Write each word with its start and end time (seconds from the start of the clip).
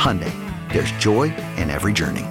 Hyundai, 0.00 0.32
there's 0.72 0.90
joy 0.92 1.24
in 1.58 1.68
every 1.68 1.92
journey. 1.92 2.24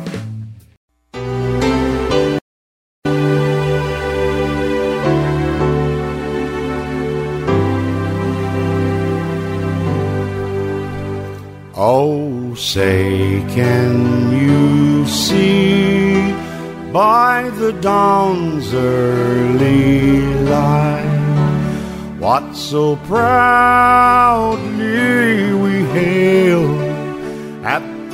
Oh, 11.76 12.56
say, 12.56 13.46
can 13.54 14.32
you 14.32 15.06
see 15.06 16.34
by 16.92 17.52
the 17.60 17.74
dawn's 17.74 18.74
early 18.74 20.22
light 20.46 21.06
what 22.18 22.56
so 22.56 22.96
proudly 22.96 24.64
we 25.54 25.84
hailed 25.94 26.89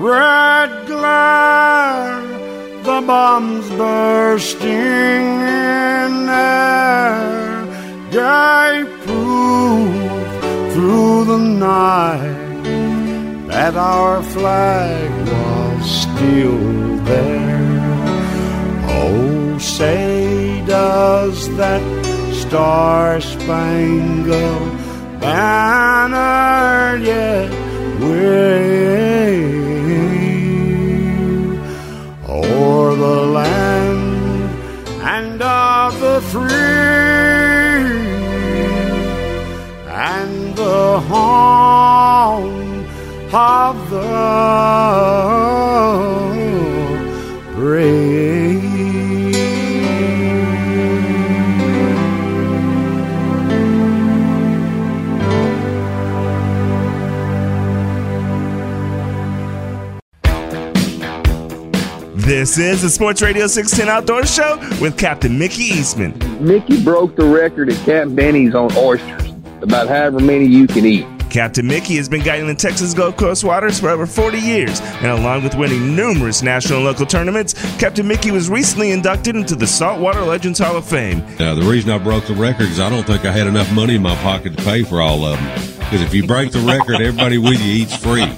red 0.00 0.86
glare, 0.86 2.22
the 2.82 3.00
bombs 3.06 3.68
bursting 3.70 4.70
in 4.70 6.28
air, 6.28 7.64
gave 8.10 8.88
proof 9.04 10.72
through 10.72 11.24
the 11.26 11.38
night 11.38 12.64
that 13.48 13.76
our 13.76 14.22
flag 14.22 15.10
was 15.28 16.02
still 16.04 16.96
there. 17.04 17.60
Oh, 18.88 19.58
say 19.58 20.64
does 20.66 21.54
that 21.58 21.82
star-spangled 22.34 24.78
banner 25.20 26.96
yet 27.04 27.50
wave? 28.00 29.69
O'er 32.60 32.94
the 32.94 33.20
land 33.38 34.50
and 35.16 35.40
of 35.42 35.98
the 36.00 36.20
free 36.32 36.50
and 40.12 40.56
the 40.56 41.00
home 41.12 42.84
of 43.32 43.74
the 43.90 44.08
This 62.40 62.56
is 62.56 62.80
the 62.80 62.88
Sports 62.88 63.20
Radio 63.20 63.46
610 63.46 63.94
Outdoor 63.94 64.24
Show 64.24 64.56
with 64.80 64.96
Captain 64.96 65.38
Mickey 65.38 65.64
Eastman. 65.64 66.18
Mickey 66.42 66.82
broke 66.82 67.14
the 67.14 67.26
record 67.26 67.68
at 67.70 67.76
Camp 67.84 68.16
Benny's 68.16 68.54
on 68.54 68.74
oysters, 68.78 69.34
about 69.60 69.88
however 69.88 70.20
many 70.20 70.46
you 70.46 70.66
can 70.66 70.86
eat. 70.86 71.06
Captain 71.28 71.66
Mickey 71.66 71.96
has 71.96 72.08
been 72.08 72.22
guiding 72.22 72.46
the 72.46 72.54
Texas 72.54 72.94
Gulf 72.94 73.18
Coast 73.18 73.44
waters 73.44 73.78
for 73.78 73.90
over 73.90 74.06
40 74.06 74.38
years, 74.38 74.80
and 74.80 75.08
along 75.08 75.44
with 75.44 75.54
winning 75.54 75.94
numerous 75.94 76.42
national 76.42 76.78
and 76.78 76.86
local 76.86 77.04
tournaments, 77.04 77.52
Captain 77.78 78.08
Mickey 78.08 78.30
was 78.30 78.48
recently 78.48 78.92
inducted 78.92 79.36
into 79.36 79.54
the 79.54 79.66
Saltwater 79.66 80.22
Legends 80.22 80.60
Hall 80.60 80.78
of 80.78 80.86
Fame. 80.86 81.18
Now, 81.38 81.54
the 81.54 81.66
reason 81.70 81.90
I 81.90 81.98
broke 81.98 82.24
the 82.24 82.32
record 82.32 82.68
is 82.68 82.80
I 82.80 82.88
don't 82.88 83.06
think 83.06 83.26
I 83.26 83.32
had 83.32 83.48
enough 83.48 83.70
money 83.74 83.96
in 83.96 84.02
my 84.02 84.16
pocket 84.22 84.56
to 84.56 84.64
pay 84.64 84.82
for 84.82 85.02
all 85.02 85.26
of 85.26 85.38
them. 85.38 85.78
Because 85.80 86.00
if 86.00 86.14
you 86.14 86.26
break 86.26 86.52
the 86.52 86.60
record, 86.60 87.02
everybody 87.02 87.36
with 87.36 87.60
you 87.60 87.70
eats 87.70 87.94
free. 87.94 88.32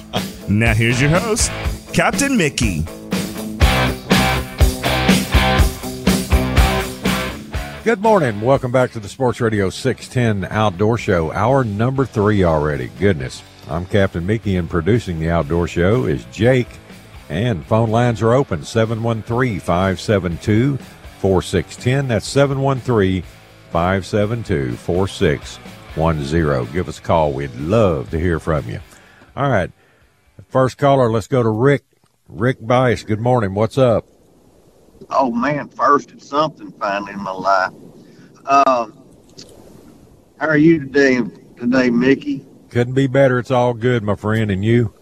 Now, 0.48 0.74
here's 0.74 1.00
your 1.00 1.10
host, 1.10 1.52
Captain 1.92 2.36
Mickey. 2.36 2.84
Good 7.84 8.00
morning. 8.00 8.40
Welcome 8.40 8.70
back 8.70 8.92
to 8.92 9.00
the 9.00 9.08
Sports 9.08 9.40
Radio 9.40 9.68
610 9.68 10.52
Outdoor 10.52 10.96
Show, 10.96 11.32
hour 11.32 11.64
number 11.64 12.06
three 12.06 12.44
already. 12.44 12.92
Goodness. 13.00 13.42
I'm 13.68 13.86
Captain 13.86 14.24
Mickey, 14.24 14.54
and 14.54 14.70
producing 14.70 15.18
the 15.18 15.30
Outdoor 15.30 15.66
Show 15.66 16.04
is 16.04 16.24
Jake. 16.26 16.68
And 17.28 17.66
phone 17.66 17.90
lines 17.90 18.22
are 18.22 18.34
open 18.34 18.62
713 18.62 19.58
572 19.58 20.76
4610. 20.76 22.06
That's 22.06 22.28
713 22.28 23.24
572 23.72 24.76
4610. 24.76 26.72
Give 26.72 26.88
us 26.88 27.00
a 27.00 27.02
call. 27.02 27.32
We'd 27.32 27.52
love 27.56 28.10
to 28.10 28.20
hear 28.20 28.38
from 28.38 28.68
you. 28.68 28.78
All 29.36 29.50
right. 29.50 29.72
First 30.50 30.78
caller, 30.78 31.10
let's 31.10 31.26
go 31.26 31.42
to 31.42 31.50
Rick. 31.50 31.82
Rick 32.28 32.64
Bice. 32.64 33.02
Good 33.02 33.18
morning. 33.18 33.54
What's 33.54 33.76
up? 33.76 34.11
Oh 35.10 35.30
man, 35.30 35.68
first 35.68 36.12
it's 36.12 36.28
something 36.28 36.72
finally 36.72 37.12
in 37.12 37.22
my 37.22 37.32
life. 37.32 37.72
Um, 38.46 38.98
how 40.38 40.48
are 40.48 40.56
you 40.56 40.80
today? 40.80 41.20
Today, 41.56 41.90
Mickey. 41.90 42.44
Couldn't 42.70 42.94
be 42.94 43.06
better. 43.06 43.38
It's 43.38 43.50
all 43.50 43.74
good, 43.74 44.02
my 44.02 44.16
friend. 44.16 44.50
And 44.50 44.64
you? 44.64 44.92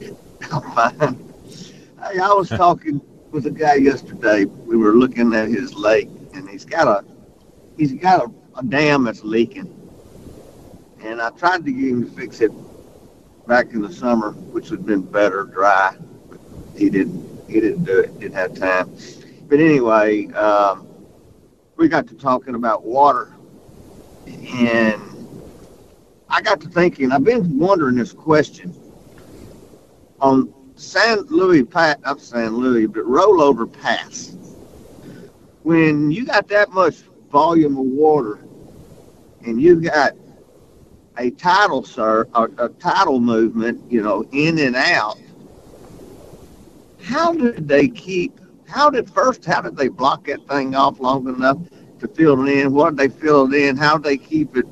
I'm 0.52 0.62
fine. 0.72 1.32
Hey, 1.98 2.18
I 2.18 2.28
was 2.28 2.48
talking 2.50 3.00
with 3.30 3.46
a 3.46 3.50
guy 3.50 3.74
yesterday. 3.74 4.44
We 4.44 4.76
were 4.76 4.92
looking 4.92 5.34
at 5.34 5.48
his 5.48 5.74
lake, 5.74 6.10
and 6.34 6.48
he's 6.48 6.64
got 6.64 6.86
a 6.86 7.04
he's 7.78 7.94
got 7.94 8.26
a, 8.26 8.58
a 8.58 8.64
dam 8.64 9.04
that's 9.04 9.24
leaking. 9.24 9.70
And 11.00 11.20
I 11.20 11.30
tried 11.30 11.64
to 11.64 11.72
get 11.72 11.90
him 11.90 12.04
to 12.04 12.10
fix 12.10 12.40
it 12.40 12.52
back 13.46 13.72
in 13.72 13.82
the 13.82 13.92
summer, 13.92 14.32
which 14.32 14.70
would 14.70 14.80
have 14.80 14.86
been 14.86 15.02
better 15.02 15.44
dry. 15.44 15.96
But 16.28 16.40
he 16.76 16.90
didn't. 16.90 17.24
He 17.48 17.60
didn't 17.60 17.84
do 17.84 18.00
it. 18.00 18.18
Didn't 18.20 18.34
have 18.34 18.54
time 18.54 18.96
but 19.54 19.60
anyway, 19.60 20.26
um, 20.32 20.88
we 21.76 21.86
got 21.86 22.08
to 22.08 22.16
talking 22.16 22.56
about 22.56 22.84
water, 22.84 23.32
and 24.26 25.00
I 26.28 26.42
got 26.42 26.60
to 26.62 26.68
thinking. 26.68 27.12
I've 27.12 27.22
been 27.22 27.56
wondering 27.56 27.94
this 27.94 28.12
question 28.12 28.74
on 30.18 30.52
San 30.74 31.20
Luis 31.26 31.64
Pass, 31.70 31.98
not 32.00 32.20
San 32.20 32.56
Luis, 32.56 32.88
but 32.88 33.04
Rollover 33.04 33.72
Pass. 33.72 34.36
When 35.62 36.10
you 36.10 36.26
got 36.26 36.48
that 36.48 36.70
much 36.70 36.96
volume 37.30 37.76
of 37.78 37.86
water, 37.86 38.40
and 39.46 39.62
you've 39.62 39.84
got 39.84 40.14
a 41.16 41.30
tidal 41.30 41.84
sir, 41.84 42.26
a, 42.34 42.48
a 42.58 42.68
tidal 42.70 43.20
movement, 43.20 43.88
you 43.88 44.02
know, 44.02 44.24
in 44.32 44.58
and 44.58 44.74
out. 44.74 45.16
How 47.00 47.32
did 47.32 47.68
they 47.68 47.86
keep? 47.86 48.40
How 48.68 48.90
did 48.90 49.10
first? 49.10 49.44
How 49.44 49.60
did 49.60 49.76
they 49.76 49.88
block 49.88 50.26
that 50.26 50.46
thing 50.48 50.74
off 50.74 51.00
long 51.00 51.28
enough 51.28 51.58
to 52.00 52.08
fill 52.08 52.46
it 52.46 52.50
in? 52.52 52.72
What 52.72 52.96
did 52.96 52.98
they 52.98 53.20
fill 53.20 53.52
it 53.52 53.56
in? 53.60 53.76
How 53.76 53.96
did 53.98 54.04
they 54.04 54.16
keep 54.16 54.56
it 54.56 54.66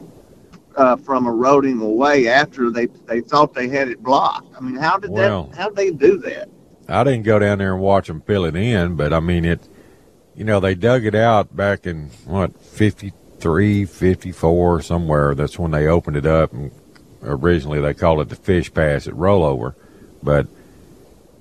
uh, 0.76 0.96
from 0.96 1.26
eroding 1.26 1.80
away 1.80 2.28
after 2.28 2.70
they 2.70 2.86
they 3.06 3.20
thought 3.20 3.54
they 3.54 3.68
had 3.68 3.88
it 3.88 4.02
blocked? 4.02 4.54
I 4.56 4.60
mean, 4.60 4.76
how 4.76 4.98
did 4.98 5.10
Well- 5.10 5.44
that? 5.44 5.56
How 5.56 5.68
did 5.68 5.76
they 5.76 5.90
do 5.90 6.18
that? 6.18 6.48
I 6.88 7.04
didn't 7.04 7.22
go 7.22 7.38
down 7.38 7.58
there 7.58 7.74
and 7.74 7.82
watch 7.82 8.08
them 8.08 8.20
fill 8.22 8.44
it 8.44 8.56
in, 8.56 8.96
but 8.96 9.12
I 9.12 9.20
mean 9.20 9.44
it. 9.44 9.68
You 10.34 10.44
know, 10.44 10.60
they 10.60 10.74
dug 10.74 11.04
it 11.04 11.14
out 11.14 11.54
back 11.54 11.86
in 11.86 12.08
what 12.24 12.58
53, 12.60 13.84
54, 13.84 14.80
somewhere. 14.82 15.34
That's 15.34 15.58
when 15.58 15.70
they 15.70 15.86
opened 15.86 16.16
it 16.16 16.26
up, 16.26 16.52
and 16.52 16.70
originally 17.22 17.80
they 17.80 17.92
called 17.94 18.20
it 18.20 18.30
the 18.30 18.36
fish 18.36 18.72
pass 18.72 19.06
at 19.06 19.14
rollover. 19.14 19.74
But 20.22 20.46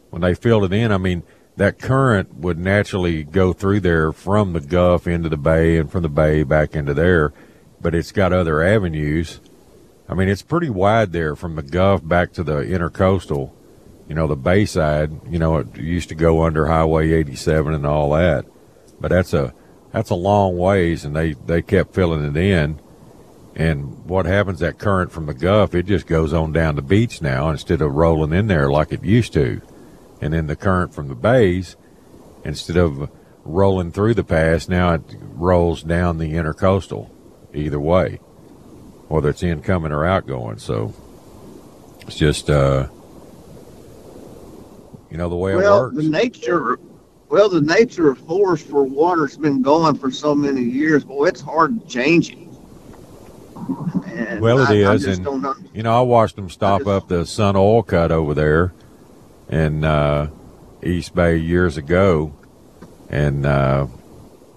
when 0.10 0.22
they 0.22 0.36
filled 0.36 0.66
it 0.66 0.74
in, 0.74 0.92
I 0.92 0.98
mean 0.98 1.24
that 1.58 1.80
current 1.80 2.36
would 2.36 2.58
naturally 2.58 3.24
go 3.24 3.54
through 3.54 3.82
there 3.82 4.12
from 4.12 4.54
the 4.54 4.62
Gulf 4.62 5.08
into 5.08 5.30
the 5.30 5.38
bay, 5.38 5.78
and 5.78 5.92
from 5.92 6.04
the 6.04 6.10
bay 6.10 6.44
back 6.44 6.76
into 6.76 6.94
there. 6.94 7.34
But 7.80 7.96
it's 7.96 8.12
got 8.12 8.34
other 8.34 8.62
avenues. 8.62 9.40
I 10.08 10.14
mean, 10.14 10.30
it's 10.30 10.42
pretty 10.42 10.70
wide 10.70 11.12
there 11.12 11.36
from 11.36 11.56
the 11.56 11.64
Gulf 11.64 12.08
back 12.08 12.34
to 12.34 12.44
the 12.44 12.62
intercoastal 12.62 13.52
you 14.12 14.16
know, 14.16 14.28
the 14.28 14.36
Bayside, 14.36 15.10
you 15.30 15.40
know, 15.40 15.60
it 15.60 15.78
used 15.78 16.10
to 16.10 16.16
go 16.16 16.44
under 16.44 16.68
Highway 16.68 17.14
87 17.14 17.74
and 17.74 17.86
all 17.86 18.10
that. 18.10 18.46
But 19.00 19.08
that's 19.08 19.34
a 19.34 19.54
that's 19.94 20.10
a 20.10 20.16
long 20.16 20.58
ways, 20.58 21.06
and 21.06 21.16
they 21.16 21.32
they 21.32 21.62
kept 21.62 21.96
filling 21.96 22.26
it 22.26 22.36
in. 22.36 22.82
And 23.56 24.04
what 24.04 24.26
happens? 24.26 24.60
That 24.60 24.80
current 24.80 25.14
from 25.14 25.28
the 25.28 25.34
Gulf, 25.34 25.74
it 25.74 25.86
just 25.86 26.08
goes 26.08 26.34
on 26.34 26.52
down 26.52 26.76
the 26.76 26.82
beach 26.82 27.22
now 27.22 27.50
instead 27.52 27.82
of 27.82 27.94
rolling 27.94 28.34
in 28.34 28.48
there 28.48 28.70
like 28.70 28.92
it 28.92 29.02
used 29.02 29.32
to. 29.32 29.62
And 30.22 30.34
then 30.34 30.48
the 30.48 30.56
current 30.56 30.94
from 30.94 31.08
the 31.08 31.16
bays, 31.16 31.76
instead 32.46 32.78
of 32.78 33.10
rolling 33.44 33.92
through 33.92 34.14
the 34.14 34.24
pass, 34.24 34.70
now 34.70 34.94
it 34.94 35.02
rolls 35.20 35.84
down 35.84 36.20
the 36.20 36.34
intercoastal. 36.34 37.10
Either 37.54 37.80
way, 37.80 38.16
whether 39.10 39.30
it's 39.30 39.44
incoming 39.44 39.92
or 39.92 40.06
outgoing. 40.06 40.60
So 40.60 40.94
it's 42.02 42.16
just. 42.16 42.50
uh 42.50 42.88
you 45.12 45.18
know 45.18 45.28
the 45.28 45.36
way 45.36 45.52
it 45.52 45.58
well, 45.58 45.82
works. 45.82 45.98
the 45.98 46.10
nature, 46.10 46.80
well, 47.30 47.50
the 47.50 47.62
nature 47.62 48.10
of 48.10 48.18
force 48.20 48.64
for 48.64 48.84
water's 48.84 49.36
been 49.36 49.62
going 49.62 49.98
for 49.98 50.10
so 50.10 50.34
many 50.34 50.62
years. 50.62 51.06
Well, 51.06 51.26
it's 51.26 51.42
hard 51.42 51.82
to 51.82 51.88
change 51.88 52.32
it. 52.32 52.38
And 54.08 54.40
Well, 54.42 54.60
it 54.60 54.70
I, 54.70 54.90
I 54.90 54.94
is, 54.94 55.04
just 55.04 55.22
and 55.22 55.70
you 55.74 55.84
know 55.84 55.98
I 55.98 56.02
watched 56.02 56.38
them 56.38 56.50
stop 56.50 56.88
up 56.88 57.10
the 57.10 57.26
Sun 57.26 57.58
Oil 57.58 57.84
Cut 57.84 58.12
over 58.12 58.34
there 58.34 58.74
in 59.52 59.84
uh, 59.84 60.30
East 60.82 61.14
Bay 61.14 61.38
years 61.38 61.78
ago, 61.78 62.34
and 63.10 63.46
uh, 63.46 63.86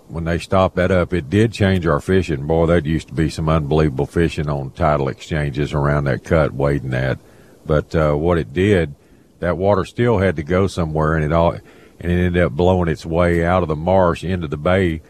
when 0.08 0.24
they 0.24 0.38
stopped 0.38 0.76
that 0.76 0.90
up, 0.90 1.12
it 1.12 1.28
did 1.28 1.52
change 1.52 1.86
our 1.86 2.00
fishing. 2.00 2.46
Boy, 2.46 2.66
that 2.66 2.86
used 2.86 3.08
to 3.08 3.14
be 3.14 3.28
some 3.28 3.48
unbelievable 3.48 4.06
fishing 4.06 4.48
on 4.48 4.70
tidal 4.70 5.08
exchanges 5.08 5.72
around 5.72 6.04
that 6.04 6.24
cut, 6.24 6.52
wading 6.52 6.90
that. 6.90 7.18
But 7.66 7.94
uh, 7.94 8.14
what 8.14 8.38
it 8.38 8.52
did, 8.52 8.94
that 9.40 9.58
water 9.58 9.84
still 9.84 10.18
had 10.18 10.36
to 10.36 10.42
go 10.42 10.66
somewhere, 10.66 11.14
and 11.14 11.24
it 11.24 11.32
all 11.32 11.58
and 12.00 12.12
it 12.12 12.26
ended 12.26 12.42
up 12.42 12.52
blowing 12.52 12.88
its 12.88 13.06
way 13.06 13.44
out 13.44 13.62
of 13.62 13.68
the 13.68 13.76
marsh 13.76 14.24
into 14.24 14.48
the 14.48 14.56
bay 14.56 15.00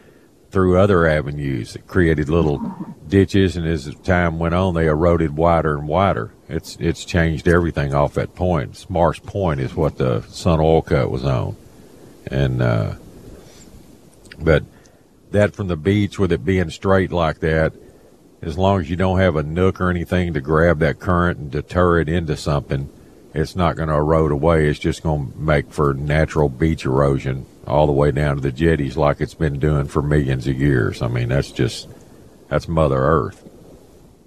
through 0.51 0.79
other 0.79 1.05
avenues. 1.05 1.75
It 1.75 1.87
created 1.87 2.29
little 2.29 2.95
ditches, 3.07 3.57
and 3.57 3.67
as 3.67 3.93
time 4.03 4.39
went 4.39 4.55
on, 4.55 4.73
they 4.73 4.87
eroded 4.87 5.35
wider 5.35 5.77
and 5.77 5.87
wider. 5.87 6.31
It's 6.47 6.77
it's 6.79 7.05
changed 7.05 7.47
everything 7.47 7.93
off 7.93 8.13
that 8.13 8.35
point. 8.35 8.87
Marsh 8.89 9.21
Point 9.23 9.59
is 9.59 9.73
what 9.75 9.97
the 9.97 10.21
Sun 10.23 10.59
Oil 10.59 10.81
Cut 10.81 11.09
was 11.09 11.25
on, 11.25 11.55
and 12.27 12.61
uh, 12.61 12.95
but 14.37 14.63
that 15.31 15.55
from 15.55 15.67
the 15.67 15.77
beach 15.77 16.19
with 16.19 16.31
it 16.31 16.45
being 16.45 16.69
straight 16.69 17.11
like 17.11 17.39
that, 17.39 17.73
as 18.41 18.57
long 18.57 18.79
as 18.79 18.89
you 18.89 18.95
don't 18.95 19.19
have 19.19 19.35
a 19.35 19.43
nook 19.43 19.81
or 19.81 19.89
anything 19.89 20.33
to 20.33 20.41
grab 20.41 20.79
that 20.79 20.99
current 20.99 21.39
and 21.39 21.51
deter 21.51 21.99
it 21.99 22.09
into 22.09 22.37
something, 22.37 22.89
it's 23.33 23.55
not 23.55 23.75
going 23.75 23.89
to 23.89 23.95
erode 23.95 24.31
away. 24.31 24.69
It's 24.69 24.79
just 24.79 25.03
going 25.03 25.31
to 25.31 25.37
make 25.37 25.71
for 25.71 25.93
natural 25.93 26.47
beach 26.47 26.85
erosion 26.85 27.45
all 27.65 27.87
the 27.87 27.91
way 27.91 28.11
down 28.11 28.35
to 28.35 28.41
the 28.41 28.51
jetties 28.51 28.95
like 28.95 29.19
it's 29.19 29.33
been 29.33 29.59
doing 29.59 29.87
for 29.87 30.01
millions 30.01 30.47
of 30.47 30.59
years. 30.59 31.01
I 31.01 31.07
mean, 31.07 31.29
that's 31.29 31.51
just 31.51 31.89
that's 32.49 32.67
Mother 32.67 32.99
Earth. 32.99 33.44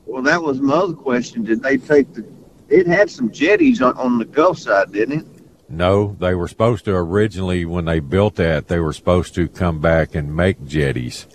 Well, 0.08 0.22
that 0.22 0.43
was 0.43 0.58
my 0.58 0.75
other 0.75 0.94
question. 0.94 1.44
Did 1.44 1.62
they 1.62 1.76
take 1.76 2.12
the? 2.14 2.26
It 2.70 2.87
had 2.87 3.10
some 3.10 3.31
jetties 3.31 3.82
on, 3.82 3.96
on 3.99 4.19
the 4.19 4.25
Gulf 4.25 4.58
side, 4.58 4.90
didn't 4.90 5.20
it? 5.20 5.26
No, 5.69 6.16
they 6.19 6.34
were 6.34 6.49
supposed 6.49 6.87
to 6.87 6.94
originally 6.94 7.66
when 7.66 7.84
they 7.84 8.00
built 8.00 8.37
that, 8.37 8.69
they 8.69 8.81
were 8.81 8.94
supposed 8.94 9.34
to 9.34 9.49
come 9.49 9.81
back 9.81 10.14
and 10.14 10.34
make 10.34 10.66
jetties, 10.66 11.26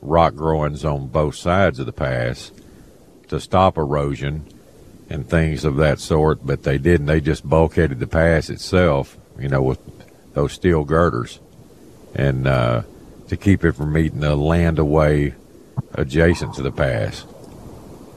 rock 0.00 0.36
groins 0.36 0.84
on 0.84 1.08
both 1.08 1.34
sides 1.34 1.80
of 1.80 1.86
the 1.86 1.92
pass 1.92 2.52
to 3.28 3.40
stop 3.40 3.76
erosion 3.76 4.44
and 5.08 5.28
things 5.28 5.64
of 5.64 5.76
that 5.76 5.98
sort, 5.98 6.46
but 6.46 6.62
they 6.62 6.78
didn't. 6.78 7.06
They 7.06 7.20
just 7.20 7.48
bulkheaded 7.48 7.98
the 7.98 8.06
pass 8.06 8.48
itself, 8.48 9.18
you 9.40 9.48
know, 9.48 9.62
with 9.62 9.80
those 10.34 10.52
steel 10.52 10.84
girders 10.84 11.40
and 12.14 12.46
uh, 12.46 12.82
to 13.26 13.36
keep 13.36 13.64
it 13.64 13.72
from 13.72 13.98
eating 13.98 14.20
the 14.20 14.36
land 14.36 14.78
away 14.78 15.34
adjacent 15.94 16.54
to 16.54 16.62
the 16.62 16.70
pass. 16.70 17.24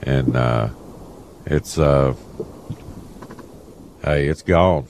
And 0.06 0.36
uh, 0.36 0.70
it's 1.46 1.78
uh, 1.78 2.16
hey, 4.04 4.28
it's 4.28 4.42
gone 4.42 4.88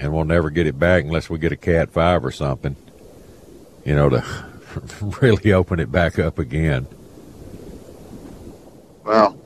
and 0.00 0.14
we'll 0.14 0.24
never 0.24 0.50
get 0.50 0.66
it 0.66 0.78
back 0.78 1.04
unless 1.04 1.28
we 1.28 1.38
get 1.38 1.52
a 1.52 1.56
Cat 1.56 1.90
Five 1.90 2.24
or 2.24 2.30
something, 2.30 2.74
you 3.84 3.94
know, 3.94 4.08
to 4.08 4.24
really 5.20 5.52
open 5.52 5.78
it 5.78 5.92
back 5.92 6.18
up 6.18 6.38
again. 6.38 6.86
Well, 9.04 9.38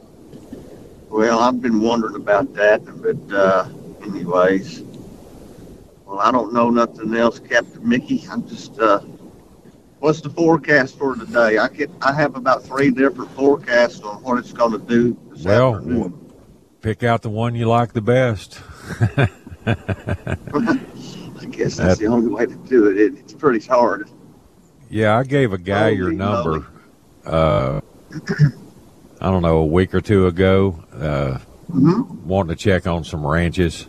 well, 1.11 1.41
I've 1.41 1.61
been 1.61 1.81
wondering 1.81 2.15
about 2.15 2.55
that, 2.55 2.83
but 3.03 3.35
uh, 3.35 3.69
anyways, 4.03 4.83
well, 6.07 6.21
I 6.21 6.31
don't 6.31 6.53
know 6.53 6.71
nothing 6.71 7.15
else, 7.17 7.41
Captain 7.41 7.87
Mickey. 7.87 8.25
I'm 8.31 8.49
just, 8.49 8.79
uh, 8.79 9.01
what's 10.05 10.21
the 10.21 10.29
forecast 10.29 10.99
for 10.99 11.17
today? 11.17 11.57
I 11.57 11.67
get, 11.69 11.91
I 12.03 12.13
have 12.13 12.37
about 12.37 12.63
three 12.63 12.91
different 12.91 13.31
forecasts 13.31 14.01
on 14.03 14.23
what 14.23 14.37
it's 14.39 14.53
going 14.53 14.73
to 14.73 14.79
do 14.79 15.17
this 15.31 15.45
Well, 15.45 15.77
afternoon. 15.77 16.33
pick 16.83 17.03
out 17.03 17.23
the 17.23 17.31
one 17.31 17.55
you 17.55 17.65
like 17.65 17.95
the 17.95 18.03
best. 18.03 18.61
I 19.67 21.47
guess 21.51 21.77
that's 21.77 21.77
that- 21.79 21.99
the 22.01 22.07
only 22.07 22.29
way 22.29 22.45
to 22.45 22.55
do 22.55 22.89
it. 22.91 22.99
it. 22.99 23.15
It's 23.19 23.33
pretty 23.33 23.65
hard. 23.67 24.11
Yeah, 24.91 25.17
I 25.17 25.25
gave 25.25 25.55
a 25.55 25.59
guy 25.59 25.89
your 25.89 26.13
number. 26.13 26.67
Uh, 27.25 27.81
I 29.23 29.31
don't 29.31 29.41
know, 29.41 29.57
a 29.57 29.65
week 29.67 29.95
or 29.95 30.03
two 30.03 30.27
ago, 30.27 30.85
uh, 30.93 31.39
Mm-hmm. 31.73 32.29
wanting 32.29 32.55
to 32.55 32.63
check 32.63 32.87
on 32.87 33.05
some 33.05 33.27
ranches. 33.27 33.87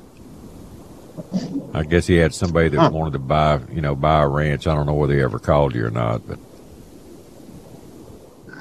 I 1.73 1.83
guess 1.83 2.07
he 2.07 2.15
had 2.15 2.33
somebody 2.33 2.69
that 2.69 2.91
wanted 2.91 3.13
to 3.13 3.19
buy, 3.19 3.59
you 3.71 3.81
know, 3.81 3.95
buy 3.95 4.21
a 4.23 4.27
ranch. 4.27 4.67
I 4.67 4.75
don't 4.75 4.85
know 4.85 4.93
whether 4.93 5.13
he 5.13 5.21
ever 5.21 5.39
called 5.39 5.75
you 5.75 5.85
or 5.85 5.91
not, 5.91 6.27
but 6.27 6.39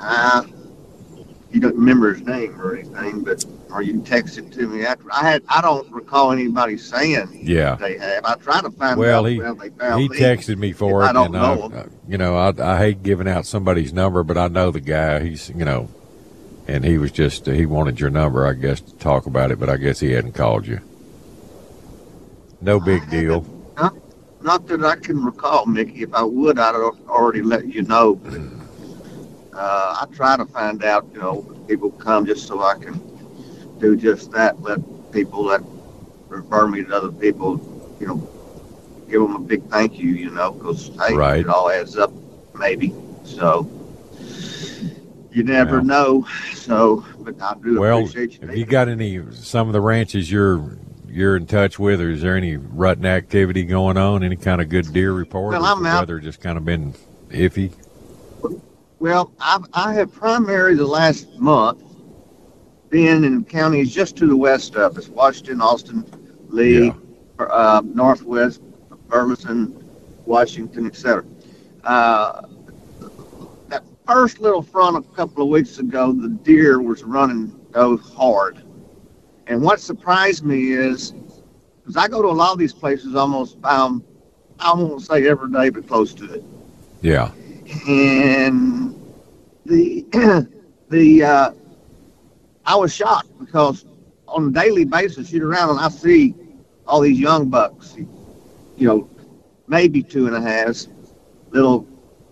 Uh, 0.01 0.45
you 1.51 1.61
don't 1.61 1.77
remember 1.77 2.13
his 2.13 2.27
name 2.27 2.61
or 2.61 2.75
anything, 2.77 3.23
but 3.23 3.45
or 3.71 3.83
you 3.83 3.93
can 3.93 4.05
text 4.05 4.39
it 4.39 4.53
to 4.53 4.67
me 4.69 4.85
after. 4.85 5.05
I 5.13 5.23
had 5.23 5.43
I 5.49 5.61
don't 5.61 5.91
recall 5.93 6.33
anybody 6.33 6.77
saying 6.77 7.41
yeah. 7.43 7.77
they 7.77 7.97
have. 7.99 8.25
I 8.25 8.35
tried 8.35 8.63
to 8.63 8.71
find 8.71 8.99
Well, 8.99 9.25
out 9.25 9.29
he 9.31 9.39
where 9.39 9.55
they 9.55 9.71
found 9.71 10.03
he 10.03 10.09
me. 10.09 10.17
texted 10.19 10.59
me 10.59 10.73
for 10.73 11.03
If 11.03 11.07
it, 11.07 11.11
I 11.11 11.13
don't 11.13 11.35
and 11.35 11.37
I, 11.37 11.55
know 11.55 11.63
uh, 11.75 11.87
you 12.09 12.19
know, 12.19 12.37
I, 12.37 12.53
I 12.75 12.79
hate 12.79 13.03
giving 13.03 13.29
out 13.29 13.47
somebody's 13.47 13.93
number, 13.93 14.23
but 14.25 14.37
I 14.37 14.49
know 14.49 14.71
the 14.71 14.81
guy. 14.81 15.21
He's, 15.21 15.49
you 15.51 15.65
know, 15.65 15.89
and 16.69 16.85
he 16.85 16.99
was 16.99 17.13
just 17.13 17.47
he 17.47 17.67
wanted 17.67 18.01
your 18.01 18.11
number, 18.11 18.47
I 18.47 18.53
guess, 18.55 18.81
to 18.81 18.95
talk 18.97 19.27
about 19.27 19.51
it, 19.51 19.59
but 19.61 19.69
I 19.71 19.77
guess 19.77 20.01
he 20.01 20.11
hadn't 20.13 20.33
called 20.35 20.67
you. 20.67 20.81
No 22.61 22.81
big 22.81 23.09
deal. 23.11 23.45
Not 24.45 24.67
that 24.67 24.85
I 24.85 24.97
can 24.97 25.25
recall, 25.25 25.65
Mickey. 25.65 26.03
If 26.03 26.13
I 26.13 26.23
would, 26.23 26.59
I'd 26.59 26.75
already 27.09 27.41
let 27.41 27.67
you 27.67 27.81
know. 27.81 28.17
But, 28.17 28.41
uh, 29.59 29.97
I 30.03 30.07
try 30.15 30.37
to 30.37 30.45
find 30.45 30.85
out, 30.85 31.07
you 31.15 31.21
know, 31.21 31.41
people 31.67 31.91
come 31.93 32.27
just 32.27 32.47
so 32.47 32.61
I 32.63 32.75
can 32.75 33.01
do 33.79 33.97
just 33.97 34.31
that. 34.33 34.61
Let 34.61 34.81
people 35.13 35.45
that 35.45 35.63
refer 36.29 36.69
me 36.69 36.85
to 36.85 36.95
other 36.95 37.11
people, 37.11 37.59
you 37.99 38.07
know, 38.07 38.29
give 39.09 39.23
them 39.23 39.35
a 39.35 39.41
big 39.41 39.65
thank 39.71 39.99
you, 39.99 40.11
you 40.11 40.31
know, 40.31 40.53
because 40.53 40.91
hey, 41.01 41.15
Right. 41.15 41.41
it 41.41 41.49
all 41.49 41.71
adds 41.71 41.97
up, 41.97 42.13
maybe. 42.55 42.93
So 43.25 43.67
you 45.33 45.43
never 45.43 45.81
know. 45.81 46.27
So, 46.53 47.03
but 47.21 47.41
I 47.41 47.55
do 47.63 47.81
Well, 47.81 48.01
appreciate 48.01 48.39
you. 48.43 48.47
have 48.47 48.57
you 48.59 48.67
got 48.67 48.89
any 48.89 49.23
some 49.33 49.69
of 49.69 49.73
the 49.73 49.81
ranches 49.81 50.31
you're 50.31 50.77
you're 51.14 51.37
in 51.37 51.47
touch 51.47 51.78
with, 51.78 52.00
or 52.00 52.11
is 52.11 52.23
there 52.23 52.37
any 52.37 52.56
rutting 52.56 53.06
activity 53.06 53.64
going 53.64 53.97
on? 53.97 54.25
Any 54.25 54.37
kind 54.37 54.61
of 54.61 54.68
good 54.68 54.92
deer 54.92 55.12
report? 55.12 55.52
Well, 55.52 55.64
I'm 55.64 55.83
the 55.83 55.88
out- 55.88 56.00
weather 56.00 56.18
just 56.18 56.40
kind 56.40 56.59
of 56.59 56.64
been 56.64 56.92
iffy. 57.30 57.73
Well, 58.99 59.33
I, 59.38 59.59
I 59.75 59.92
have 59.94 60.12
primarily 60.12 60.76
the 60.76 60.87
last 60.87 61.28
month 61.38 61.83
been 62.90 63.25
in 63.25 63.44
counties 63.44 63.94
just 63.94 64.16
to 64.16 64.26
the 64.26 64.37
west 64.37 64.76
of 64.76 64.97
us, 64.99 65.09
Washington, 65.09 65.61
Austin, 65.61 66.04
Lee, 66.49 66.87
Yeah. 66.87 66.92
uh, 67.44 67.83
Northwest, 67.85 68.61
Burleson, 69.09 69.85
Washington, 70.26 70.87
etc. 70.87 71.25
Uh, 71.85 72.42
that 73.68 73.85
first 74.06 74.40
little 74.40 74.62
front 74.62 74.97
a 74.97 75.02
couple 75.14 75.42
of 75.42 75.49
weeks 75.49 75.78
ago, 75.78 76.12
the 76.12 76.28
deer 76.28 76.80
was 76.80 77.04
running 77.04 77.54
so 77.75 77.97
hard. 77.99 78.63
And 79.47 79.63
what 79.63 79.81
surprised 79.81 80.45
me 80.45 80.73
is, 80.73 81.13
because 81.81 81.97
I 81.97 82.09
go 82.09 82.23
to 82.23 82.29
a 82.29 82.31
lot 82.31 82.53
of 82.53 82.59
these 82.59 82.73
places 82.73 83.15
almost, 83.15 83.57
um, 83.65 84.03
I 84.59 84.73
won't 84.73 85.03
say 85.03 85.27
every 85.29 85.51
day, 85.51 85.69
but 85.69 85.87
close 85.87 86.15
to 86.15 86.35
it. 86.35 86.45
Yeah, 87.03 87.33
and 87.87 88.95
the 89.67 90.07
the 90.89 91.25
uh, 91.25 91.51
I 92.65 92.77
was 92.77 92.95
shocked 92.95 93.39
because 93.39 93.85
on 94.29 94.49
a 94.49 94.51
daily 94.51 94.85
basis, 94.85 95.33
you're 95.33 95.49
around 95.49 95.71
and 95.71 95.81
I 95.81 95.89
see 95.89 96.35
all 96.87 97.01
these 97.01 97.19
young 97.19 97.51
bucks, 97.51 97.97
you 97.97 98.89
know, 98.89 99.09
maybe 99.67 100.03
two 100.03 100.27
and 100.27 100.37
a 100.37 100.41
halves, 100.41 100.89
little, 101.51 101.87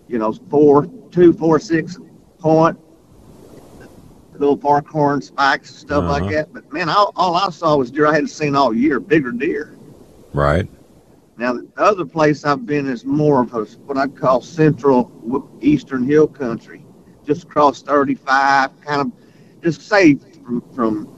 you 0.07 0.17
know, 0.17 0.33
four, 0.33 0.87
two, 1.11 1.33
four, 1.33 1.59
six 1.59 1.97
point, 2.39 2.77
little 4.39 4.57
parkhorn 4.57 5.21
spikes 5.23 5.69
and 5.69 5.79
stuff 5.79 6.03
Uh-huh. 6.03 6.19
like 6.23 6.31
that. 6.31 6.53
But 6.53 6.71
man, 6.73 6.89
all, 6.89 7.11
all 7.15 7.35
I 7.35 7.49
saw 7.49 7.75
was 7.75 7.91
deer 7.91 8.07
I 8.07 8.13
hadn't 8.13 8.27
seen 8.29 8.55
all 8.55 8.73
year, 8.73 8.99
bigger 8.99 9.31
deer. 9.31 9.75
right. 10.33 10.67
Now, 11.35 11.53
the 11.53 11.67
other 11.77 12.05
place 12.05 12.45
I've 12.45 12.65
been 12.65 12.87
is 12.87 13.05
more 13.05 13.41
of 13.41 13.53
a, 13.55 13.63
what 13.87 13.97
I 13.97 14.07
call 14.07 14.39
central 14.41 15.11
eastern 15.61 16.03
hill 16.03 16.27
country, 16.27 16.85
just 17.25 17.45
across 17.45 17.81
35, 17.81 18.69
kind 18.81 19.01
of, 19.01 19.11
just 19.63 19.81
say 19.81 20.15
from, 20.45 20.61
from 20.75 21.09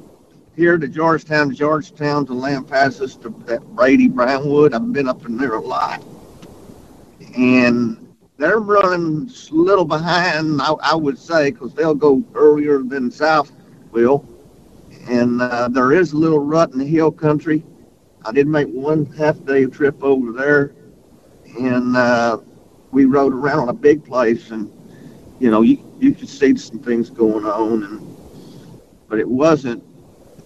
here 0.55 0.77
to 0.77 0.88
Georgetown, 0.88 1.53
Georgetown 1.53 2.25
to 2.27 2.31
Lampasas 2.31 3.22
to 3.24 3.29
that 3.45 3.62
Brady 3.75 4.07
Brownwood. 4.07 4.74
I've 4.74 4.93
been 4.93 5.10
up 5.10 5.25
in 5.25 5.36
there 5.38 5.55
a 5.55 5.60
lot. 5.62 6.01
And 7.38 8.05
they're 8.38 8.60
running 8.60 9.30
a 9.30 9.54
little 9.54 9.86
behind, 9.86 10.62
I, 10.62 10.74
I 10.74 10.96
would 10.96 11.18
say, 11.18 11.51
because 11.51 11.74
they'll 11.74 11.96
go 11.96 12.24
earlier 12.34 12.80
than 12.80 13.10
South 13.10 13.51
will. 13.92 14.27
And 15.08 15.42
uh, 15.42 15.70
there 15.70 15.94
is 15.94 16.13
a 16.13 16.18
little 16.18 16.39
rut 16.39 16.72
in 16.74 16.80
the 16.80 16.86
hill 16.86 17.12
country. 17.12 17.63
I 18.25 18.32
did 18.32 18.48
make 18.48 18.68
one 18.68 19.06
half 19.06 19.44
day 19.46 19.65
trip 19.65 20.04
over 20.04 20.32
there, 20.32 20.74
and 21.60 21.96
uh, 21.96 22.39
we 22.92 23.06
rode 23.06 23.34
around 23.34 23.60
on 23.60 23.70
a 23.70 23.74
big 23.74 24.04
place, 24.04 24.50
and 24.50 24.72
you 25.39 25.51
know 25.51 25.62
you 25.62 25.77
you 26.00 26.13
could 26.13 26.27
see 26.27 26.58
some 26.58 26.80
things 26.80 27.12
going 27.12 27.46
on, 27.46 27.84
and 27.84 28.18
but 29.08 29.20
it 29.20 29.30
wasn't 29.30 29.84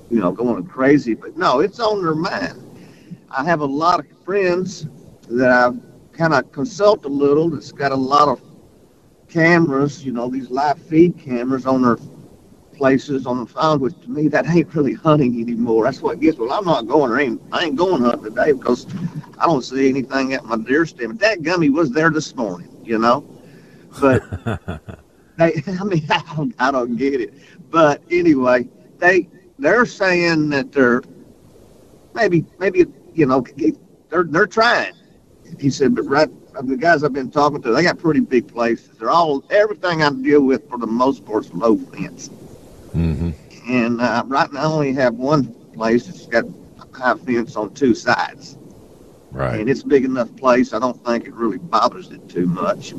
you 0.10 0.20
know 0.20 0.32
going 0.32 0.66
crazy. 0.66 1.14
But 1.14 1.38
no, 1.38 1.62
it's 1.62 1.80
on 1.80 2.04
their 2.04 2.16
mind. 2.16 2.62
I 3.32 3.46
have 3.46 3.62
a 3.62 3.66
lot 3.66 4.02
of 4.02 4.08
friends 4.26 4.88
that 5.30 5.50
I've 5.50 5.80
kind 6.20 6.34
of 6.34 6.52
consult 6.52 7.06
a 7.06 7.08
little. 7.08 7.50
That's 7.50 7.72
got 7.72 7.94
a 7.94 7.96
lot 7.96 8.28
of 8.28 8.42
cameras, 9.30 10.04
you 10.04 10.12
know, 10.12 10.28
these 10.28 10.50
live 10.50 10.78
feed 10.78 11.18
cameras 11.18 11.66
on 11.66 11.82
their 11.82 11.98
places 12.74 13.26
on 13.26 13.40
the 13.40 13.46
phone, 13.46 13.80
which 13.80 14.00
to 14.02 14.10
me 14.10 14.28
that 14.28 14.46
ain't 14.48 14.74
really 14.76 14.94
hunting 14.94 15.40
anymore. 15.42 15.86
That's 15.86 16.02
what 16.02 16.20
gets. 16.20 16.38
Well, 16.38 16.52
I'm 16.52 16.66
not 16.66 16.88
going. 16.88 17.10
Or 17.10 17.20
ain't, 17.20 17.42
I 17.54 17.64
ain't 17.66 17.78
going 17.78 18.02
hunting 18.04 18.24
today 18.24 18.52
because 18.52 18.86
I 19.38 19.46
don't 19.46 19.62
see 19.62 19.88
anything 19.88 20.34
at 20.34 20.44
my 20.44 20.58
deer 20.58 20.86
stand. 20.86 21.18
But 21.18 21.20
that 21.20 21.42
gummy 21.42 21.70
was 21.70 21.90
there 21.92 22.10
this 22.10 22.36
morning, 22.36 22.70
you 22.84 22.98
know. 22.98 23.26
But 24.02 24.22
they, 25.38 25.64
I 25.80 25.84
mean, 25.86 26.06
I 26.10 26.22
don't, 26.36 26.54
I 26.60 26.72
don't 26.72 26.98
get 26.98 27.22
it. 27.22 27.34
But 27.70 28.02
anyway, 28.12 28.68
they 28.98 29.30
they're 29.58 29.86
saying 29.86 30.50
that 30.50 30.74
they're 30.74 31.02
maybe 32.14 32.46
maybe 32.60 32.86
you 33.14 33.26
know 33.26 33.46
they're 34.10 34.26
they're 34.26 34.48
trying. 34.48 34.94
He 35.58 35.70
said, 35.70 35.96
but 35.96 36.04
right 36.04 36.30
the 36.62 36.78
guys 36.78 37.04
I've 37.04 37.14
been 37.14 37.32
talking 37.32 37.62
to, 37.62 37.72
they 37.72 37.84
got 37.84 37.98
pretty 37.98 38.20
big 38.20 38.48
places. 38.48 38.98
They're 38.98 39.10
all 39.10 39.44
everything 39.50 40.04
I 40.04 40.10
deal 40.12 40.42
with 40.42 40.68
for 40.70 40.78
the 40.78 40.88
most 40.88 41.26
part 41.26 41.46
is 41.46 41.54
low 41.54 41.78
fence. 41.78 42.30
hmm 42.92 43.30
And 43.68 44.02
uh, 44.02 44.24
right 44.28 44.52
now, 44.52 44.62
I 44.62 44.66
only 44.66 44.94
have 44.94 45.16
one 45.16 45.54
place 45.74 46.06
that's 46.08 46.26
got 46.28 46.46
a 46.46 46.98
high 46.98 47.16
fence 47.16 47.56
on 47.56 47.74
two 47.74 47.94
sides. 47.94 48.58
Right. 49.32 49.60
And 49.60 49.70
it's 49.70 49.84
a 49.84 49.88
big 49.88 50.06
enough 50.06 50.36
place, 50.36 50.74
I 50.74 50.80
don't 50.80 51.04
think 51.06 51.26
it 51.26 51.34
really 51.34 51.58
bothers 51.58 52.12
it 52.12 52.28
too 52.30 52.48
much. 52.48 52.94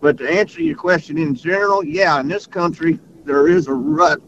But 0.00 0.16
to 0.18 0.30
answer 0.30 0.62
your 0.62 0.76
question 0.76 1.18
in 1.18 1.34
general, 1.34 1.84
yeah, 1.84 2.20
in 2.20 2.28
this 2.28 2.46
country, 2.46 2.98
there 3.24 3.48
is 3.48 3.66
a 3.66 3.74
rut. 3.74 4.20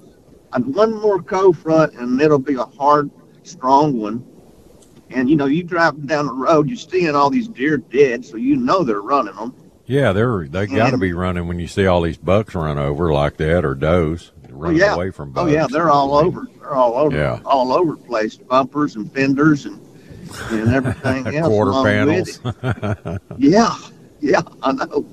And 0.53 0.75
one 0.75 1.01
more 1.01 1.23
cow 1.23 1.53
front, 1.53 1.95
and 1.95 2.21
it'll 2.21 2.39
be 2.39 2.55
a 2.55 2.65
hard, 2.65 3.11
strong 3.45 3.99
one. 4.01 4.25
And, 5.11 5.29
you 5.29 5.37
know, 5.37 5.47
you 5.47 5.63
drive 5.63 6.07
down 6.07 6.27
the 6.27 6.33
road, 6.33 6.69
you're 6.69 6.77
seeing 6.77 7.15
all 7.15 7.31
these 7.31 7.49
deer 7.49 7.79
dead, 7.79 8.25
so 8.25 8.37
you 8.37 8.57
know 8.57 8.85
they're 8.85 9.03
running 9.03 9.35
them. 9.35 9.55
Yeah, 9.87 10.13
they're 10.13 10.47
they 10.47 10.69
got 10.69 10.91
to 10.91 10.99
be 10.99 11.13
running 11.13 11.49
when 11.49 11.59
you 11.59 11.67
see 11.67 11.87
all 11.87 12.03
these 12.03 12.17
bucks 12.17 12.55
run 12.55 12.79
over 12.79 13.13
like 13.13 13.39
that 13.39 13.65
or 13.65 13.75
does 13.75 14.31
running 14.49 14.79
yeah. 14.79 14.95
away 14.95 15.11
from 15.11 15.31
Oh 15.31 15.45
bucks. 15.45 15.53
yeah, 15.53 15.67
they're 15.69 15.91
all 15.91 16.15
over. 16.15 16.47
They're 16.61 16.75
all 16.75 16.95
over. 16.95 17.17
Yeah. 17.17 17.41
All 17.45 17.73
over 17.73 17.97
the 17.97 18.03
place. 18.05 18.37
Bumpers 18.37 18.95
and 18.95 19.13
fenders 19.13 19.67
and 19.67 19.81
and 20.51 20.73
everything 20.73 21.27
else. 21.37 21.49
Quarter 21.49 21.83
panels. 21.83 22.41
Yeah, 23.37 23.77
yeah, 24.21 24.43
I 24.63 24.73
know. 24.73 25.05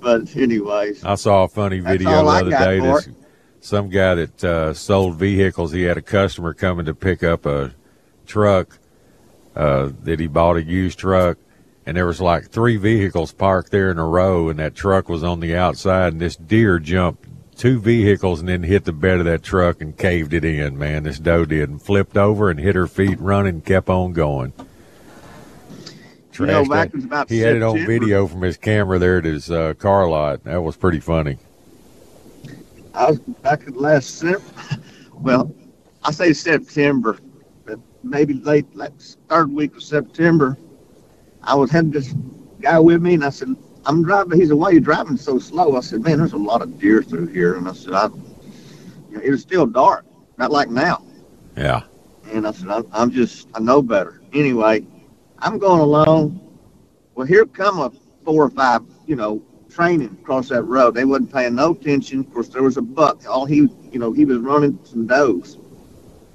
But 0.00 0.34
anyways, 0.36 1.04
I 1.04 1.14
saw 1.14 1.44
a 1.44 1.48
funny 1.48 1.80
video 1.80 2.10
the 2.10 2.28
other 2.28 2.50
day. 2.50 2.80
This, 2.80 3.08
some 3.60 3.90
guy 3.90 4.14
that 4.16 4.44
uh, 4.44 4.74
sold 4.74 5.16
vehicles. 5.16 5.72
He 5.72 5.82
had 5.82 5.96
a 5.98 6.02
customer 6.02 6.54
coming 6.54 6.86
to 6.86 6.94
pick 6.94 7.22
up 7.22 7.46
a 7.46 7.74
truck 8.26 8.78
uh, 9.58 9.90
that 10.04 10.20
he 10.20 10.28
bought 10.28 10.56
a 10.56 10.62
used 10.62 10.98
truck, 10.98 11.36
and 11.84 11.96
there 11.96 12.06
was 12.06 12.20
like 12.20 12.48
three 12.48 12.76
vehicles 12.76 13.32
parked 13.32 13.70
there 13.70 13.90
in 13.90 13.98
a 13.98 14.06
row, 14.06 14.48
and 14.48 14.58
that 14.58 14.74
truck 14.74 15.08
was 15.08 15.24
on 15.24 15.40
the 15.40 15.56
outside, 15.56 16.12
and 16.12 16.22
this 16.22 16.36
deer 16.36 16.78
jumped 16.78 17.26
two 17.56 17.80
vehicles 17.80 18.38
and 18.38 18.48
then 18.48 18.62
hit 18.62 18.84
the 18.84 18.92
bed 18.92 19.18
of 19.18 19.24
that 19.24 19.42
truck 19.42 19.80
and 19.80 19.98
caved 19.98 20.32
it 20.32 20.44
in. 20.44 20.78
Man, 20.78 21.02
this 21.02 21.18
doe 21.18 21.44
did, 21.44 21.68
and 21.68 21.82
flipped 21.82 22.16
over 22.16 22.50
and 22.50 22.60
hit 22.60 22.76
her 22.76 22.86
feet, 22.86 23.20
running, 23.20 23.56
and 23.56 23.64
kept 23.64 23.90
on 23.90 24.12
going. 24.12 24.52
You 26.38 26.46
know, 26.46 26.64
back 26.64 26.94
about 26.94 27.28
he 27.28 27.40
had 27.40 27.56
it 27.56 27.64
on 27.64 27.84
video 27.84 28.28
from 28.28 28.42
his 28.42 28.56
camera 28.56 29.00
there 29.00 29.18
at 29.18 29.24
his 29.24 29.50
uh, 29.50 29.74
car 29.74 30.08
lot. 30.08 30.44
That 30.44 30.62
was 30.62 30.76
pretty 30.76 31.00
funny. 31.00 31.36
I 32.94 33.10
was 33.10 33.18
back 33.18 33.66
in 33.66 33.74
last 33.74 34.18
Sep- 34.18 34.40
well, 35.14 35.52
I 36.04 36.12
say 36.12 36.32
September, 36.32 37.18
maybe 38.02 38.34
late, 38.34 38.66
like 38.74 38.92
third 39.28 39.52
week 39.52 39.76
of 39.76 39.82
September. 39.82 40.56
I 41.42 41.54
was 41.54 41.70
had 41.70 41.92
this 41.92 42.14
guy 42.60 42.78
with 42.78 43.02
me, 43.02 43.14
and 43.14 43.24
I 43.24 43.30
said, 43.30 43.54
"I'm 43.84 44.02
driving." 44.02 44.40
He 44.40 44.46
said, 44.46 44.56
"Why 44.56 44.68
are 44.68 44.72
you 44.72 44.80
driving 44.80 45.16
so 45.16 45.38
slow?" 45.38 45.76
I 45.76 45.80
said, 45.80 46.02
"Man, 46.02 46.18
there's 46.18 46.32
a 46.32 46.36
lot 46.36 46.62
of 46.62 46.78
deer 46.78 47.02
through 47.02 47.28
here," 47.28 47.56
and 47.56 47.68
I 47.68 47.72
said, 47.72 47.94
"I." 47.94 48.08
You 49.10 49.16
know, 49.16 49.22
it 49.22 49.30
was 49.30 49.40
still 49.40 49.66
dark, 49.66 50.04
not 50.36 50.50
like 50.50 50.68
now. 50.68 51.02
Yeah. 51.56 51.82
And 52.30 52.46
I 52.46 52.52
said, 52.52 52.68
I'm, 52.68 52.86
I'm 52.92 53.10
just, 53.10 53.48
I 53.54 53.60
know 53.60 53.80
better. 53.80 54.20
Anyway, 54.32 54.86
I'm 55.38 55.58
going 55.58 55.80
along. 55.80 56.40
Well, 57.14 57.26
here 57.26 57.46
come 57.46 57.80
a 57.80 57.90
four 58.24 58.44
or 58.44 58.50
five, 58.50 58.82
you 59.06 59.16
know, 59.16 59.42
training 59.70 60.18
across 60.20 60.50
that 60.50 60.62
road. 60.62 60.94
They 60.94 61.04
wasn't 61.04 61.32
paying 61.32 61.54
no 61.54 61.72
attention. 61.72 62.20
Of 62.20 62.32
course, 62.32 62.48
there 62.48 62.62
was 62.62 62.76
a 62.76 62.82
buck. 62.82 63.26
All 63.26 63.46
he, 63.46 63.68
you 63.90 63.98
know, 63.98 64.12
he 64.12 64.24
was 64.24 64.38
running 64.38 64.78
some 64.84 65.06
does. 65.06 65.58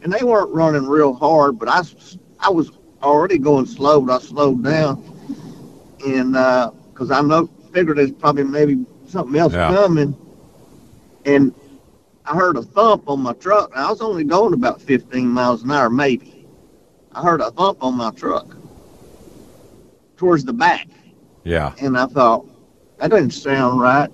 And 0.04 0.12
they 0.12 0.24
weren't 0.24 0.54
running 0.54 0.86
real 0.86 1.14
hard, 1.14 1.58
but 1.58 1.70
I, 1.70 1.82
I 2.40 2.50
was 2.50 2.72
already 3.02 3.38
going 3.38 3.66
slow, 3.66 4.02
but 4.02 4.14
I 4.14 4.20
slowed 4.20 4.64
down. 4.64 5.02
And, 6.06 6.36
uh 6.36 6.72
'cause 6.94 7.10
I 7.10 7.22
know, 7.22 7.50
figured 7.72 7.98
there's 7.98 8.12
probably 8.12 8.44
maybe 8.44 8.86
something 9.08 9.36
else 9.40 9.54
Yeah. 9.54 9.70
coming. 9.70 10.16
And 11.26 11.54
I 12.26 12.36
heard 12.36 12.56
a 12.58 12.62
thump 12.62 13.10
on 13.10 13.22
my 13.22 13.34
truck. 13.34 13.72
and 13.76 13.84
I 13.84 13.90
was 13.90 14.02
only 14.02 14.24
going 14.24 14.54
about 14.54 14.82
15 14.82 15.28
miles 15.28 15.64
an 15.64 15.72
hour, 15.72 15.90
maybe. 15.90 16.46
I 17.14 17.22
heard 17.24 17.42
a 17.42 17.50
thump 17.52 17.84
on 17.84 17.96
my 17.98 18.12
truck 18.12 18.56
towards 20.18 20.44
the 20.46 20.54
back. 20.54 20.88
Yeah. 21.44 21.74
And 21.82 21.98
I 21.98 22.06
thought, 22.06 22.46
that 23.00 23.10
doesn't 23.10 23.32
sound 23.32 23.80
right. 23.82 24.10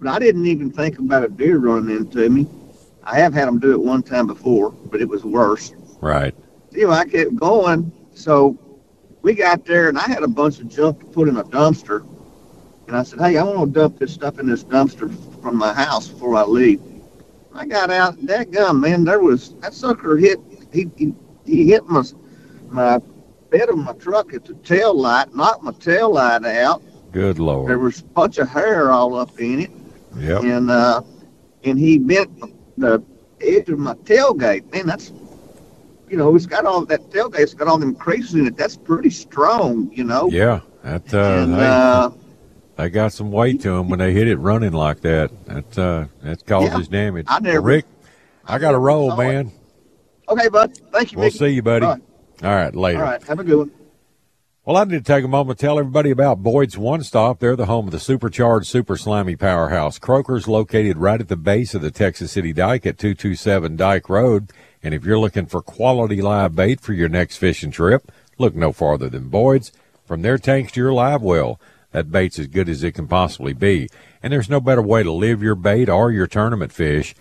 But 0.00 0.08
I 0.08 0.18
didn't 0.18 0.46
even 0.46 0.70
think 0.70 0.98
about 0.98 1.24
a 1.24 1.28
deer 1.28 1.58
running 1.58 1.94
into 1.96 2.28
me. 2.30 2.46
I 3.10 3.18
have 3.18 3.34
had 3.34 3.48
them 3.48 3.58
do 3.58 3.72
it 3.72 3.80
one 3.80 4.02
time 4.02 4.26
before, 4.26 4.70
but 4.70 5.00
it 5.00 5.08
was 5.08 5.24
worse. 5.24 5.74
Right. 6.00 6.34
You 6.70 6.86
know, 6.86 6.92
I 6.92 7.04
kept 7.06 7.34
going. 7.34 7.90
So 8.14 8.56
we 9.22 9.34
got 9.34 9.64
there, 9.64 9.88
and 9.88 9.98
I 9.98 10.06
had 10.08 10.22
a 10.22 10.28
bunch 10.28 10.60
of 10.60 10.68
junk 10.68 11.00
to 11.00 11.06
put 11.06 11.28
in 11.28 11.36
a 11.36 11.44
dumpster. 11.44 12.06
And 12.86 12.96
I 12.96 13.02
said, 13.02 13.20
hey, 13.20 13.36
I 13.36 13.42
want 13.42 13.74
to 13.74 13.80
dump 13.80 13.98
this 13.98 14.12
stuff 14.14 14.38
in 14.38 14.46
this 14.46 14.62
dumpster 14.62 15.12
from 15.42 15.56
my 15.56 15.72
house 15.72 16.08
before 16.08 16.36
I 16.36 16.44
leave. 16.44 16.80
I 17.52 17.66
got 17.66 17.90
out, 17.90 18.20
that 18.26 18.52
gun, 18.52 18.80
man, 18.80 19.04
there 19.04 19.20
was, 19.20 19.54
that 19.56 19.74
sucker 19.74 20.16
hit, 20.16 20.38
he, 20.72 20.88
he, 20.96 21.12
he 21.44 21.66
hit 21.68 21.84
my, 21.86 22.04
my 22.68 23.00
bed 23.50 23.68
of 23.68 23.78
my 23.78 23.92
truck 23.94 24.32
at 24.34 24.44
the 24.44 24.54
tail 24.54 24.94
light, 24.94 25.34
knocked 25.34 25.64
my 25.64 25.72
tail 25.72 26.14
light 26.14 26.44
out. 26.44 26.80
Good 27.10 27.40
Lord. 27.40 27.68
There 27.68 27.78
was 27.78 28.00
a 28.00 28.04
bunch 28.04 28.38
of 28.38 28.48
hair 28.48 28.92
all 28.92 29.16
up 29.16 29.38
in 29.40 29.60
it 29.60 29.70
Yep. 30.16 30.42
and 30.42 30.70
uh, 30.70 31.02
and 31.64 31.78
he 31.78 31.98
bent 31.98 32.30
the 32.80 33.02
edge 33.40 33.68
of 33.68 33.78
my 33.78 33.94
tailgate. 33.94 34.70
Man, 34.72 34.86
that's 34.86 35.12
you 36.08 36.16
know, 36.16 36.34
it's 36.34 36.46
got 36.46 36.64
all 36.66 36.84
that 36.86 37.08
tailgate's 37.10 37.54
got 37.54 37.68
all 37.68 37.78
them 37.78 37.94
creases 37.94 38.34
in 38.34 38.46
it. 38.46 38.56
That's 38.56 38.76
pretty 38.76 39.10
strong, 39.10 39.90
you 39.92 40.02
know. 40.04 40.28
Yeah. 40.30 40.60
That 40.82 41.12
uh, 41.14 41.42
And 41.42 41.54
hey, 41.54 41.66
uh, 41.66 42.10
they 42.76 42.88
got 42.90 43.12
some 43.12 43.30
weight 43.30 43.60
to 43.62 43.70
them 43.76 43.88
when 43.90 43.98
they 43.98 44.12
hit 44.12 44.26
it 44.26 44.36
running 44.38 44.72
like 44.72 45.02
that. 45.02 45.30
That 45.46 45.78
uh, 45.78 46.06
that 46.22 46.44
causes 46.46 46.88
damage. 46.88 47.26
I 47.28 47.38
never- 47.38 47.60
Rick, 47.60 47.84
I 48.46 48.58
got 48.58 48.68
to 48.68 48.72
never 48.72 48.80
roll, 48.80 49.10
saw 49.10 49.20
it. 49.20 49.28
man. 49.32 49.52
okay, 50.28 50.48
bud. 50.48 50.76
Thank 50.90 51.12
you. 51.12 51.18
We'll 51.18 51.26
Mickey. 51.26 51.38
see 51.38 51.48
you, 51.48 51.62
buddy. 51.62 51.84
All 51.86 51.92
right. 51.92 52.02
All 52.42 52.54
right, 52.54 52.74
later. 52.74 53.04
All 53.04 53.10
right. 53.10 53.22
Have 53.24 53.38
a 53.38 53.44
good 53.44 53.58
one. 53.58 53.70
Well, 54.66 54.76
I 54.76 54.84
need 54.84 55.02
to 55.06 55.12
take 55.12 55.24
a 55.24 55.28
moment 55.28 55.58
to 55.58 55.64
tell 55.64 55.78
everybody 55.78 56.10
about 56.10 56.42
Boyd's 56.42 56.76
One 56.76 57.02
Stop. 57.02 57.38
They're 57.38 57.56
the 57.56 57.64
home 57.64 57.86
of 57.86 57.92
the 57.92 57.98
supercharged, 57.98 58.66
super 58.66 58.94
slimy 58.94 59.34
powerhouse. 59.34 59.98
Croakers 59.98 60.46
located 60.46 60.98
right 60.98 61.18
at 61.18 61.28
the 61.28 61.36
base 61.36 61.74
of 61.74 61.80
the 61.80 61.90
Texas 61.90 62.32
City 62.32 62.52
Dike 62.52 62.84
at 62.84 62.98
227 62.98 63.76
Dike 63.76 64.10
Road. 64.10 64.52
And 64.82 64.92
if 64.92 65.02
you're 65.02 65.18
looking 65.18 65.46
for 65.46 65.62
quality 65.62 66.20
live 66.20 66.54
bait 66.54 66.78
for 66.78 66.92
your 66.92 67.08
next 67.08 67.38
fishing 67.38 67.70
trip, 67.70 68.12
look 68.36 68.54
no 68.54 68.70
farther 68.70 69.08
than 69.08 69.30
Boyd's. 69.30 69.72
From 70.04 70.20
their 70.20 70.36
tanks 70.36 70.72
to 70.72 70.80
your 70.80 70.92
live 70.92 71.22
well, 71.22 71.58
that 71.92 72.12
bait's 72.12 72.38
as 72.38 72.48
good 72.48 72.68
as 72.68 72.84
it 72.84 72.92
can 72.92 73.08
possibly 73.08 73.54
be. 73.54 73.88
And 74.22 74.30
there's 74.30 74.50
no 74.50 74.60
better 74.60 74.82
way 74.82 75.02
to 75.02 75.10
live 75.10 75.42
your 75.42 75.54
bait 75.54 75.88
or 75.88 76.12
your 76.12 76.26
tournament 76.26 76.70
fish 76.70 77.14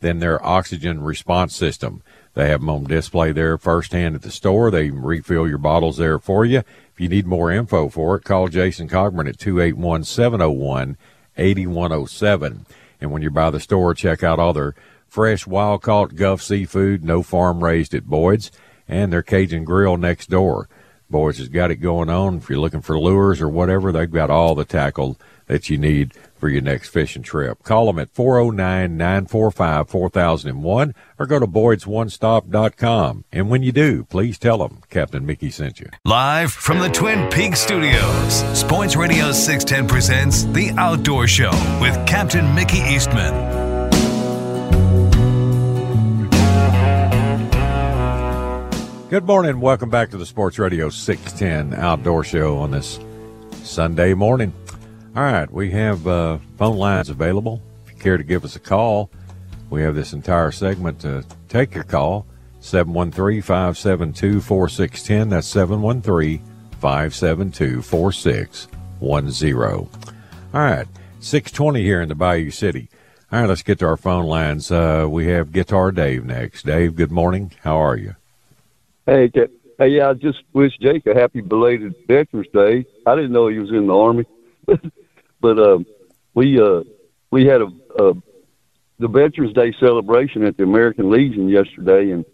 than 0.00 0.18
their 0.18 0.44
oxygen 0.44 1.02
response 1.02 1.56
system. 1.56 2.02
They 2.34 2.48
have 2.48 2.60
them 2.60 2.70
on 2.70 2.84
display 2.84 3.32
there 3.32 3.58
firsthand 3.58 4.14
at 4.14 4.22
the 4.22 4.30
store. 4.30 4.70
They 4.70 4.90
refill 4.90 5.46
your 5.46 5.58
bottles 5.58 5.98
there 5.98 6.18
for 6.18 6.44
you. 6.44 6.58
If 6.58 7.00
you 7.00 7.08
need 7.08 7.26
more 7.26 7.50
info 7.50 7.88
for 7.88 8.16
it, 8.16 8.24
call 8.24 8.48
Jason 8.48 8.88
Cogburn 8.88 9.28
at 9.28 9.38
281 9.38 10.04
701 10.04 10.96
8107. 11.36 12.66
And 13.00 13.10
when 13.10 13.22
you're 13.22 13.30
by 13.30 13.50
the 13.50 13.60
store, 13.60 13.94
check 13.94 14.22
out 14.22 14.38
all 14.38 14.52
their 14.52 14.74
fresh 15.08 15.46
wild 15.46 15.82
caught 15.82 16.14
Gulf 16.14 16.40
seafood, 16.40 17.04
no 17.04 17.22
farm 17.22 17.62
raised 17.62 17.94
at 17.94 18.06
Boyd's, 18.06 18.50
and 18.88 19.12
their 19.12 19.22
Cajun 19.22 19.64
grill 19.64 19.96
next 19.96 20.30
door. 20.30 20.68
Boyd's 21.10 21.38
has 21.38 21.48
got 21.48 21.70
it 21.70 21.76
going 21.76 22.08
on. 22.08 22.38
If 22.38 22.48
you're 22.48 22.58
looking 22.58 22.80
for 22.80 22.98
lures 22.98 23.40
or 23.42 23.48
whatever, 23.48 23.92
they've 23.92 24.10
got 24.10 24.30
all 24.30 24.54
the 24.54 24.64
tackle 24.64 25.18
that 25.46 25.68
you 25.68 25.76
need 25.76 26.14
for 26.42 26.48
your 26.48 26.60
next 26.60 26.88
fishing 26.88 27.22
trip. 27.22 27.62
Call 27.62 27.86
them 27.86 28.00
at 28.00 28.10
409 28.10 28.96
945 28.96 29.88
4001 29.88 30.92
or 31.16 31.26
go 31.26 31.38
to 31.38 31.46
Boyd'sOneStop.com. 31.46 33.24
And 33.30 33.48
when 33.48 33.62
you 33.62 33.70
do, 33.70 34.02
please 34.02 34.40
tell 34.40 34.58
them 34.58 34.80
Captain 34.90 35.24
Mickey 35.24 35.50
sent 35.50 35.78
you. 35.78 35.88
Live 36.04 36.50
from 36.50 36.80
the 36.80 36.88
Twin 36.88 37.30
Peaks 37.30 37.60
studios, 37.60 38.58
Sports 38.58 38.96
Radio 38.96 39.30
610 39.30 39.86
presents 39.86 40.42
The 40.46 40.72
Outdoor 40.76 41.28
Show 41.28 41.52
with 41.80 41.94
Captain 42.08 42.52
Mickey 42.56 42.78
Eastman. 42.78 43.32
Good 49.10 49.26
morning. 49.26 49.60
Welcome 49.60 49.90
back 49.90 50.10
to 50.10 50.16
the 50.16 50.26
Sports 50.26 50.58
Radio 50.58 50.88
610 50.88 51.78
Outdoor 51.78 52.24
Show 52.24 52.58
on 52.58 52.72
this 52.72 52.98
Sunday 53.62 54.14
morning. 54.14 54.52
All 55.14 55.22
right, 55.22 55.52
we 55.52 55.70
have 55.72 56.06
uh, 56.06 56.38
phone 56.56 56.78
lines 56.78 57.10
available. 57.10 57.60
If 57.84 57.92
you 57.92 57.98
care 57.98 58.16
to 58.16 58.24
give 58.24 58.46
us 58.46 58.56
a 58.56 58.60
call, 58.60 59.10
we 59.68 59.82
have 59.82 59.94
this 59.94 60.14
entire 60.14 60.50
segment 60.50 61.00
to 61.00 61.22
take 61.50 61.74
your 61.74 61.84
call. 61.84 62.24
713 62.60 63.42
572 63.42 64.40
4610. 64.40 65.28
That's 65.28 65.46
713 65.48 66.40
572 66.80 67.82
4610. 67.82 69.88
All 70.54 70.60
right, 70.60 70.86
620 71.20 71.82
here 71.82 72.00
in 72.00 72.08
the 72.08 72.14
Bayou 72.14 72.50
City. 72.50 72.88
All 73.30 73.40
right, 73.40 73.48
let's 73.48 73.62
get 73.62 73.80
to 73.80 73.86
our 73.86 73.98
phone 73.98 74.24
lines. 74.24 74.70
Uh, 74.70 75.06
we 75.10 75.26
have 75.26 75.52
Guitar 75.52 75.92
Dave 75.92 76.24
next. 76.24 76.64
Dave, 76.64 76.96
good 76.96 77.10
morning. 77.10 77.52
How 77.62 77.76
are 77.76 77.96
you? 77.96 78.16
Hey, 79.04 79.30
hey, 79.78 79.88
yeah, 79.88 80.08
I 80.08 80.14
just 80.14 80.38
wish 80.54 80.72
Jake 80.80 81.06
a 81.06 81.12
happy 81.14 81.42
belated 81.42 81.94
Veterans 82.06 82.46
Day. 82.54 82.86
I 83.06 83.14
didn't 83.14 83.32
know 83.32 83.48
he 83.48 83.58
was 83.58 83.70
in 83.70 83.86
the 83.86 83.94
army, 83.94 84.24
but 85.42 85.58
um, 85.58 85.84
we 86.32 86.58
uh, 86.58 86.82
we 87.30 87.44
had 87.44 87.60
a, 87.60 87.68
a 87.98 88.14
the 88.98 89.08
Veterans 89.08 89.52
Day 89.52 89.74
celebration 89.78 90.44
at 90.44 90.56
the 90.56 90.62
American 90.62 91.10
Legion 91.10 91.48
yesterday, 91.48 92.12
and 92.12 92.24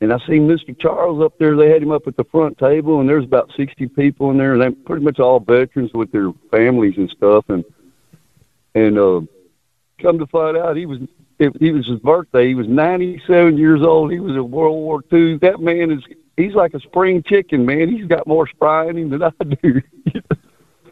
and 0.00 0.12
I 0.12 0.18
seen 0.26 0.48
Mr. 0.48 0.76
Charles 0.78 1.22
up 1.22 1.38
there. 1.38 1.56
They 1.56 1.70
had 1.70 1.82
him 1.82 1.92
up 1.92 2.08
at 2.08 2.16
the 2.16 2.24
front 2.24 2.58
table, 2.58 2.98
and 2.98 3.08
there's 3.08 3.24
about 3.24 3.52
sixty 3.56 3.86
people 3.86 4.30
in 4.32 4.38
there, 4.38 4.54
and 4.54 4.62
they're 4.62 4.72
pretty 4.72 5.04
much 5.04 5.20
all 5.20 5.38
veterans 5.38 5.92
with 5.92 6.10
their 6.10 6.32
families 6.50 6.96
and 6.96 7.10
stuff, 7.10 7.44
and 7.48 7.64
and 8.74 8.98
uh, 8.98 9.20
come 10.00 10.18
to 10.18 10.26
find 10.26 10.56
out, 10.56 10.76
he 10.76 10.86
was 10.86 10.98
it, 11.38 11.54
he 11.60 11.70
was 11.70 11.86
his 11.86 11.98
birthday. 12.00 12.48
He 12.48 12.54
was 12.54 12.66
97 12.66 13.58
years 13.58 13.82
old. 13.82 14.10
He 14.10 14.20
was 14.20 14.34
in 14.34 14.50
World 14.50 14.76
War 14.76 15.02
II. 15.12 15.38
That 15.38 15.60
man 15.60 15.90
is 15.90 16.02
he's 16.36 16.54
like 16.54 16.74
a 16.74 16.80
spring 16.80 17.22
chicken, 17.22 17.66
man. 17.66 17.90
He's 17.90 18.06
got 18.06 18.26
more 18.26 18.46
spry 18.48 18.88
in 18.88 18.96
him 18.96 19.10
than 19.10 19.22
I 19.22 19.30
do. 19.62 19.82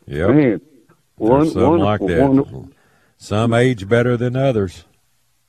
Yep. 0.06 0.30
Man, 0.30 0.60
one, 1.16 1.48
some 1.48 1.78
like 1.78 2.00
wonderful, 2.00 2.08
that. 2.08 2.28
wonderful. 2.28 2.68
Some 3.16 3.54
age 3.54 3.88
better 3.88 4.16
than 4.16 4.36
others. 4.36 4.84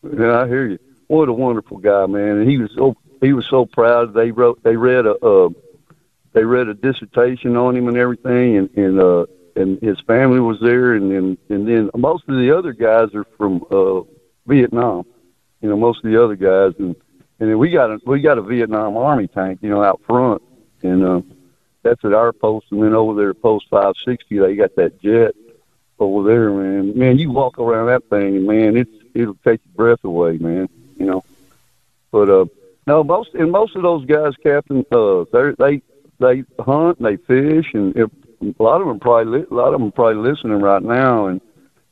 Yeah, 0.03 0.41
I 0.41 0.47
hear 0.47 0.67
you. 0.67 0.79
What 1.07 1.29
a 1.29 1.33
wonderful 1.33 1.77
guy, 1.77 2.05
man. 2.05 2.37
And 2.37 2.49
he 2.49 2.57
was 2.57 2.71
so 2.75 2.95
he 3.21 3.33
was 3.33 3.45
so 3.49 3.65
proud. 3.65 4.13
They 4.13 4.31
wrote 4.31 4.63
they 4.63 4.75
read 4.75 5.05
a 5.05 5.15
uh, 5.15 5.49
they 6.33 6.43
read 6.43 6.67
a 6.67 6.73
dissertation 6.73 7.55
on 7.55 7.75
him 7.75 7.87
and 7.87 7.97
everything, 7.97 8.57
and 8.57 8.69
and 8.77 8.99
uh, 8.99 9.25
and 9.55 9.81
his 9.81 9.99
family 10.01 10.39
was 10.39 10.59
there, 10.61 10.93
and 10.93 11.11
then 11.11 11.37
and 11.49 11.67
then 11.67 11.89
most 11.95 12.23
of 12.27 12.35
the 12.35 12.55
other 12.55 12.73
guys 12.73 13.13
are 13.15 13.25
from 13.37 13.65
uh, 13.71 14.01
Vietnam. 14.45 15.05
You 15.61 15.69
know, 15.69 15.77
most 15.77 16.03
of 16.03 16.11
the 16.11 16.23
other 16.23 16.35
guys, 16.35 16.73
and 16.79 16.95
and 17.39 17.49
then 17.49 17.57
we 17.57 17.71
got 17.71 17.89
a 17.89 17.99
we 18.05 18.21
got 18.21 18.37
a 18.37 18.43
Vietnam 18.43 18.97
Army 18.97 19.27
tank, 19.27 19.59
you 19.61 19.69
know, 19.69 19.83
out 19.83 20.01
front, 20.05 20.41
and 20.83 21.03
uh, 21.03 21.21
that's 21.83 22.03
at 22.05 22.13
our 22.13 22.31
post, 22.31 22.67
and 22.71 22.83
then 22.83 22.93
over 22.93 23.15
there 23.19 23.31
at 23.31 23.41
post 23.41 23.65
five 23.69 23.93
sixty, 24.05 24.37
they 24.39 24.55
got 24.55 24.75
that 24.75 25.01
jet 25.01 25.35
over 25.99 26.27
there, 26.27 26.51
man. 26.51 26.97
Man, 26.97 27.17
you 27.17 27.31
walk 27.31 27.57
around 27.59 27.87
that 27.87 28.03
thing, 28.09 28.45
man, 28.45 28.77
it's 28.77 28.91
it'll 29.13 29.37
take 29.45 29.61
your 29.65 29.75
breath 29.75 30.03
away, 30.03 30.37
man. 30.37 30.69
You 30.97 31.05
know, 31.05 31.23
but 32.11 32.29
uh, 32.29 32.45
no, 32.87 33.03
most 33.03 33.33
and 33.33 33.51
most 33.51 33.75
of 33.75 33.81
those 33.81 34.05
guys, 34.05 34.33
Captain, 34.41 34.85
uh, 34.91 35.25
they 35.57 35.81
they 36.19 36.43
hunt, 36.59 36.99
and 36.99 37.07
they 37.07 37.17
fish, 37.17 37.73
and 37.73 37.95
if, 37.95 38.09
a 38.41 38.63
lot 38.63 38.81
of 38.81 38.87
them 38.87 38.99
probably 38.99 39.43
a 39.49 39.53
lot 39.53 39.73
of 39.73 39.79
them 39.79 39.91
probably 39.91 40.29
listening 40.29 40.61
right 40.61 40.83
now, 40.83 41.27
and 41.27 41.41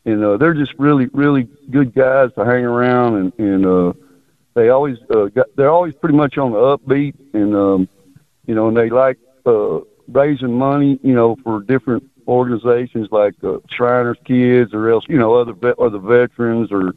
and 0.06 0.24
uh, 0.24 0.38
they're 0.38 0.54
just 0.54 0.74
really 0.78 1.08
really 1.14 1.48
good 1.72 1.94
guys 1.94 2.30
to 2.36 2.46
hang 2.46 2.64
around, 2.64 3.16
and 3.16 3.40
and 3.40 3.66
uh, 3.66 3.94
they 4.54 4.70
always 4.70 4.98
uh, 5.10 5.26
got, 5.26 5.48
they're 5.56 5.72
always 5.72 5.96
pretty 5.96 6.16
much 6.16 6.38
on 6.38 6.52
the 6.52 6.58
upbeat, 6.58 7.16
and 7.34 7.56
um, 7.56 7.88
you 8.46 8.54
know, 8.54 8.68
and 8.68 8.78
they 8.78 8.90
like 8.90 9.18
uh, 9.46 9.80
raising 10.08 10.58
money, 10.58 11.00
you 11.04 11.14
know, 11.14 11.36
for 11.44 11.62
different 11.64 12.10
organizations 12.28 13.10
like 13.12 13.36
uh, 13.44 13.58
Shriners 13.70 14.18
Kids 14.26 14.74
or 14.74 14.90
else, 14.90 15.06
you 15.08 15.18
know, 15.18 15.36
other 15.36 15.54
vet, 15.54 15.76
or 15.78 15.90
the 15.90 16.00
veterans 16.00 16.72
or 16.72 16.94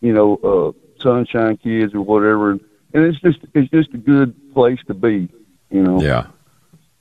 you 0.00 0.12
know, 0.12 0.36
uh, 0.36 1.02
Sunshine 1.02 1.56
Kids 1.56 1.94
or 1.94 2.00
whatever. 2.00 2.52
And 2.52 2.62
it's 2.92 3.20
just 3.20 3.38
it's 3.54 3.70
just 3.70 3.92
a 3.94 3.98
good 3.98 4.34
place 4.54 4.78
to 4.86 4.94
be, 4.94 5.28
you 5.70 5.82
know. 5.82 6.00
Yeah. 6.00 6.26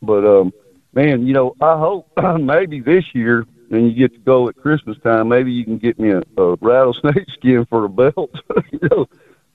But 0.01 0.25
um, 0.25 0.53
man, 0.93 1.25
you 1.25 1.33
know, 1.33 1.55
I 1.61 1.77
hope 1.77 2.11
maybe 2.39 2.79
this 2.79 3.13
year, 3.13 3.45
and 3.71 3.89
you 3.89 3.93
get 3.93 4.13
to 4.13 4.19
go 4.19 4.49
at 4.49 4.55
Christmas 4.55 4.97
time, 4.99 5.29
maybe 5.29 5.51
you 5.51 5.63
can 5.63 5.77
get 5.77 5.99
me 5.99 6.11
a, 6.11 6.21
a 6.37 6.55
rattlesnake 6.55 7.29
skin 7.33 7.65
for 7.65 7.85
a 7.85 7.89
belt. 7.89 8.31
you 8.71 8.79
know, 8.89 9.07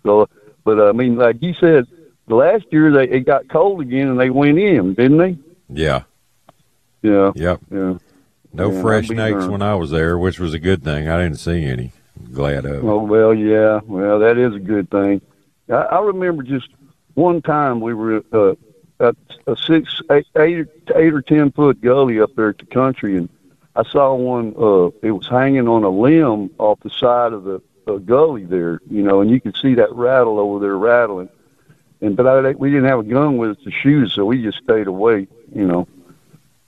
so. 0.03 0.29
But 0.63 0.79
I 0.79 0.93
mean, 0.93 1.17
like 1.17 1.41
you 1.41 1.55
said, 1.55 1.87
last 2.29 2.67
year 2.71 2.93
they 2.93 3.09
it 3.09 3.21
got 3.21 3.49
cold 3.49 3.81
again 3.81 4.09
and 4.09 4.21
they 4.21 4.29
went 4.29 4.59
in, 4.59 4.95
didn't 4.95 5.17
they? 5.17 5.39
Yeah. 5.71 6.03
Yeah. 7.03 7.33
Yep. 7.35 7.61
Yeah. 7.73 7.95
No 8.53 8.71
Yeah, 8.71 8.83
fresh 8.83 9.07
snakes 9.09 9.47
when 9.47 9.63
I 9.63 9.75
was 9.75 9.91
there, 9.91 10.19
which 10.19 10.41
was 10.41 10.55
a 10.55 10.59
good 10.59 10.83
thing. 10.83 11.09
I 11.09 11.23
didn't 11.23 11.39
see 11.39 11.65
any. 11.65 11.93
Glad 12.33 12.67
of. 12.67 12.85
Oh 12.85 13.03
well, 13.03 13.33
yeah. 13.33 13.81
Well, 13.87 14.19
that 14.19 14.37
is 14.37 14.55
a 14.55 14.59
good 14.59 14.91
thing. 14.91 15.21
I, 15.69 15.75
I 15.75 16.01
remember 16.01 16.43
just 16.43 16.69
one 17.15 17.43
time 17.43 17.81
we 17.81 17.95
were 17.95 18.23
uh, 18.33 18.55
at 19.01 19.17
a 19.47 19.57
six, 19.57 20.01
eight, 20.11 20.27
eight, 20.37 20.67
eight 20.95 21.15
or 21.15 21.23
ten 21.23 21.51
foot 21.53 21.81
gully 21.81 22.21
up 22.21 22.35
there 22.37 22.51
at 22.51 22.59
the 22.59 22.67
country, 22.67 23.17
and 23.17 23.29
I 23.75 23.85
saw 23.85 24.15
one. 24.15 24.55
Uh, 24.57 24.91
it 25.03 25.13
was 25.13 25.27
hanging 25.29 25.69
on 25.69 25.85
a 25.85 25.89
limb 25.89 26.51
off 26.59 26.81
the 26.81 26.91
side 26.91 27.33
of 27.33 27.45
the 27.45 27.63
uh, 27.87 27.97
gully 27.97 28.45
there, 28.45 28.81
you 28.91 29.03
know, 29.03 29.21
and 29.21 29.31
you 29.31 29.41
could 29.41 29.57
see 29.57 29.75
that 29.75 29.93
rattle 29.93 30.39
over 30.39 30.61
there 30.61 30.77
rattling. 30.77 31.29
And 32.01 32.17
but 32.17 32.27
I, 32.27 32.53
we 32.53 32.71
didn't 32.71 32.89
have 32.89 33.01
a 33.01 33.05
gun 33.05 33.37
with 33.37 33.59
us 33.59 33.65
to 33.65 33.71
shoot, 33.71 34.11
so 34.11 34.25
we 34.25 34.43
just 34.43 34.59
stayed 34.59 34.87
away, 34.87 35.27
you 35.55 35.67
know. 35.67 35.87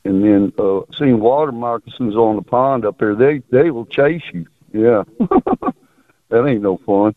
And 0.05 0.23
then 0.25 0.53
uh, 0.59 0.81
seen 0.99 1.21
water 1.21 1.53
moccasins 1.53 2.17
on 2.17 2.37
the 2.37 2.43
pond 2.43 2.85
up 2.85 2.99
there. 2.99 3.15
They 3.15 3.43
they 3.51 3.71
will 3.71 3.87
chase 3.87 4.23
you. 4.33 4.47
Yeah, 4.73 5.05
that 6.29 6.47
ain't 6.47 6.63
no 6.63 6.79
fun. 6.79 7.15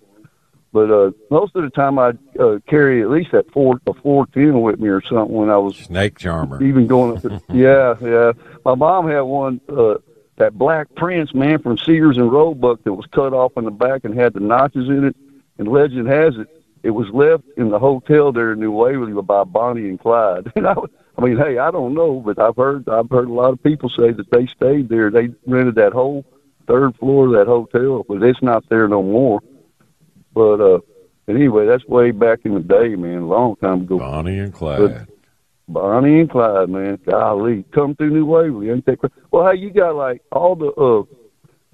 But 0.72 0.92
uh, 0.92 1.12
most 1.32 1.56
of 1.56 1.64
the 1.64 1.70
time, 1.70 1.98
I'd 1.98 2.18
uh, 2.38 2.60
carry 2.68 3.02
at 3.02 3.10
least 3.10 3.32
that 3.32 3.50
four 3.52 3.80
a 3.88 3.94
four 3.94 4.28
ten 4.28 4.62
with 4.62 4.80
me 4.80 4.90
or 4.90 5.02
something 5.02 5.34
when 5.34 5.50
I 5.50 5.58
was 5.58 5.78
snake 5.78 6.18
charmer. 6.18 6.62
Even 6.62 6.86
going, 6.86 7.16
up 7.16 7.22
to, 7.22 7.42
yeah, 7.54 7.96
yeah. 8.02 8.34
My 8.66 8.76
mom 8.76 9.08
had 9.08 9.22
one 9.22 9.62
uh, 9.70 9.96
that 10.38 10.58
black 10.58 10.94
prince 10.96 11.34
man 11.34 11.60
from 11.60 11.78
Sears 11.78 12.18
and 12.18 12.32
Roebuck 12.32 12.84
that 12.84 12.94
was 12.94 13.06
cut 13.08 13.34
off 13.34 13.54
in 13.56 13.64
the 13.64 13.72
back 13.72 14.04
and 14.04 14.14
had 14.14 14.34
the 14.34 14.42
notches 14.42 14.90
in 14.90 15.06
it. 15.06 15.16
And 15.58 15.70
legend 15.70 16.08
has 16.10 16.36
it, 16.36 16.50
it 16.84 16.90
was 16.90 17.08
left 17.10 17.46
in 17.56 17.70
the 17.70 17.80
hotel 17.80 18.34
there 18.34 18.52
in 18.52 18.60
New 18.60 18.72
Waverly 18.72 19.14
by 19.22 19.44
Bonnie 19.46 19.88
and 19.88 20.00
Clyde. 20.00 20.52
And 20.56 20.68
I, 20.68 20.76
I 21.18 21.22
mean, 21.22 21.38
hey, 21.38 21.58
I 21.58 21.72
don't 21.72 21.94
know, 21.94 22.20
but 22.20 22.40
I've 22.40 22.56
heard 22.56 22.90
I've 22.90 23.10
heard 23.10 23.30
a 23.30 23.34
lot 23.34 23.54
of 23.54 23.64
people 23.64 23.90
say 23.90 24.12
that 24.12 24.30
they 24.32 24.48
stayed 24.48 24.90
there. 24.90 25.10
They 25.10 25.30
rented 25.46 25.76
that 25.76 25.94
whole 25.94 26.26
third 26.68 26.96
floor 26.98 27.28
of 27.28 27.34
that 27.34 27.48
hotel, 27.48 28.04
but 28.08 28.22
it's 28.22 28.42
not 28.42 28.68
there 28.70 28.88
no 28.88 29.02
more. 29.02 29.42
But 30.34 30.60
uh, 30.60 30.80
anyway, 31.28 31.66
that's 31.68 31.86
way 31.86 32.12
back 32.12 32.40
in 32.44 32.54
the 32.54 32.60
day, 32.60 32.96
man, 32.96 33.20
a 33.20 33.28
long 33.28 33.56
time 33.58 33.82
ago. 33.82 34.00
Bonnie 34.00 34.40
and 34.40 34.54
Clyde. 34.54 34.80
But 34.80 35.10
Bonnie 35.70 36.20
and 36.20 36.30
Clyde, 36.30 36.70
man, 36.70 37.00
golly, 37.06 37.64
come 37.72 37.96
through 37.96 38.12
New 38.12 38.26
Waverly, 38.26 38.70
ain't 38.70 38.86
that? 38.86 39.00
Cra- 39.00 39.12
well, 39.32 39.52
hey, 39.52 39.58
you 39.58 39.72
got 39.72 39.96
like 39.96 40.22
all 40.34 40.56
the 40.56 40.72
uh, 40.72 41.04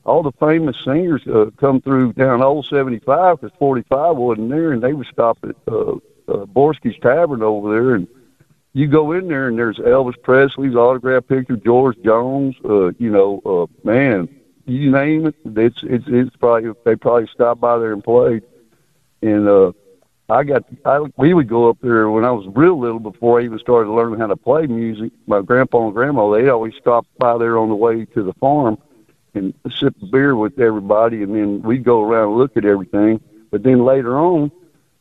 all 0.07 0.21
the 0.23 0.31
famous 0.33 0.75
singers 0.85 1.25
uh, 1.27 1.49
come 1.59 1.81
through 1.81 2.13
down 2.13 2.43
old 2.43 2.67
seventy 2.69 2.99
five 2.99 3.41
because 3.41 3.57
forty 3.57 3.83
five 3.89 4.15
wasn't 4.15 4.49
there, 4.49 4.71
and 4.71 4.83
they 4.83 4.93
would 4.93 5.07
stop 5.07 5.39
at 5.43 5.55
uh, 5.67 5.93
uh, 6.27 6.45
Borsky's 6.45 6.99
Tavern 7.01 7.41
over 7.41 7.71
there, 7.73 7.95
and 7.95 8.07
you 8.73 8.87
go 8.87 9.11
in 9.11 9.27
there 9.27 9.47
and 9.47 9.57
there's 9.57 9.77
Elvis 9.77 10.21
Presley's 10.21 10.75
autograph 10.75 11.27
picture, 11.27 11.57
George 11.57 11.97
Jones, 12.03 12.55
uh, 12.63 12.91
you 12.99 13.09
know, 13.09 13.41
uh, 13.45 13.87
man, 13.87 14.29
you 14.65 14.91
name 14.91 15.27
it, 15.27 15.35
it's 15.45 15.83
it's 15.83 16.05
it's 16.07 16.35
probably 16.37 16.71
they 16.85 16.95
probably 16.95 17.27
stopped 17.27 17.61
by 17.61 17.77
there 17.77 17.93
and 17.93 18.03
played 18.03 18.43
and 19.21 19.47
uh 19.47 19.71
I 20.29 20.43
got 20.43 20.63
I 20.85 20.99
we 21.17 21.33
would 21.33 21.49
go 21.49 21.69
up 21.69 21.77
there 21.81 22.09
when 22.09 22.23
I 22.23 22.31
was 22.31 22.47
real 22.55 22.79
little 22.79 22.99
before 22.99 23.39
I 23.39 23.43
even 23.43 23.59
started 23.59 23.91
learning 23.91 24.19
how 24.19 24.27
to 24.27 24.37
play 24.37 24.65
music. 24.67 25.11
My 25.27 25.41
grandpa 25.41 25.85
and 25.85 25.93
grandma 25.93 26.29
they 26.31 26.47
always 26.49 26.73
stopped 26.75 27.09
by 27.17 27.37
there 27.37 27.57
on 27.57 27.69
the 27.69 27.75
way 27.75 28.05
to 28.05 28.23
the 28.23 28.33
farm 28.33 28.77
and 29.33 29.53
sip 29.77 29.95
a 30.01 30.05
beer 30.05 30.35
with 30.35 30.59
everybody 30.59 31.23
and 31.23 31.35
then 31.35 31.61
we'd 31.61 31.83
go 31.83 32.01
around 32.01 32.29
and 32.29 32.37
look 32.37 32.55
at 32.55 32.65
everything. 32.65 33.19
But 33.49 33.63
then 33.63 33.83
later 33.83 34.17
on 34.17 34.51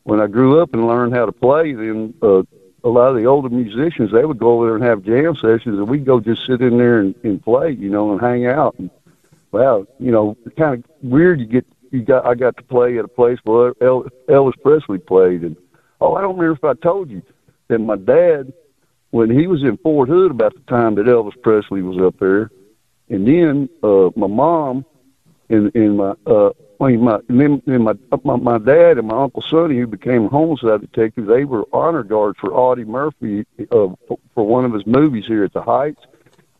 when 0.03 0.19
I 0.19 0.27
grew 0.27 0.59
up 0.59 0.73
and 0.73 0.87
learned 0.87 1.13
how 1.13 1.25
to 1.25 1.31
play 1.31 1.73
then 1.73 2.13
uh 2.21 2.43
a 2.83 2.89
lot 2.89 3.09
of 3.09 3.15
the 3.15 3.25
older 3.25 3.49
musicians 3.49 4.11
they 4.11 4.25
would 4.25 4.39
go 4.39 4.53
over 4.53 4.65
there 4.67 4.75
and 4.75 4.83
have 4.83 5.03
jam 5.03 5.35
sessions 5.35 5.77
and 5.77 5.87
we'd 5.87 6.05
go 6.05 6.19
just 6.19 6.45
sit 6.45 6.61
in 6.61 6.77
there 6.77 6.99
and, 6.99 7.15
and 7.23 7.43
play, 7.43 7.71
you 7.71 7.89
know, 7.89 8.11
and 8.11 8.21
hang 8.21 8.47
out. 8.47 8.75
And 8.79 8.89
wow, 9.51 9.85
you 9.99 10.11
know, 10.11 10.35
kind 10.57 10.83
of 10.83 10.89
weird 11.03 11.39
you 11.39 11.45
get 11.45 11.65
you 11.91 12.01
got 12.01 12.25
I 12.25 12.35
got 12.35 12.57
to 12.57 12.63
play 12.63 12.97
at 12.97 13.05
a 13.05 13.09
place 13.09 13.37
where 13.43 13.73
El, 13.81 14.05
Elvis 14.29 14.59
Presley 14.63 14.97
played, 14.97 15.43
and 15.43 15.55
oh, 15.99 16.15
I 16.15 16.21
don't 16.21 16.37
remember 16.37 16.57
if 16.57 16.63
I 16.63 16.79
told 16.81 17.09
you 17.09 17.21
that 17.67 17.79
my 17.79 17.97
dad, 17.97 18.53
when 19.11 19.29
he 19.29 19.47
was 19.47 19.61
in 19.61 19.77
Fort 19.77 20.09
Hood 20.09 20.31
about 20.31 20.53
the 20.55 20.61
time 20.61 20.95
that 20.95 21.05
Elvis 21.05 21.39
Presley 21.41 21.81
was 21.81 21.97
up 21.99 22.17
there, 22.19 22.49
and 23.09 23.27
then 23.27 23.69
uh, 23.83 24.09
my 24.15 24.27
mom 24.27 24.85
and 25.49 25.73
and 25.75 25.97
my 25.97 26.13
uh, 26.25 26.51
mean 26.87 27.01
my 27.03 27.19
then, 27.27 27.61
my, 27.65 27.93
my 28.23 28.35
my 28.35 28.57
dad 28.57 28.97
and 28.97 29.07
my 29.07 29.23
uncle 29.23 29.41
Sonny, 29.41 29.77
who 29.77 29.87
became 29.87 30.25
a 30.25 30.29
homicide 30.29 30.81
detective, 30.81 31.25
they 31.27 31.45
were 31.45 31.65
honor 31.73 32.03
guards 32.03 32.37
for 32.39 32.53
Audie 32.53 32.85
Murphy 32.85 33.45
uh, 33.59 33.89
for, 34.07 34.17
for 34.33 34.47
one 34.47 34.65
of 34.65 34.73
his 34.73 34.85
movies 34.85 35.25
here 35.27 35.43
at 35.43 35.53
the 35.53 35.61
Heights. 35.61 36.01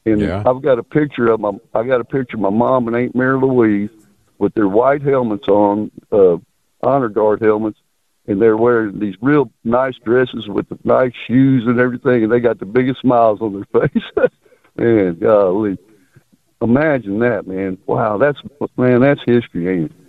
And 0.06 0.22
Yeah. 0.22 0.44
I've 0.46 0.62
got 0.62 0.80
a 0.80 0.84
picture 0.84 1.28
of 1.28 1.40
my 1.40 1.52
I 1.74 1.84
got 1.84 2.02
a 2.02 2.06
picture 2.06 2.38
of 2.38 2.42
my 2.42 2.50
mom 2.50 2.88
and 2.88 2.96
Aunt 2.96 3.16
Mary 3.16 3.38
Louise 3.40 3.90
with 4.38 4.54
their 4.54 4.68
white 4.68 5.02
helmets 5.04 5.48
on, 5.48 5.92
uh, 6.12 6.38
honor 6.82 7.10
guard 7.10 7.42
helmets, 7.42 7.80
and 8.28 8.42
they're 8.42 8.58
wearing 8.58 9.00
these 9.00 9.16
real 9.22 9.52
nice 9.64 9.96
dresses 10.04 10.48
with 10.48 10.68
the 10.70 10.80
nice 10.84 11.14
shoes 11.28 11.64
and 11.68 11.80
everything, 11.80 12.24
and 12.24 12.32
they 12.32 12.40
got 12.40 12.60
the 12.60 12.66
biggest 12.66 13.02
smiles 13.02 13.40
on 13.42 13.54
their 13.54 13.82
face. 13.90 14.30
man, 14.76 15.20
golly, 15.20 15.78
imagine 16.62 17.20
that, 17.20 17.46
man! 17.46 17.78
Wow, 17.86 18.18
that's 18.18 18.40
man, 18.78 19.02
that's 19.02 19.22
history, 19.26 19.68
ain't 19.68 19.92
it? 19.92 20.01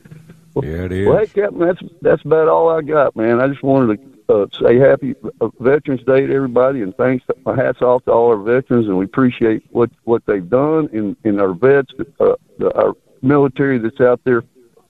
Yeah, 0.56 0.84
it 0.84 0.92
is. 0.92 1.08
Well, 1.08 1.18
hey, 1.18 1.26
Captain, 1.28 1.58
that's 1.60 1.80
that's 2.02 2.24
about 2.24 2.48
all 2.48 2.68
I 2.68 2.82
got, 2.82 3.16
man. 3.16 3.40
I 3.40 3.48
just 3.48 3.62
wanted 3.62 3.98
to 4.28 4.34
uh, 4.34 4.46
say 4.60 4.76
happy 4.78 5.14
uh, 5.40 5.48
Veterans 5.60 6.02
Day 6.04 6.26
to 6.26 6.34
everybody, 6.34 6.82
and 6.82 6.94
thanks. 6.96 7.24
My 7.46 7.56
hats 7.56 7.80
off 7.80 8.04
to 8.04 8.12
all 8.12 8.28
our 8.28 8.36
veterans, 8.36 8.86
and 8.86 8.98
we 8.98 9.04
appreciate 9.06 9.64
what 9.70 9.90
what 10.04 10.24
they've 10.26 10.48
done, 10.48 10.88
and 10.92 11.16
and 11.24 11.40
our 11.40 11.54
vets, 11.54 11.90
uh, 12.20 12.34
the, 12.58 12.70
our 12.76 12.94
military 13.22 13.78
that's 13.78 14.00
out 14.00 14.20
there 14.24 14.42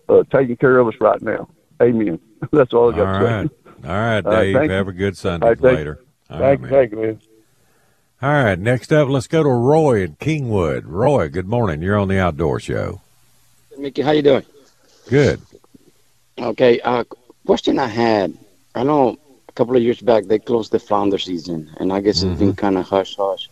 uh, 0.08 0.24
taking 0.32 0.56
care 0.56 0.78
of 0.78 0.88
us 0.88 0.94
right 1.00 1.20
now. 1.22 1.48
Amen. 1.80 2.18
That's 2.52 2.72
all 2.72 2.92
I 2.92 2.96
got 2.96 3.06
All 3.14 3.20
to 3.20 3.24
right. 3.24 3.50
say. 3.50 3.56
All 3.88 3.94
right, 3.94 4.26
All 4.26 4.32
right, 4.32 4.42
Dave. 4.42 4.54
thank 4.56 4.68
you. 4.70 4.76
Have 4.76 4.88
a 4.88 4.92
good 4.92 5.16
Sunday 5.16 5.44
All 5.46 5.50
right, 5.50 5.60
thank- 5.60 5.76
later. 5.76 6.00
All 6.30 6.38
Thank 6.38 6.42
right, 6.42 6.52
you, 6.52 6.62
man. 6.62 6.70
thank 6.70 6.90
you, 6.92 6.96
man. 6.98 7.20
All 8.22 8.44
right, 8.44 8.58
next 8.58 8.92
up, 8.92 9.08
let's 9.08 9.26
go 9.26 9.42
to 9.42 9.48
Roy 9.48 10.02
in 10.02 10.16
Kingwood. 10.16 10.82
Roy, 10.86 11.28
good 11.28 11.46
morning. 11.48 11.82
You're 11.82 11.98
on 11.98 12.08
the 12.08 12.18
Outdoor 12.18 12.58
Show. 12.60 13.00
Mickey, 13.76 14.02
how 14.02 14.12
you 14.12 14.22
doing? 14.22 14.44
Good. 15.10 15.40
Okay, 16.38 16.80
uh, 16.80 17.04
question 17.46 17.78
I 17.78 17.86
had. 17.86 18.36
I 18.74 18.84
know 18.84 19.18
a 19.48 19.52
couple 19.52 19.76
of 19.76 19.82
years 19.82 20.00
back 20.00 20.24
they 20.24 20.38
closed 20.38 20.72
the 20.72 20.78
flounder 20.78 21.18
season, 21.18 21.70
and 21.78 21.92
I 21.92 22.00
guess 22.00 22.22
it's 22.22 22.38
been 22.38 22.54
kind 22.54 22.78
of 22.78 22.86
hush 22.86 23.16
hush. 23.16 23.50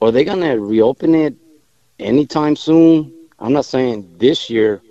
Are 0.00 0.10
they 0.10 0.24
gonna 0.24 0.58
reopen 0.58 1.14
it 1.14 1.34
anytime 1.98 2.56
soon? 2.56 3.12
I'm 3.38 3.52
not 3.52 3.64
saying 3.64 4.16
this 4.18 4.50
year, 4.50 4.82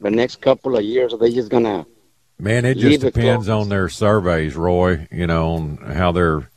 but 0.00 0.12
next 0.12 0.40
couple 0.40 0.76
of 0.76 0.84
years. 0.84 1.12
Are 1.12 1.18
they 1.18 1.32
just 1.32 1.50
gonna? 1.50 1.86
Man, 2.38 2.64
it 2.64 2.74
just 2.74 2.86
Leave 2.86 3.04
it 3.04 3.14
depends 3.14 3.48
on 3.48 3.68
their 3.68 3.88
surveys, 3.88 4.56
Roy. 4.56 5.06
You 5.10 5.26
know, 5.26 5.54
on 5.54 5.76
how 5.76 6.12
their, 6.12 6.50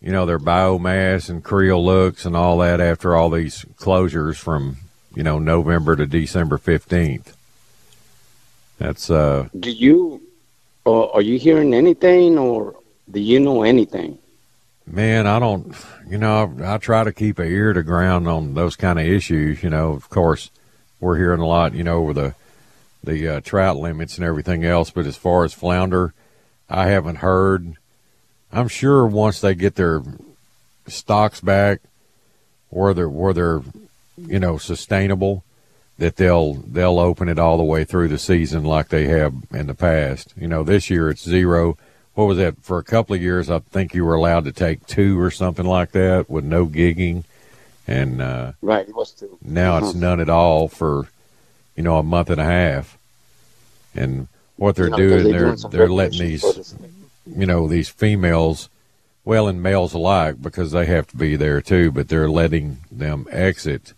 you 0.00 0.10
know, 0.10 0.24
their 0.24 0.38
biomass 0.38 1.28
and 1.28 1.44
creel 1.44 1.84
looks 1.84 2.24
and 2.24 2.34
all 2.36 2.58
that 2.58 2.80
after 2.80 3.14
all 3.14 3.28
these 3.28 3.64
closures 3.76 4.36
from, 4.36 4.78
you 5.14 5.22
know, 5.22 5.38
November 5.38 5.96
to 5.96 6.06
December 6.06 6.56
fifteenth. 6.56 7.36
That's 8.82 9.10
uh, 9.10 9.48
Do 9.58 9.70
you? 9.70 10.20
Or 10.84 11.14
are 11.14 11.22
you 11.22 11.38
hearing 11.38 11.72
anything, 11.72 12.36
or 12.38 12.74
do 13.10 13.20
you 13.20 13.38
know 13.38 13.62
anything? 13.62 14.18
man, 14.86 15.26
I 15.26 15.38
don't, 15.38 15.74
you 16.08 16.18
know, 16.18 16.54
I, 16.60 16.74
I 16.74 16.78
try 16.78 17.04
to 17.04 17.12
keep 17.12 17.38
an 17.38 17.46
ear 17.46 17.72
to 17.72 17.82
ground 17.82 18.28
on 18.28 18.54
those 18.54 18.76
kind 18.76 18.98
of 18.98 19.06
issues. 19.06 19.62
You 19.62 19.70
know, 19.70 19.92
of 19.92 20.08
course, 20.10 20.50
we're 21.00 21.16
hearing 21.16 21.40
a 21.40 21.46
lot, 21.46 21.74
you 21.74 21.84
know, 21.84 21.98
over 21.98 22.12
the 22.12 22.34
the 23.04 23.28
uh, 23.28 23.40
trout 23.40 23.76
limits 23.76 24.16
and 24.16 24.26
everything 24.26 24.64
else. 24.64 24.90
But 24.90 25.06
as 25.06 25.16
far 25.16 25.44
as 25.44 25.52
flounder, 25.52 26.14
I 26.68 26.88
haven't 26.88 27.16
heard. 27.16 27.74
I'm 28.52 28.68
sure 28.68 29.06
once 29.06 29.40
they 29.40 29.54
get 29.54 29.76
their 29.76 30.02
stocks 30.86 31.40
back, 31.40 31.80
where 32.68 32.94
they're 32.94 33.08
where 33.08 33.32
they're, 33.32 33.62
you 34.16 34.38
know, 34.38 34.58
sustainable, 34.58 35.44
that 36.02 36.16
they'll 36.16 36.54
they'll 36.54 36.98
open 36.98 37.28
it 37.28 37.38
all 37.38 37.56
the 37.56 37.62
way 37.62 37.84
through 37.84 38.08
the 38.08 38.18
season 38.18 38.64
like 38.64 38.88
they 38.88 39.06
have 39.06 39.32
in 39.52 39.68
the 39.68 39.74
past. 39.74 40.34
You 40.36 40.48
know, 40.48 40.64
this 40.64 40.90
year 40.90 41.08
it's 41.10 41.22
zero. 41.22 41.78
What 42.14 42.24
was 42.24 42.38
that? 42.38 42.56
For 42.60 42.78
a 42.78 42.82
couple 42.82 43.14
of 43.14 43.22
years, 43.22 43.48
I 43.48 43.60
think 43.60 43.94
you 43.94 44.04
were 44.04 44.16
allowed 44.16 44.44
to 44.46 44.52
take 44.52 44.84
two 44.88 45.20
or 45.20 45.30
something 45.30 45.64
like 45.64 45.92
that 45.92 46.28
with 46.28 46.44
no 46.44 46.66
gigging, 46.66 47.22
and 47.86 48.20
uh, 48.20 48.52
Right, 48.60 48.88
it 48.88 48.94
was 48.96 49.12
too. 49.12 49.38
now 49.44 49.78
it's 49.78 49.90
Uh-huh. 49.90 49.98
none 50.00 50.18
at 50.20 50.28
all 50.28 50.66
for, 50.66 51.06
you 51.76 51.84
know, 51.84 51.98
a 51.98 52.02
month 52.02 52.30
and 52.30 52.40
a 52.40 52.44
half. 52.44 52.98
And 53.94 54.26
what 54.56 54.74
they're 54.74 54.86
You 54.86 54.90
know, 54.90 54.96
doing, 54.96 55.22
they're 55.22 55.32
they're 55.32 55.54
doing 55.54 55.70
they're 55.70 55.88
letting 55.88 56.18
these, 56.18 56.74
you 57.24 57.46
know, 57.46 57.68
these 57.68 57.88
females, 57.88 58.68
well, 59.24 59.46
and 59.46 59.62
males 59.62 59.94
alike, 59.94 60.42
because 60.42 60.72
they 60.72 60.86
have 60.86 61.06
to 61.06 61.16
be 61.16 61.36
there 61.36 61.60
too. 61.60 61.92
But 61.92 62.08
they're 62.08 62.28
letting 62.28 62.78
them 62.90 63.26
exit 63.30 63.94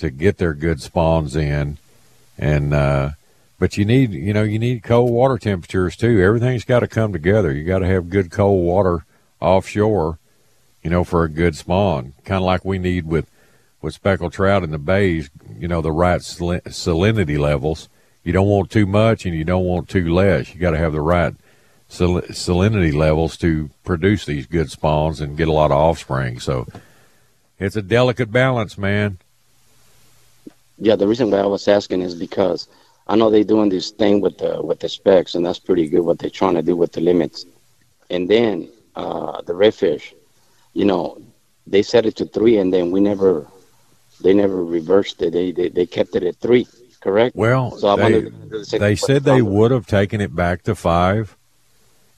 to 0.00 0.10
get 0.10 0.38
their 0.38 0.54
good 0.54 0.82
spawns 0.82 1.36
in, 1.36 1.78
and 2.36 2.74
uh, 2.74 3.10
but 3.58 3.76
you 3.76 3.84
need, 3.84 4.12
you 4.12 4.32
know, 4.32 4.42
you 4.42 4.58
need 4.58 4.82
cold 4.82 5.10
water 5.10 5.38
temperatures 5.38 5.94
too. 5.94 6.20
Everything's 6.20 6.64
got 6.64 6.80
to 6.80 6.88
come 6.88 7.12
together. 7.12 7.52
You 7.52 7.64
got 7.64 7.80
to 7.80 7.86
have 7.86 8.08
good 8.08 8.30
cold 8.30 8.64
water 8.64 9.04
offshore, 9.40 10.18
you 10.82 10.90
know, 10.90 11.04
for 11.04 11.24
a 11.24 11.28
good 11.28 11.54
spawn. 11.54 12.14
Kind 12.24 12.38
of 12.38 12.44
like 12.44 12.64
we 12.64 12.78
need 12.78 13.06
with 13.06 13.30
with 13.82 13.94
speckled 13.94 14.32
trout 14.32 14.62
in 14.62 14.70
the 14.70 14.78
bays, 14.78 15.30
you 15.58 15.68
know, 15.68 15.82
the 15.82 15.92
right 15.92 16.22
sal- 16.22 16.60
salinity 16.66 17.38
levels. 17.38 17.88
You 18.24 18.32
don't 18.32 18.48
want 18.48 18.70
too 18.70 18.86
much 18.86 19.24
and 19.24 19.34
you 19.34 19.44
don't 19.44 19.64
want 19.64 19.88
too 19.88 20.12
less. 20.12 20.54
You 20.54 20.60
got 20.60 20.72
to 20.72 20.78
have 20.78 20.92
the 20.92 21.00
right 21.00 21.34
sal- 21.88 22.22
salinity 22.22 22.94
levels 22.94 23.36
to 23.38 23.70
produce 23.84 24.24
these 24.24 24.46
good 24.46 24.70
spawns 24.70 25.20
and 25.20 25.36
get 25.36 25.48
a 25.48 25.52
lot 25.52 25.70
of 25.70 25.78
offspring. 25.78 26.40
So 26.40 26.66
it's 27.58 27.76
a 27.76 27.82
delicate 27.82 28.32
balance, 28.32 28.78
man. 28.78 29.18
Yeah, 30.80 30.96
the 30.96 31.06
reason 31.06 31.30
why 31.30 31.38
I 31.38 31.46
was 31.46 31.68
asking 31.68 32.00
is 32.00 32.14
because 32.14 32.66
I 33.06 33.14
know 33.16 33.30
they're 33.30 33.44
doing 33.44 33.68
this 33.68 33.90
thing 33.90 34.20
with 34.20 34.38
the 34.38 34.62
with 34.62 34.80
the 34.80 34.88
specs, 34.88 35.34
and 35.34 35.44
that's 35.44 35.58
pretty 35.58 35.88
good 35.88 36.00
what 36.00 36.18
they're 36.18 36.30
trying 36.30 36.54
to 36.54 36.62
do 36.62 36.74
with 36.74 36.92
the 36.92 37.00
limits. 37.00 37.44
And 38.08 38.28
then 38.28 38.70
uh, 38.96 39.42
the 39.42 39.52
redfish, 39.52 40.14
you 40.72 40.84
know, 40.84 41.20
they 41.66 41.82
set 41.82 42.06
it 42.06 42.16
to 42.16 42.24
three, 42.24 42.56
and 42.58 42.72
then 42.72 42.90
we 42.90 43.00
never, 43.00 43.46
they 44.20 44.32
never 44.32 44.64
reversed 44.64 45.20
it. 45.22 45.32
They 45.32 45.52
they, 45.52 45.68
they 45.68 45.86
kept 45.86 46.16
it 46.16 46.22
at 46.22 46.36
three, 46.36 46.66
correct? 47.00 47.36
Well, 47.36 47.76
so 47.76 47.96
they, 47.96 48.22
the 48.22 48.76
they 48.78 48.96
said 48.96 49.24
they 49.24 49.42
would 49.42 49.70
have 49.70 49.86
taken 49.86 50.20
it 50.20 50.34
back 50.34 50.62
to 50.62 50.74
five 50.74 51.36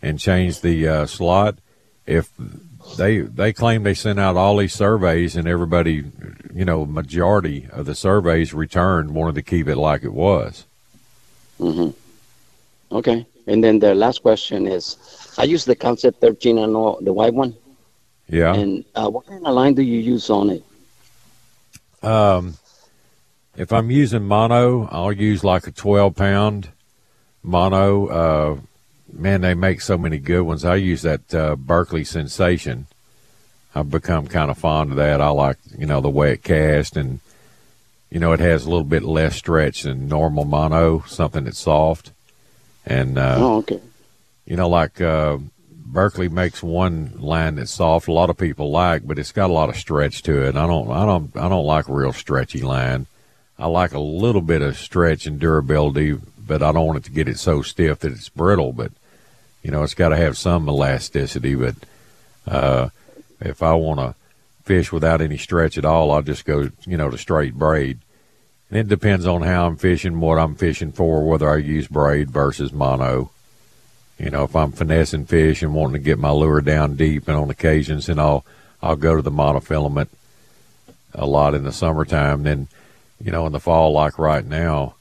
and 0.00 0.18
changed 0.18 0.62
the 0.62 0.88
uh, 0.88 1.06
slot 1.06 1.58
if 2.06 2.30
they 2.96 3.20
they 3.20 3.52
claim 3.52 3.82
they 3.82 3.94
sent 3.94 4.18
out 4.18 4.36
all 4.36 4.56
these 4.56 4.72
surveys 4.72 5.36
and 5.36 5.48
everybody, 5.48 6.04
you 6.54 6.64
know, 6.64 6.84
majority 6.84 7.68
of 7.72 7.86
the 7.86 7.94
surveys 7.94 8.54
returned 8.54 9.14
wanted 9.14 9.34
to 9.36 9.42
keep 9.42 9.68
it 9.68 9.76
like 9.76 10.04
it 10.04 10.12
was. 10.12 10.66
Mm-hmm. 11.58 11.90
Okay. 12.96 13.26
And 13.46 13.64
then 13.64 13.78
the 13.78 13.94
last 13.94 14.22
question 14.22 14.66
is, 14.66 14.96
I 15.38 15.44
use 15.44 15.64
the 15.64 15.74
Concept 15.74 16.20
13, 16.20 16.58
and 16.58 16.76
all 16.76 17.00
the 17.00 17.12
white 17.12 17.34
one. 17.34 17.56
Yeah. 18.28 18.54
And 18.54 18.84
uh, 18.94 19.10
what 19.10 19.26
kind 19.26 19.44
of 19.46 19.54
line 19.54 19.74
do 19.74 19.82
you 19.82 19.98
use 19.98 20.30
on 20.30 20.50
it? 20.50 20.64
Um, 22.02 22.56
if 23.56 23.72
I'm 23.72 23.90
using 23.90 24.24
mono, 24.24 24.88
I'll 24.90 25.12
use 25.12 25.44
like 25.44 25.66
a 25.66 25.72
12 25.72 26.14
pound 26.14 26.68
mono. 27.42 28.06
Uh, 28.06 28.60
man, 29.12 29.40
they 29.40 29.54
make 29.54 29.80
so 29.80 29.96
many 29.98 30.18
good 30.18 30.42
ones. 30.42 30.64
I 30.64 30.76
use 30.76 31.02
that 31.02 31.34
uh, 31.34 31.56
Berkley 31.56 32.04
Sensation. 32.04 32.86
I've 33.74 33.90
become 33.90 34.26
kind 34.26 34.50
of 34.50 34.58
fond 34.58 34.90
of 34.90 34.96
that. 34.96 35.20
I 35.20 35.28
like, 35.28 35.56
you 35.78 35.86
know, 35.86 36.00
the 36.00 36.10
way 36.10 36.32
it 36.32 36.42
casts 36.42 36.96
and, 36.96 37.20
you 38.10 38.20
know, 38.20 38.32
it 38.32 38.40
has 38.40 38.66
a 38.66 38.70
little 38.70 38.84
bit 38.84 39.02
less 39.02 39.36
stretch 39.36 39.82
than 39.82 40.08
normal 40.08 40.44
mono, 40.44 41.04
something 41.06 41.44
that's 41.44 41.58
soft. 41.58 42.12
And, 42.84 43.16
uh, 43.16 43.36
oh, 43.38 43.56
okay. 43.58 43.80
you 44.44 44.56
know, 44.56 44.68
like 44.68 45.00
uh, 45.00 45.38
Berkeley 45.70 46.28
makes 46.28 46.62
one 46.62 47.14
line 47.18 47.54
that's 47.54 47.70
soft. 47.70 48.08
A 48.08 48.12
lot 48.12 48.28
of 48.28 48.36
people 48.36 48.70
like, 48.70 49.06
but 49.06 49.18
it's 49.18 49.32
got 49.32 49.50
a 49.50 49.52
lot 49.54 49.70
of 49.70 49.76
stretch 49.76 50.22
to 50.24 50.46
it. 50.46 50.56
I 50.56 50.66
don't, 50.66 50.90
I 50.90 51.06
don't, 51.06 51.34
I 51.36 51.48
don't 51.48 51.64
like 51.64 51.88
a 51.88 51.94
real 51.94 52.12
stretchy 52.12 52.60
line. 52.60 53.06
I 53.58 53.66
like 53.66 53.92
a 53.92 54.00
little 54.00 54.40
bit 54.42 54.60
of 54.60 54.76
stretch 54.76 55.24
and 55.26 55.38
durability, 55.38 56.18
but 56.38 56.62
I 56.62 56.72
don't 56.72 56.86
want 56.86 56.98
it 56.98 57.04
to 57.04 57.10
get 57.10 57.28
it 57.28 57.38
so 57.38 57.62
stiff 57.62 58.00
that 58.00 58.12
it's 58.12 58.28
brittle. 58.28 58.72
But 58.72 58.92
you 59.62 59.70
know, 59.70 59.82
it's 59.82 59.94
got 59.94 60.10
to 60.10 60.16
have 60.16 60.36
some 60.36 60.68
elasticity. 60.68 61.54
But 61.54 61.74
uh, 62.46 62.88
if 63.40 63.62
I 63.62 63.74
want 63.74 64.00
to 64.00 64.14
fish 64.64 64.92
without 64.92 65.20
any 65.20 65.38
stretch 65.38 65.78
at 65.78 65.84
all, 65.84 66.10
I'll 66.10 66.22
just 66.22 66.44
go, 66.44 66.70
you 66.86 66.96
know, 66.96 67.10
to 67.10 67.18
straight 67.18 67.54
braid. 67.54 67.98
And 68.70 68.78
it 68.78 68.88
depends 68.88 69.26
on 69.26 69.42
how 69.42 69.66
I'm 69.66 69.76
fishing, 69.76 70.20
what 70.20 70.38
I'm 70.38 70.54
fishing 70.54 70.92
for, 70.92 71.24
whether 71.24 71.50
I 71.50 71.58
use 71.58 71.88
braid 71.88 72.30
versus 72.30 72.72
mono. 72.72 73.30
You 74.18 74.30
know, 74.30 74.44
if 74.44 74.56
I'm 74.56 74.72
finessing 74.72 75.26
fish 75.26 75.62
and 75.62 75.74
wanting 75.74 75.94
to 75.94 75.98
get 75.98 76.18
my 76.18 76.30
lure 76.30 76.60
down 76.60 76.96
deep, 76.96 77.28
and 77.28 77.36
on 77.36 77.50
occasions, 77.50 78.08
and 78.08 78.20
I'll 78.20 78.44
I'll 78.82 78.96
go 78.96 79.16
to 79.16 79.22
the 79.22 79.30
monofilament 79.30 80.08
a 81.14 81.26
lot 81.26 81.54
in 81.54 81.64
the 81.64 81.72
summertime. 81.72 82.42
Then, 82.42 82.68
you 83.20 83.30
know, 83.30 83.46
in 83.46 83.52
the 83.52 83.60
fall, 83.60 83.92
like 83.92 84.18
right 84.18 84.44
now, 84.44 84.94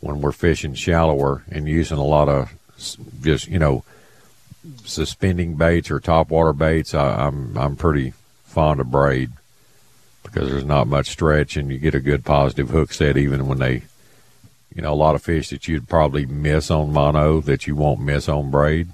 when 0.00 0.20
we're 0.20 0.32
fishing 0.32 0.74
shallower 0.74 1.44
and 1.50 1.68
using 1.68 1.98
a 1.98 2.04
lot 2.04 2.28
of 2.28 2.52
just 3.20 3.46
you 3.46 3.58
know 3.58 3.84
suspending 4.84 5.56
baits 5.56 5.90
or 5.90 6.00
topwater 6.00 6.56
baits, 6.56 6.94
I, 6.94 7.26
I'm 7.26 7.56
I'm 7.56 7.76
pretty 7.76 8.12
fond 8.44 8.80
of 8.80 8.90
braid 8.90 9.30
because 10.22 10.50
there's 10.50 10.64
not 10.64 10.86
much 10.86 11.08
stretch 11.08 11.56
and 11.56 11.70
you 11.70 11.78
get 11.78 11.94
a 11.94 12.00
good 12.00 12.24
positive 12.24 12.70
hook 12.70 12.92
set 12.92 13.16
even 13.16 13.46
when 13.46 13.58
they 13.58 13.82
you 14.74 14.82
know, 14.82 14.92
a 14.92 14.94
lot 14.94 15.14
of 15.14 15.22
fish 15.22 15.50
that 15.50 15.68
you'd 15.68 15.88
probably 15.88 16.26
miss 16.26 16.70
on 16.70 16.92
mono 16.92 17.40
that 17.42 17.66
you 17.66 17.76
won't 17.76 18.00
miss 18.00 18.28
on 18.28 18.50
braid. 18.50 18.88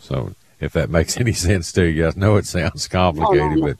So 0.00 0.34
if 0.60 0.72
that 0.72 0.90
makes 0.90 1.16
any 1.20 1.32
sense 1.32 1.72
to 1.72 1.84
you, 1.84 2.08
I 2.08 2.12
know 2.16 2.36
it 2.36 2.46
sounds 2.46 2.88
complicated, 2.88 3.58
no. 3.58 3.62
but 3.62 3.76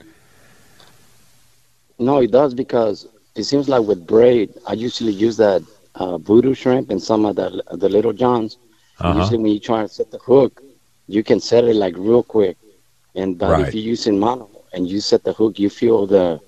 No, 1.98 2.18
it 2.20 2.30
does 2.30 2.54
because 2.54 3.08
it 3.34 3.44
seems 3.44 3.68
like 3.68 3.82
with 3.82 4.06
braid, 4.06 4.54
I 4.66 4.74
usually 4.74 5.12
use 5.12 5.36
that 5.38 5.62
uh, 5.94 6.18
Vudu 6.18 6.56
shrimp 6.56 6.90
and 6.90 7.02
some 7.02 7.24
of 7.24 7.36
the 7.36 7.62
the 7.72 7.88
little 7.88 8.12
johns. 8.12 8.56
Uh-huh. 8.98 9.18
Usually, 9.18 9.38
when 9.38 9.52
you 9.52 9.60
try 9.60 9.82
to 9.82 9.88
set 9.88 10.10
the 10.10 10.18
hook, 10.18 10.62
you 11.12 11.22
can 11.22 11.40
set 11.40 11.64
it 11.64 11.76
like 11.76 11.94
real 11.96 12.22
quick. 12.22 12.56
And 13.14 13.36
but 13.38 13.50
Right. 13.50 13.68
if 13.68 13.74
you're 13.74 13.84
using 13.96 14.18
mono 14.18 14.48
and 14.72 14.88
you 14.88 15.00
set 15.00 15.22
the 15.24 15.32
hook, 15.34 15.58
you 15.58 15.68
feel 15.68 16.06
the 16.06 16.40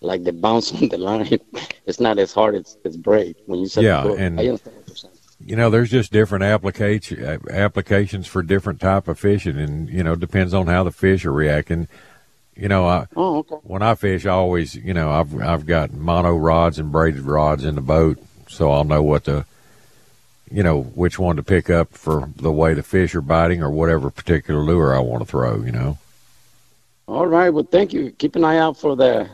like 0.00 0.24
the 0.24 0.32
bounce 0.32 0.72
on 0.76 0.88
the 0.88 0.98
line. 0.98 1.38
it's 1.86 2.00
not 2.00 2.18
as 2.18 2.32
hard 2.32 2.54
as, 2.54 2.76
as 2.84 2.96
braid 2.96 3.36
when 3.46 3.58
you 3.60 3.66
set 3.66 3.84
Yeah, 3.84 4.02
the 4.02 4.08
hook. 4.10 4.18
and- 4.20 4.38
I 4.40 4.42
you're 4.42 4.58
saying. 4.58 4.76
you 5.44 5.56
know, 5.56 5.70
there's 5.70 5.90
just 5.90 6.12
different 6.12 6.44
application 6.44 7.24
uh, 7.24 7.38
applications 7.50 8.26
for 8.26 8.42
different 8.42 8.80
type 8.80 9.08
of 9.08 9.18
fishing, 9.18 9.58
and 9.58 9.88
you 9.88 10.02
know, 10.04 10.14
depends 10.14 10.52
on 10.54 10.66
how 10.66 10.82
the 10.84 10.92
fish 10.92 11.24
are 11.24 11.32
reacting. 11.32 11.88
You 12.54 12.68
know, 12.68 12.86
I, 12.86 13.06
Oh, 13.16 13.38
okay. 13.38 13.56
when 13.62 13.80
I 13.82 13.94
fish, 13.94 14.26
I 14.26 14.30
always, 14.32 14.74
you 14.74 14.92
know, 14.92 15.10
I've 15.10 15.32
I've 15.40 15.64
got 15.66 15.92
mono 15.94 16.36
rods 16.36 16.78
and 16.78 16.92
braided 16.92 17.22
rods 17.22 17.64
in 17.64 17.74
the 17.76 17.80
boat, 17.80 18.18
so 18.48 18.70
I'll 18.70 18.84
know 18.84 19.02
what 19.02 19.24
to, 19.24 19.46
you 20.52 20.62
know, 20.62 20.82
which 20.82 21.18
one 21.18 21.36
to 21.36 21.42
pick 21.42 21.70
up 21.70 21.92
for 21.92 22.28
the 22.36 22.52
way 22.52 22.74
the 22.74 22.82
fish 22.82 23.14
are 23.14 23.20
biting 23.20 23.62
or 23.62 23.70
whatever 23.70 24.10
particular 24.10 24.60
lure 24.60 24.94
I 24.94 25.00
want 25.00 25.22
to 25.22 25.26
throw. 25.26 25.62
You 25.62 25.72
know. 25.72 25.98
All 27.08 27.26
right. 27.26 27.50
Well, 27.50 27.64
thank 27.64 27.92
you. 27.92 28.10
Keep 28.12 28.36
an 28.36 28.44
eye 28.44 28.58
out 28.58 28.76
for 28.76 28.96
the 28.96 29.28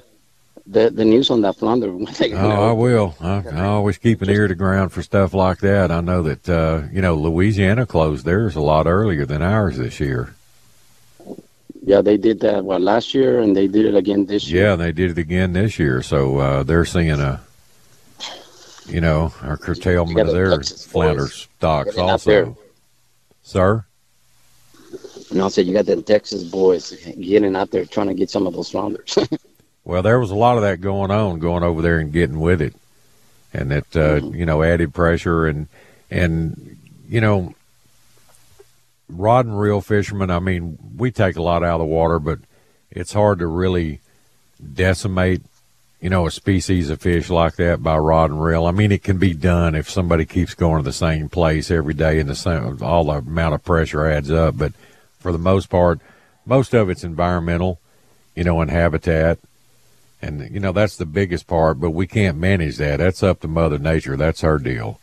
the, 0.68 0.90
the 0.90 1.04
news 1.04 1.30
on 1.30 1.40
that 1.42 1.56
flounder. 1.56 1.88
Oh, 2.20 2.68
I 2.68 2.72
will. 2.72 3.14
I, 3.20 3.42
I 3.52 3.64
always 3.66 3.98
keep 3.98 4.22
an 4.22 4.30
ear 4.30 4.48
to 4.48 4.54
ground 4.54 4.92
for 4.92 5.02
stuff 5.02 5.32
like 5.32 5.58
that. 5.60 5.90
I 5.90 6.00
know 6.00 6.22
that 6.22 6.48
uh, 6.48 6.82
you 6.92 7.00
know 7.00 7.14
Louisiana 7.14 7.86
closed 7.86 8.24
theirs 8.24 8.54
a 8.54 8.60
lot 8.60 8.86
earlier 8.86 9.24
than 9.24 9.42
ours 9.42 9.78
this 9.78 9.98
year. 9.98 10.34
Yeah, 11.82 12.02
they 12.02 12.18
did 12.18 12.40
that 12.40 12.64
what 12.64 12.82
last 12.82 13.14
year, 13.14 13.40
and 13.40 13.56
they 13.56 13.66
did 13.66 13.86
it 13.86 13.94
again 13.94 14.26
this 14.26 14.48
year. 14.48 14.66
Yeah, 14.66 14.76
they 14.76 14.92
did 14.92 15.12
it 15.12 15.18
again 15.18 15.54
this 15.54 15.78
year, 15.78 16.02
so 16.02 16.38
uh, 16.38 16.62
they're 16.62 16.84
seeing 16.84 17.20
a, 17.20 17.40
you 18.88 19.00
know, 19.00 19.32
a 19.42 19.56
curtailment 19.56 20.18
of 20.18 20.32
their 20.32 20.60
flounder 20.62 21.28
stocks 21.28 21.94
there. 21.94 22.04
also. 22.04 22.56
Sir, 23.42 23.84
And 25.30 25.42
I 25.42 25.48
said, 25.48 25.66
you 25.66 25.72
got 25.72 25.86
the 25.86 26.02
Texas 26.02 26.44
boys 26.44 26.90
getting 27.20 27.56
out 27.56 27.70
there 27.70 27.84
trying 27.84 28.08
to 28.08 28.14
get 28.14 28.30
some 28.30 28.46
of 28.46 28.54
those 28.54 28.70
flounders. 28.70 29.18
well, 29.84 30.02
there 30.02 30.20
was 30.20 30.30
a 30.30 30.36
lot 30.36 30.56
of 30.56 30.62
that 30.62 30.80
going 30.80 31.10
on, 31.10 31.38
going 31.38 31.62
over 31.62 31.80
there 31.80 31.98
and 31.98 32.12
getting 32.12 32.40
with 32.40 32.60
it, 32.60 32.74
and 33.52 33.70
that 33.70 33.96
uh, 33.96 34.26
you 34.26 34.44
know, 34.44 34.62
added 34.62 34.92
pressure 34.92 35.46
and 35.46 35.68
and 36.10 36.78
you 37.08 37.20
know, 37.20 37.54
rod 39.08 39.46
and 39.46 39.58
reel 39.58 39.80
fishermen. 39.80 40.30
I 40.30 40.38
mean, 40.38 40.78
we 40.96 41.10
take 41.10 41.36
a 41.36 41.42
lot 41.42 41.62
out 41.62 41.80
of 41.80 41.86
the 41.86 41.94
water, 41.94 42.18
but 42.18 42.40
it's 42.90 43.12
hard 43.12 43.38
to 43.38 43.46
really 43.46 44.00
decimate, 44.74 45.42
you 46.00 46.08
know, 46.08 46.26
a 46.26 46.30
species 46.30 46.90
of 46.90 47.00
fish 47.00 47.28
like 47.28 47.56
that 47.56 47.82
by 47.82 47.96
rod 47.96 48.30
and 48.30 48.42
reel. 48.42 48.66
I 48.66 48.70
mean, 48.70 48.92
it 48.92 49.02
can 49.02 49.18
be 49.18 49.34
done 49.34 49.74
if 49.74 49.90
somebody 49.90 50.24
keeps 50.24 50.54
going 50.54 50.78
to 50.78 50.84
the 50.84 50.92
same 50.92 51.28
place 51.28 51.70
every 51.70 51.94
day 51.94 52.20
and 52.20 52.28
the 52.30 52.36
same, 52.36 52.78
all 52.82 53.04
the 53.04 53.14
amount 53.18 53.54
of 53.54 53.64
pressure 53.64 54.06
adds 54.06 54.30
up. 54.30 54.56
But 54.56 54.72
for 55.18 55.32
the 55.32 55.38
most 55.38 55.68
part, 55.70 56.00
most 56.46 56.72
of 56.72 56.88
it's 56.88 57.02
environmental, 57.02 57.80
you 58.36 58.44
know, 58.44 58.60
and 58.60 58.70
habitat. 58.70 59.38
And, 60.22 60.50
you 60.52 60.60
know, 60.60 60.72
that's 60.72 60.96
the 60.96 61.06
biggest 61.06 61.46
part, 61.46 61.80
but 61.80 61.90
we 61.90 62.06
can't 62.06 62.38
manage 62.38 62.76
that. 62.78 62.98
That's 62.98 63.22
up 63.22 63.40
to 63.40 63.48
Mother 63.48 63.78
Nature. 63.78 64.16
That's 64.16 64.40
her 64.42 64.58
deal. 64.58 65.00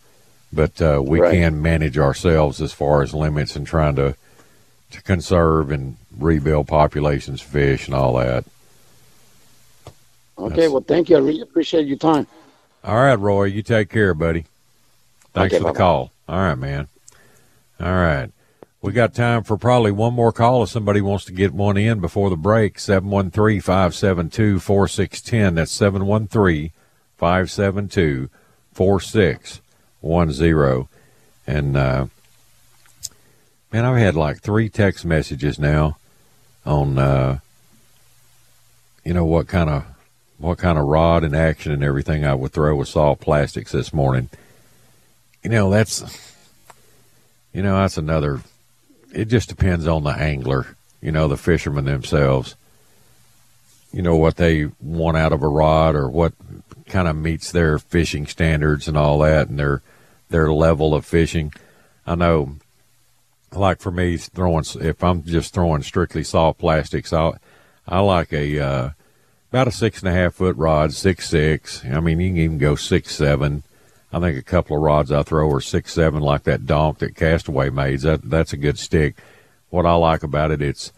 But 0.51 0.81
uh, 0.81 1.01
we 1.05 1.19
Right. 1.19 1.33
can 1.33 1.61
manage 1.61 1.97
ourselves 1.97 2.61
as 2.61 2.71
far 2.73 3.01
as 3.01 3.13
limits 3.13 3.55
and 3.55 3.67
trying 3.67 3.95
to, 3.95 4.15
to 4.91 5.01
conserve 5.03 5.71
and 5.71 5.97
rebuild 6.17 6.67
populations 6.67 7.41
of 7.41 7.47
fish 7.47 7.87
and 7.87 7.95
all 7.95 8.15
that. 8.17 8.45
Okay, 10.37 10.67
well, 10.67 10.81
thank 10.81 11.09
you. 11.09 11.17
I 11.17 11.19
really 11.19 11.41
appreciate 11.41 11.87
your 11.87 11.97
time. 11.97 12.27
All 12.83 12.95
right, 12.97 13.15
Roy, 13.15 13.45
you 13.45 13.63
take 13.63 13.89
care, 13.89 14.13
buddy. 14.13 14.45
Thanks 15.33 15.53
Okay, 15.53 15.61
for 15.61 15.69
the 15.69 15.73
bye-bye. 15.73 15.77
call. 15.77 16.11
All 16.29 16.37
right, 16.39 16.55
man. 16.55 16.87
All 17.79 17.91
right. 17.93 18.29
We 18.81 18.91
got 18.93 19.13
time 19.15 19.43
for 19.43 19.57
probably 19.57 19.91
one 19.91 20.13
more 20.13 20.31
call 20.31 20.61
if 20.63 20.69
somebody 20.69 21.01
wants 21.01 21.25
to 21.25 21.33
get 21.33 21.51
one 21.53 21.75
in 21.77 21.99
before 21.99 22.29
the 22.29 22.37
break. 22.37 22.77
713 22.77 23.59
572 23.59 24.59
4610. 24.59 25.55
That's 25.55 25.71
713 25.71 26.69
572 27.17 28.29
4610. 28.73 30.87
And, 31.47 31.75
uh, 31.77 32.05
man, 33.73 33.85
I've 33.85 33.97
had 33.97 34.15
like 34.15 34.41
three 34.41 34.69
text 34.69 35.03
messages 35.03 35.57
now 35.57 35.97
on, 36.65 36.99
uh, 36.99 37.39
you 39.03 39.13
know, 39.15 39.25
what 39.25 39.47
kind 39.47 39.71
of 39.71 39.85
what 40.37 40.57
kind 40.57 40.77
of 40.77 40.85
rod 40.85 41.23
and 41.23 41.35
action 41.35 41.71
and 41.71 41.83
everything 41.83 42.25
I 42.25 42.35
would 42.35 42.51
throw 42.51 42.75
with 42.75 42.87
soft 42.87 43.21
plastics 43.21 43.71
this 43.71 43.93
morning. 43.93 44.29
You 45.43 45.49
know, 45.49 45.69
that's 45.69 46.03
you 47.53 47.61
know, 47.61 47.77
that's 47.77 47.97
another 47.97 48.41
it 49.13 49.25
just 49.25 49.47
depends 49.47 49.87
on 49.87 50.03
the 50.03 50.09
angler, 50.09 50.75
you 51.01 51.11
know, 51.11 51.27
the 51.27 51.37
fishermen 51.37 51.85
themselves. 51.85 52.55
You 53.93 54.01
know 54.01 54.17
what 54.17 54.35
they 54.35 54.65
want 54.81 55.15
out 55.15 55.31
of 55.31 55.41
a 55.41 55.47
rod 55.47 55.95
or 55.95 56.09
what 56.09 56.33
kind 56.87 57.07
of 57.07 57.15
meets 57.15 57.51
their 57.51 57.79
fishing 57.79 58.27
standards 58.27 58.89
and 58.89 58.97
all 58.97 59.19
that 59.19 59.47
and 59.47 59.57
their 59.57 59.81
their 60.29 60.51
level 60.51 60.93
of 60.93 61.05
fishing. 61.05 61.53
I 62.05 62.15
know 62.15 62.57
like 63.53 63.79
for 63.79 63.91
me 63.91 64.17
throwing 64.17 64.65
if 64.81 65.01
I'm 65.01 65.23
just 65.23 65.53
throwing 65.53 65.81
strictly 65.81 66.23
soft 66.23 66.59
plastics, 66.59 67.13
I 67.13 67.33
I 67.87 67.99
like 68.01 68.33
a 68.33 68.59
uh 68.59 68.89
about 69.55 69.69
a 69.69 69.71
six 69.71 70.01
and 70.01 70.09
a 70.09 70.11
half 70.11 70.33
foot 70.33 70.57
rod, 70.57 70.91
six 70.91 71.29
six. 71.29 71.81
I 71.85 72.01
mean, 72.01 72.19
you 72.19 72.31
can 72.31 72.37
even 72.39 72.57
go 72.57 72.75
six 72.75 73.15
seven. 73.15 73.63
I 74.11 74.19
think 74.19 74.37
a 74.37 74.43
couple 74.43 74.75
of 74.75 74.83
rods 74.83 75.13
I 75.13 75.23
throw 75.23 75.49
are 75.49 75.61
six 75.61 75.93
seven, 75.93 76.19
like 76.19 76.43
that 76.43 76.65
donk 76.65 76.97
that 76.97 77.15
Castaway 77.15 77.69
made. 77.69 78.01
That 78.01 78.29
that's 78.29 78.51
a 78.51 78.57
good 78.57 78.77
stick. 78.77 79.15
What 79.69 79.85
I 79.85 79.93
like 79.93 80.23
about 80.23 80.51
it, 80.51 80.61
it's 80.61 80.91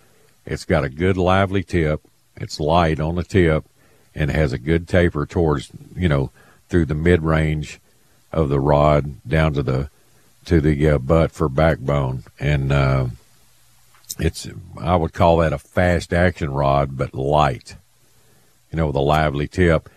it's 0.43 0.65
got 0.65 0.83
a 0.83 0.89
good 0.89 1.17
lively 1.17 1.61
tip. 1.61 2.01
It's 2.35 2.59
light 2.59 2.99
on 2.99 3.13
the 3.13 3.23
tip, 3.23 3.63
and 4.15 4.31
has 4.31 4.53
a 4.53 4.57
good 4.57 4.87
taper 4.87 5.27
towards 5.27 5.69
you 5.95 6.09
know 6.09 6.31
through 6.67 6.87
the 6.87 6.95
mid 6.95 7.21
range 7.21 7.79
of 8.31 8.49
the 8.49 8.59
rod 8.59 9.17
down 9.27 9.53
to 9.53 9.61
the 9.61 9.91
to 10.45 10.59
the 10.61 10.89
uh, 10.89 10.97
butt 10.97 11.31
for 11.31 11.47
backbone, 11.47 12.23
and 12.39 12.71
uh, 12.71 13.05
it's 14.17 14.47
I 14.81 14.95
would 14.95 15.13
call 15.13 15.37
that 15.37 15.53
a 15.53 15.59
fast 15.59 16.11
action 16.11 16.49
rod, 16.49 16.97
but 16.97 17.13
light. 17.13 17.75
You 18.71 18.77
know, 18.77 18.87
with 18.87 18.95
a 18.95 19.01
lively 19.01 19.47
tip. 19.47 19.89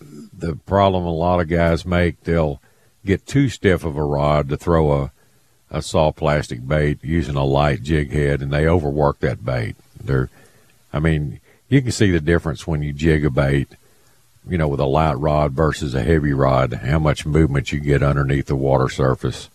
The 0.00 0.56
problem 0.56 1.04
a 1.04 1.12
lot 1.12 1.40
of 1.40 1.48
guys 1.48 1.84
make, 1.84 2.24
they'll 2.24 2.60
get 3.04 3.26
too 3.26 3.48
stiff 3.48 3.84
of 3.84 3.96
a 3.96 4.04
rod 4.04 4.48
to 4.48 4.56
throw 4.56 4.92
a 4.92 5.12
a 5.74 5.82
soft 5.82 6.18
plastic 6.18 6.66
bait 6.66 6.98
using 7.02 7.34
a 7.34 7.44
light 7.44 7.82
jig 7.82 8.12
head, 8.12 8.40
and 8.40 8.52
they 8.52 8.66
overwork 8.66 9.18
that 9.18 9.44
bait. 9.44 9.74
They're, 10.02 10.30
I 10.92 11.00
mean, 11.00 11.40
you 11.68 11.82
can 11.82 11.90
see 11.90 12.10
the 12.12 12.20
difference 12.20 12.66
when 12.66 12.82
you 12.82 12.92
jig 12.92 13.24
a 13.24 13.30
bait, 13.30 13.68
you 14.48 14.56
know, 14.56 14.68
with 14.68 14.78
a 14.78 14.86
light 14.86 15.18
rod 15.18 15.52
versus 15.52 15.94
a 15.94 16.02
heavy 16.02 16.32
rod, 16.32 16.74
how 16.74 17.00
much 17.00 17.26
movement 17.26 17.72
you 17.72 17.80
get 17.80 18.02
underneath 18.02 18.46
the 18.46 18.56
water 18.56 18.88
surface. 18.88 19.50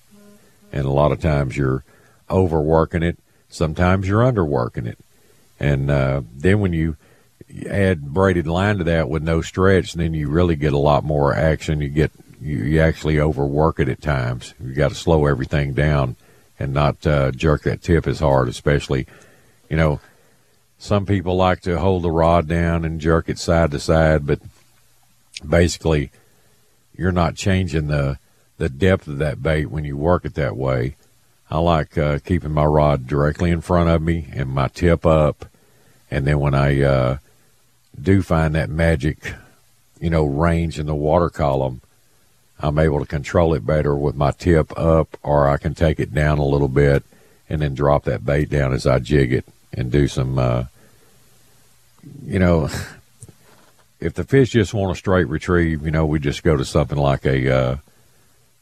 And 0.73 0.85
a 0.85 0.91
lot 0.91 1.13
of 1.13 1.21
times 1.21 1.55
you're 1.55 1.83
overworking 2.29 3.01
it, 3.01 3.17
sometimes 3.47 4.07
you're 4.07 4.21
underworking 4.21 4.87
it. 4.87 4.97
And 5.59 5.89
uh, 5.89 6.21
then 6.35 6.59
when 6.59 6.73
you 6.73 6.97
add 7.67 8.13
braided 8.13 8.47
line 8.47 8.77
to 8.77 8.83
that 8.85 9.09
with 9.09 9.23
no 9.23 9.41
stretch, 9.41 9.93
and 9.93 10.01
then 10.01 10.13
you 10.13 10.29
really 10.29 10.55
get 10.55 10.73
a 10.73 10.77
lot 10.77 11.03
more 11.03 11.33
action. 11.33 11.81
You 11.81 11.89
get 11.89 12.11
you, 12.41 12.57
you 12.57 12.79
actually 12.79 13.19
overwork 13.19 13.79
it 13.79 13.89
at 13.89 14.01
times. 14.01 14.53
You 14.59 14.73
got 14.73 14.89
to 14.89 14.95
slow 14.95 15.25
everything 15.25 15.73
down 15.73 16.15
and 16.57 16.73
not 16.73 17.05
uh, 17.05 17.31
jerk 17.31 17.63
that 17.63 17.81
tip 17.81 18.07
as 18.07 18.19
hard, 18.19 18.47
especially, 18.47 19.07
you 19.69 19.77
know, 19.77 19.99
some 20.77 21.05
people 21.05 21.35
like 21.35 21.61
to 21.61 21.79
hold 21.79 22.03
the 22.03 22.11
rod 22.11 22.47
down 22.47 22.85
and 22.85 23.01
jerk 23.01 23.27
it 23.27 23.37
side 23.37 23.71
to 23.71 23.79
side, 23.79 24.25
but 24.25 24.39
basically, 25.47 26.11
you're 26.95 27.11
not 27.11 27.35
changing 27.35 27.87
the 27.87 28.17
the 28.57 28.69
depth 28.69 29.07
of 29.07 29.19
that 29.19 29.41
bait 29.41 29.67
when 29.67 29.85
you 29.85 29.95
work 29.95 30.25
it 30.25 30.35
that 30.35 30.57
way. 30.57 30.95
I 31.49 31.59
like 31.59 31.97
uh, 31.97 32.19
keeping 32.19 32.51
my 32.51 32.65
rod 32.65 33.07
directly 33.07 33.51
in 33.51 33.61
front 33.61 33.89
of 33.89 34.01
me 34.01 34.27
and 34.33 34.49
my 34.49 34.67
tip 34.67 35.05
up, 35.05 35.45
and 36.11 36.27
then 36.27 36.39
when 36.39 36.53
I 36.53 36.81
uh, 36.81 37.17
do 38.03 38.21
find 38.21 38.55
that 38.55 38.69
magic, 38.69 39.33
you 39.99 40.09
know, 40.09 40.25
range 40.25 40.79
in 40.79 40.85
the 40.85 40.95
water 40.95 41.29
column, 41.29 41.81
I'm 42.59 42.77
able 42.77 42.99
to 42.99 43.05
control 43.05 43.53
it 43.53 43.65
better 43.65 43.95
with 43.95 44.15
my 44.15 44.31
tip 44.31 44.77
up, 44.77 45.17
or 45.23 45.47
I 45.47 45.57
can 45.57 45.73
take 45.75 45.99
it 45.99 46.13
down 46.13 46.39
a 46.39 46.45
little 46.45 46.67
bit 46.67 47.03
and 47.49 47.61
then 47.61 47.73
drop 47.73 48.03
that 48.03 48.25
bait 48.25 48.49
down 48.49 48.73
as 48.73 48.85
I 48.85 48.99
jig 48.99 49.33
it 49.33 49.45
and 49.73 49.91
do 49.91 50.07
some, 50.07 50.37
uh, 50.37 50.65
you 52.23 52.39
know, 52.39 52.69
if 53.99 54.13
the 54.13 54.23
fish 54.23 54.51
just 54.51 54.73
want 54.73 54.91
a 54.91 54.95
straight 54.95 55.27
retrieve, 55.27 55.83
you 55.85 55.91
know, 55.91 56.05
we 56.05 56.19
just 56.19 56.43
go 56.43 56.55
to 56.55 56.65
something 56.65 56.97
like 56.97 57.25
a 57.25 57.53
uh, 57.53 57.75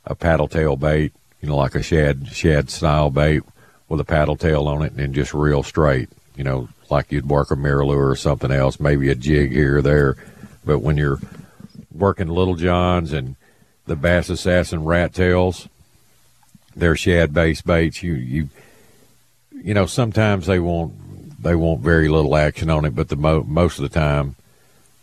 a 0.06 0.16
paddle 0.16 0.48
tail 0.48 0.76
bait, 0.76 1.14
you 1.42 1.50
know, 1.50 1.58
like 1.58 1.76
a 1.76 1.84
shad 1.84 2.28
shad 2.28 2.70
style 2.70 3.10
bait 3.10 3.44
with 3.90 4.00
a 4.00 4.06
paddle 4.06 4.36
tail 4.36 4.68
on 4.68 4.84
it 4.84 4.94
and 4.94 5.14
just 5.14 5.34
real 5.34 5.64
straight, 5.64 6.10
you 6.38 6.44
know, 6.44 6.70
like 6.90 7.12
you'd 7.12 7.28
work 7.28 7.52
a 7.52 7.56
MirrOlure 7.56 8.12
or 8.12 8.16
something 8.16 8.52
else, 8.52 8.80
maybe 8.80 9.10
a 9.10 9.16
jig 9.16 9.52
here 9.52 9.80
or 9.80 9.82
there. 9.82 10.16
But 10.64 10.80
when 10.80 10.96
you're 10.96 11.20
working 11.92 12.28
little 12.28 12.56
johns 12.56 13.12
and 13.12 13.36
the 13.86 13.96
bass 13.96 14.30
assassin 14.30 14.86
rat 14.86 15.14
tails, 15.14 15.68
they're 16.76 16.96
shad 16.96 17.34
based 17.34 17.66
baits. 17.66 18.04
You 18.04 18.14
you 18.14 18.50
you 19.52 19.74
know 19.74 19.88
sometimes 19.88 20.46
they 20.46 20.60
want 20.60 20.94
they 21.42 21.56
want 21.56 21.82
very 21.82 22.08
little 22.08 22.36
action 22.36 22.70
on 22.70 22.86
it, 22.86 22.96
but 22.96 23.10
the 23.10 23.16
mo- 23.16 23.44
most 23.44 23.80
of 23.80 23.84
the 23.84 24.00
time, 24.00 24.36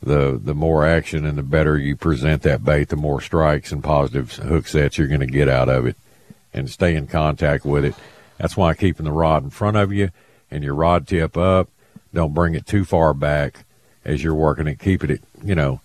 the 0.02 0.40
the 0.42 0.54
more 0.54 0.86
action 0.86 1.26
and 1.26 1.36
the 1.36 1.42
better 1.42 1.76
you 1.76 1.96
present 1.96 2.42
that 2.42 2.64
bait, 2.64 2.90
the 2.90 2.96
more 2.96 3.20
strikes 3.20 3.72
and 3.72 3.82
positive 3.82 4.32
hook 4.34 4.68
sets 4.68 4.98
you're 4.98 5.08
going 5.08 5.20
to 5.20 5.26
get 5.26 5.48
out 5.48 5.68
of 5.68 5.86
it, 5.86 5.96
and 6.52 6.70
stay 6.70 6.94
in 6.94 7.08
contact 7.08 7.64
with 7.64 7.84
it. 7.84 7.94
That's 8.38 8.56
why 8.56 8.74
keeping 8.74 9.04
the 9.04 9.12
rod 9.12 9.42
in 9.42 9.50
front 9.50 9.76
of 9.76 9.92
you 9.92 10.10
and 10.54 10.64
your 10.64 10.74
rod 10.74 11.06
tip 11.06 11.36
up. 11.36 11.68
Don't 12.12 12.32
bring 12.32 12.54
it 12.54 12.66
too 12.66 12.84
far 12.84 13.12
back 13.12 13.64
as 14.04 14.22
you're 14.22 14.34
working 14.34 14.68
it. 14.68 14.78
Keep 14.78 15.04
it, 15.04 15.10
at, 15.10 15.20
you 15.42 15.54
know, 15.54 15.80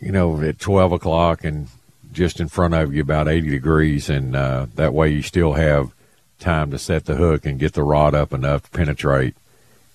you 0.00 0.12
know, 0.12 0.40
at 0.42 0.58
twelve 0.58 0.92
o'clock 0.92 1.44
and 1.44 1.68
just 2.12 2.40
in 2.40 2.48
front 2.48 2.74
of 2.74 2.94
you 2.94 3.02
about 3.02 3.26
80 3.26 3.50
degrees, 3.50 4.08
and 4.08 4.36
uh, 4.36 4.66
that 4.76 4.94
way 4.94 5.10
you 5.10 5.20
still 5.20 5.54
have 5.54 5.92
time 6.38 6.70
to 6.70 6.78
set 6.78 7.06
the 7.06 7.16
hook 7.16 7.44
and 7.44 7.58
get 7.58 7.72
the 7.72 7.82
rod 7.82 8.14
up 8.14 8.32
enough 8.32 8.62
to 8.64 8.70
penetrate 8.70 9.34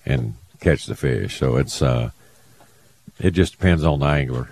and 0.04 0.34
catch 0.60 0.86
the 0.86 0.94
fish. 0.94 1.38
So 1.38 1.56
it's 1.56 1.80
uh, 1.80 2.10
it 3.18 3.30
just 3.30 3.52
depends 3.52 3.84
on 3.84 4.00
the 4.00 4.06
angler, 4.06 4.50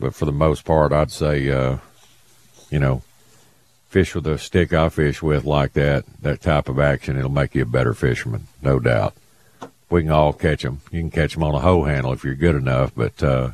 but 0.00 0.14
for 0.14 0.24
the 0.24 0.32
most 0.32 0.64
part, 0.64 0.92
I'd 0.92 1.10
say 1.10 1.50
uh, 1.50 1.78
you 2.70 2.78
know 2.78 3.02
fish 3.88 4.14
with 4.14 4.26
a 4.26 4.38
stick 4.38 4.72
I 4.72 4.88
fish 4.88 5.22
with 5.22 5.44
like 5.44 5.72
that, 5.72 6.04
that 6.20 6.40
type 6.40 6.68
of 6.68 6.78
action, 6.78 7.16
it'll 7.16 7.30
make 7.30 7.54
you 7.54 7.62
a 7.62 7.66
better 7.66 7.94
fisherman, 7.94 8.46
no 8.62 8.78
doubt. 8.78 9.14
We 9.90 10.02
can 10.02 10.12
all 10.12 10.34
catch 10.34 10.62
them. 10.62 10.82
You 10.90 11.00
can 11.00 11.10
catch 11.10 11.34
them 11.34 11.42
on 11.42 11.54
a 11.54 11.60
hoe 11.60 11.84
handle 11.84 12.12
if 12.12 12.22
you're 12.22 12.34
good 12.34 12.54
enough, 12.54 12.92
but 12.94 13.22
uh, 13.22 13.52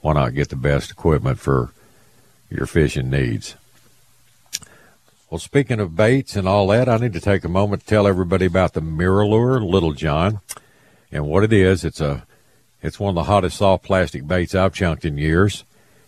why 0.00 0.12
not 0.12 0.34
get 0.34 0.50
the 0.50 0.56
best 0.56 0.92
equipment 0.92 1.40
for 1.40 1.72
your 2.48 2.66
fishing 2.66 3.10
needs. 3.10 3.56
Well, 5.28 5.38
speaking 5.40 5.80
of 5.80 5.96
baits 5.96 6.36
and 6.36 6.46
all 6.46 6.68
that, 6.68 6.88
I 6.88 6.98
need 6.98 7.14
to 7.14 7.20
take 7.20 7.44
a 7.44 7.48
moment 7.48 7.82
to 7.82 7.88
tell 7.88 8.06
everybody 8.06 8.46
about 8.46 8.74
the 8.74 8.80
MirrOlure 8.80 9.68
Little 9.68 9.92
John 9.92 10.40
and 11.10 11.26
what 11.26 11.42
it 11.42 11.52
is. 11.52 11.84
It's 11.84 12.00
a 12.00 12.24
it's 12.82 13.00
one 13.00 13.08
of 13.08 13.14
the 13.14 13.24
hottest 13.24 13.56
soft 13.56 13.82
plastic 13.82 14.26
baits 14.28 14.54
I've 14.54 14.74
chunked 14.74 15.04
in 15.04 15.16
years, 15.16 15.64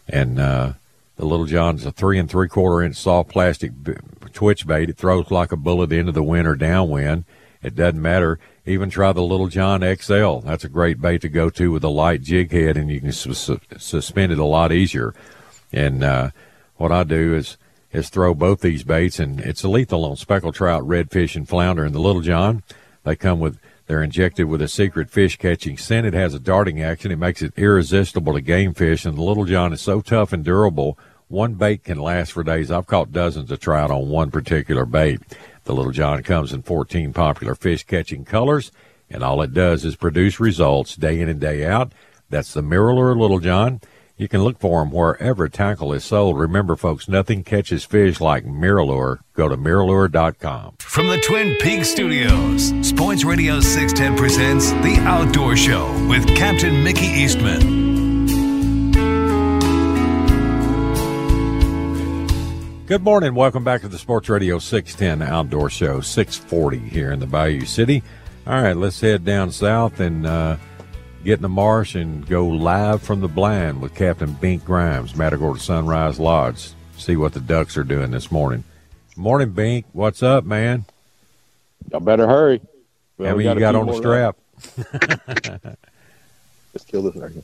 and 0.09 0.39
uh, 0.39 0.73
the 1.17 1.25
Little 1.25 1.47
John 1.47 1.77
is 1.77 1.87
a 1.87 1.93
three 1.93 2.19
and 2.19 2.31
three 2.31 2.49
quarter 2.49 2.85
inch 2.85 2.97
soft 2.97 3.31
plastic 3.31 3.73
twitch 4.33 4.67
bait. 4.67 4.91
It 4.91 4.97
throws 4.97 5.31
like 5.31 5.53
a 5.53 5.57
bullet 5.57 5.93
into 5.93 6.13
the 6.13 6.23
wind 6.23 6.47
or 6.47 6.55
downwind. 6.55 7.25
It 7.63 7.75
doesn't 7.75 8.01
matter. 8.01 8.39
Even 8.67 8.91
try 8.91 9.13
the 9.13 9.23
Little 9.23 9.49
John 9.49 9.81
XL. 9.81 10.39
That's 10.39 10.65
a 10.65 10.69
great 10.69 11.01
bait 11.01 11.23
to 11.23 11.29
go 11.29 11.51
to 11.51 11.73
with 11.73 11.85
a 11.85 11.89
light 11.89 12.23
jig 12.23 12.53
head, 12.53 12.77
and 12.77 12.91
you 12.91 13.01
can 13.01 13.13
su- 13.13 13.59
suspend 13.79 14.33
it 14.33 14.39
a 14.39 14.45
lot 14.45 14.73
easier. 14.73 15.15
And 15.73 16.05
uh, 16.05 16.31
what 16.77 16.93
I 16.93 17.05
do 17.05 17.35
is 17.35 17.57
is 17.93 18.11
throw 18.11 18.35
both 18.35 18.61
these 18.61 18.83
baits, 18.83 19.19
and 19.19 19.41
it's 19.41 19.65
lethal 19.65 20.05
on 20.05 20.17
speckled 20.17 20.55
trout, 20.55 20.83
redfish, 20.83 21.35
and 21.35 21.49
flounder. 21.49 21.85
And 21.85 21.95
the 21.95 22.01
little 22.01 22.21
john, 22.21 22.63
they 23.05 23.17
come 23.17 23.41
with 23.41 23.59
they're 23.87 24.03
injected 24.03 24.47
with 24.47 24.61
a 24.61 24.69
secret 24.69 25.11
fish 25.11 25.37
catching 25.37 25.79
scent. 25.79 26.07
It 26.07 26.15
has 26.15 26.35
a 26.35 26.41
darting 26.41 26.83
action. 26.83 27.13
It 27.13 27.19
makes 27.19 27.43
it 27.43 27.55
irresistible 27.57 28.35
to 28.35 28.41
game 28.41 28.75
fish. 28.75 29.05
And 29.05 29.17
the 29.17 29.23
little 29.23 29.45
john 29.45 29.73
is 29.73 29.81
so 29.81 30.01
tough 30.01 30.33
and 30.33 30.45
durable. 30.45 30.99
One 31.29 31.55
bait 31.55 31.85
can 31.85 31.99
last 31.99 32.33
for 32.33 32.45
days. 32.45 32.71
I've 32.71 32.87
caught 32.87 33.13
dozens 33.13 33.51
of 33.51 33.61
trout 33.61 33.91
on 33.91 34.09
one 34.09 34.31
particular 34.31 34.85
bait. 34.85 35.21
The 35.65 35.75
little 35.75 35.93
john 35.93 36.23
comes 36.23 36.53
in 36.53 36.63
14 36.63 37.13
popular 37.13 37.55
fish 37.55 37.85
catching 37.85 38.25
colors, 38.25 38.71
and 39.11 39.23
all 39.23 39.43
it 39.43 39.53
does 39.53 39.85
is 39.85 39.97
produce 39.97 40.39
results 40.39 40.97
day 40.97 41.21
in 41.21 41.29
and 41.29 41.41
day 41.41 41.65
out. 41.65 41.93
That's 42.29 42.55
the 42.55 42.63
MirrOlure 42.63 43.17
Little 43.17 43.39
John. 43.39 43.81
You 44.19 44.29
can 44.29 44.43
look 44.43 44.59
for 44.59 44.81
them 44.81 44.93
wherever 44.93 45.47
tackle 45.47 45.93
is 45.93 46.03
sold. 46.03 46.39
Remember, 46.39 46.75
folks, 46.75 47.07
nothing 47.07 47.45
catches 47.45 47.85
fish 47.85 48.19
like 48.19 48.47
MirrOlure. 48.47 49.19
Go 49.35 49.47
to 49.47 49.59
MirrOlure.com. 49.59 50.77
From 50.79 51.09
the 51.09 51.21
Twin 51.21 51.55
Peaks 51.61 51.91
Studios, 51.91 52.73
Sports 52.81 53.25
Radio 53.25 53.61
610 53.61 54.17
presents 54.17 54.71
The 54.71 54.97
Outdoor 55.03 55.55
Show 55.55 55.93
with 56.09 56.27
Captain 56.35 56.83
Mickey 56.83 57.05
Eastman. 57.05 57.85
Good 62.87 63.03
morning. 63.03 63.35
Welcome 63.35 63.65
back 63.65 63.83
to 63.83 63.89
the 63.89 63.99
Sports 63.99 64.31
Radio 64.31 64.59
610 64.59 65.29
Outdoor 65.29 65.69
Show, 65.69 66.01
640 66.01 66.79
here 66.79 67.13
in 67.13 67.21
the 67.21 67.27
Bayou 67.27 67.67
City. 67.67 68.03
All 68.47 68.63
right, 68.63 68.77
let's 68.77 68.99
head 68.99 69.27
down 69.27 69.53
south 69.53 70.01
and 70.01 70.25
uh, 70.25 70.57
get 71.27 71.39
in 71.41 71.43
the 71.43 71.49
marsh 71.49 71.97
and 71.97 72.25
go 72.29 72.47
live 72.47 73.03
from 73.03 73.21
the 73.21 73.27
blind 73.27 73.83
with 73.83 73.93
Captain 73.97 74.33
Bink 74.35 74.65
Grimes, 74.65 75.17
Matagorda 75.17 75.59
Sunrise 75.59 76.21
Lodge. 76.21 76.71
See 76.97 77.17
what 77.17 77.33
the 77.33 77.41
ducks 77.41 77.77
are 77.77 77.83
doing 77.83 78.13
this 78.13 78.31
morning. 78.31 78.63
Morning, 79.17 79.51
Bink. 79.51 79.87
What's 79.93 80.23
up, 80.23 80.45
man? 80.45 80.85
Y'all 81.91 81.99
better 81.99 82.29
hurry. 82.29 82.61
Well, 83.19 83.29
How 83.29 83.37
many 83.37 83.49
you 83.49 83.59
got 83.59 83.75
on 83.75 83.87
the 83.87 83.97
strap? 83.97 84.37
Let's 86.73 86.85
kill 86.87 87.03
this 87.03 87.15
thing. 87.15 87.43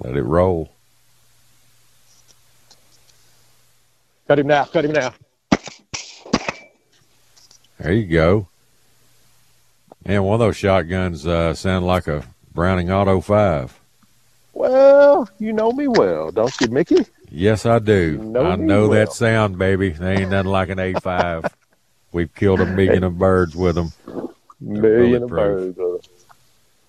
Let 0.00 0.16
it 0.16 0.22
roll. 0.24 0.72
Cut 4.26 4.40
him 4.40 4.48
now. 4.48 4.64
Cut 4.64 4.84
him 4.84 4.92
now. 4.92 5.14
There 7.78 7.92
you 7.92 8.06
go. 8.06 8.48
And 10.04 10.24
one 10.24 10.34
of 10.34 10.40
those 10.40 10.56
shotguns 10.56 11.26
uh, 11.26 11.54
sound 11.54 11.86
like 11.86 12.08
a 12.08 12.24
Browning 12.52 12.90
Auto 12.90 13.20
5. 13.20 13.80
Well, 14.54 15.28
you 15.38 15.52
know 15.52 15.72
me 15.72 15.88
well, 15.88 16.30
don't 16.30 16.54
you, 16.60 16.68
Mickey? 16.68 17.06
Yes, 17.30 17.64
I 17.64 17.78
do. 17.78 18.18
know 18.18 18.44
I 18.44 18.56
know 18.56 18.88
well. 18.88 18.98
that 18.98 19.12
sound, 19.12 19.58
baby. 19.58 19.90
They 19.90 20.18
ain't 20.18 20.30
nothing 20.30 20.50
like 20.50 20.68
an 20.68 20.78
A5. 20.78 21.50
We've 22.12 22.34
killed 22.34 22.60
a 22.60 22.66
million 22.66 23.04
of 23.04 23.18
birds 23.18 23.56
with 23.56 23.74
them. 23.74 23.92
Million 24.60 25.22
of 25.22 25.30
birds. 25.30 25.78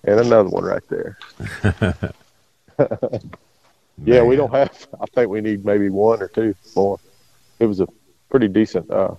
and 0.04 0.20
another 0.20 0.50
one 0.50 0.64
right 0.64 0.82
there. 0.88 1.18
yeah, 4.04 4.22
we 4.22 4.36
don't 4.36 4.52
have. 4.52 4.86
I 5.00 5.06
think 5.06 5.30
we 5.30 5.40
need 5.40 5.64
maybe 5.64 5.88
one 5.88 6.22
or 6.22 6.28
two 6.28 6.54
more. 6.76 7.00
It 7.58 7.66
was 7.66 7.80
a 7.80 7.88
pretty 8.28 8.48
decent, 8.48 8.90
uh, 8.90 9.14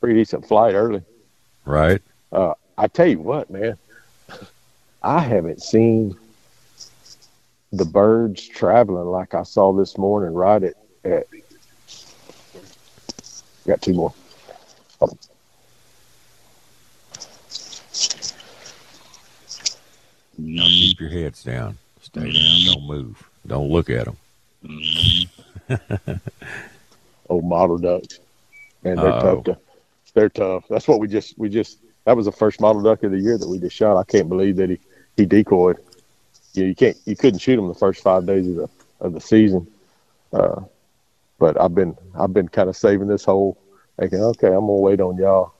pretty 0.00 0.16
decent 0.20 0.46
flight 0.46 0.74
early. 0.74 1.02
Right. 1.64 2.02
Uh, 2.30 2.52
I 2.78 2.88
tell 2.88 3.06
you 3.06 3.20
what, 3.20 3.50
man, 3.50 3.78
I 5.02 5.20
haven't 5.20 5.62
seen 5.62 6.16
the 7.72 7.84
birds 7.84 8.46
traveling 8.46 9.06
like 9.06 9.34
I 9.34 9.42
saw 9.42 9.72
this 9.72 9.96
morning. 9.98 10.34
Right 10.34 10.62
at, 10.62 10.74
at 11.04 11.26
got 13.66 13.82
two 13.82 13.94
more. 13.94 14.12
Hold 14.98 15.12
on. 15.12 15.18
Now 20.38 20.64
keep 20.64 21.00
your 21.00 21.08
heads 21.08 21.42
down. 21.42 21.78
Stay 22.02 22.20
down. 22.20 22.32
Mm-hmm. 22.32 22.72
Don't 22.72 22.86
move. 22.86 23.30
Don't 23.46 23.70
look 23.70 23.88
at 23.90 24.04
them. 24.04 24.16
Mm-hmm. 24.64 26.12
old 27.28 27.44
mottled 27.44 27.82
ducks. 27.82 28.20
Man, 28.82 28.96
they're 28.96 29.06
Uh-oh. 29.12 29.36
tough. 29.36 29.44
To, 29.44 29.58
they're 30.14 30.28
tough. 30.28 30.64
That's 30.68 30.86
what 30.86 31.00
we 31.00 31.08
just 31.08 31.38
we 31.38 31.48
just 31.48 31.78
that 32.06 32.16
was 32.16 32.24
the 32.26 32.32
first 32.32 32.60
mottled 32.60 32.84
duck 32.84 33.02
of 33.02 33.10
the 33.10 33.18
year 33.20 33.36
that 33.36 33.48
we 33.48 33.58
just 33.58 33.76
shot. 33.76 33.98
I 33.98 34.04
can't 34.04 34.28
believe 34.28 34.56
that 34.56 34.70
he 34.70 34.78
he 35.16 35.26
decoyed. 35.26 35.76
You, 36.54 36.64
you 36.64 36.74
can't 36.74 36.96
you 37.04 37.14
couldn't 37.16 37.40
shoot 37.40 37.58
him 37.58 37.68
the 37.68 37.74
first 37.74 38.02
five 38.02 38.24
days 38.26 38.48
of 38.48 38.54
the 38.56 38.68
of 39.00 39.12
the 39.12 39.20
season. 39.20 39.66
Uh, 40.32 40.62
but 41.38 41.60
I've 41.60 41.74
been 41.74 41.96
I've 42.18 42.32
been 42.32 42.48
kind 42.48 42.68
of 42.70 42.76
saving 42.76 43.08
this 43.08 43.24
hole, 43.24 43.58
thinking, 43.98 44.22
okay, 44.22 44.48
I'm 44.48 44.60
gonna 44.60 44.72
wait 44.72 45.00
on 45.00 45.16
y'all. 45.18 45.52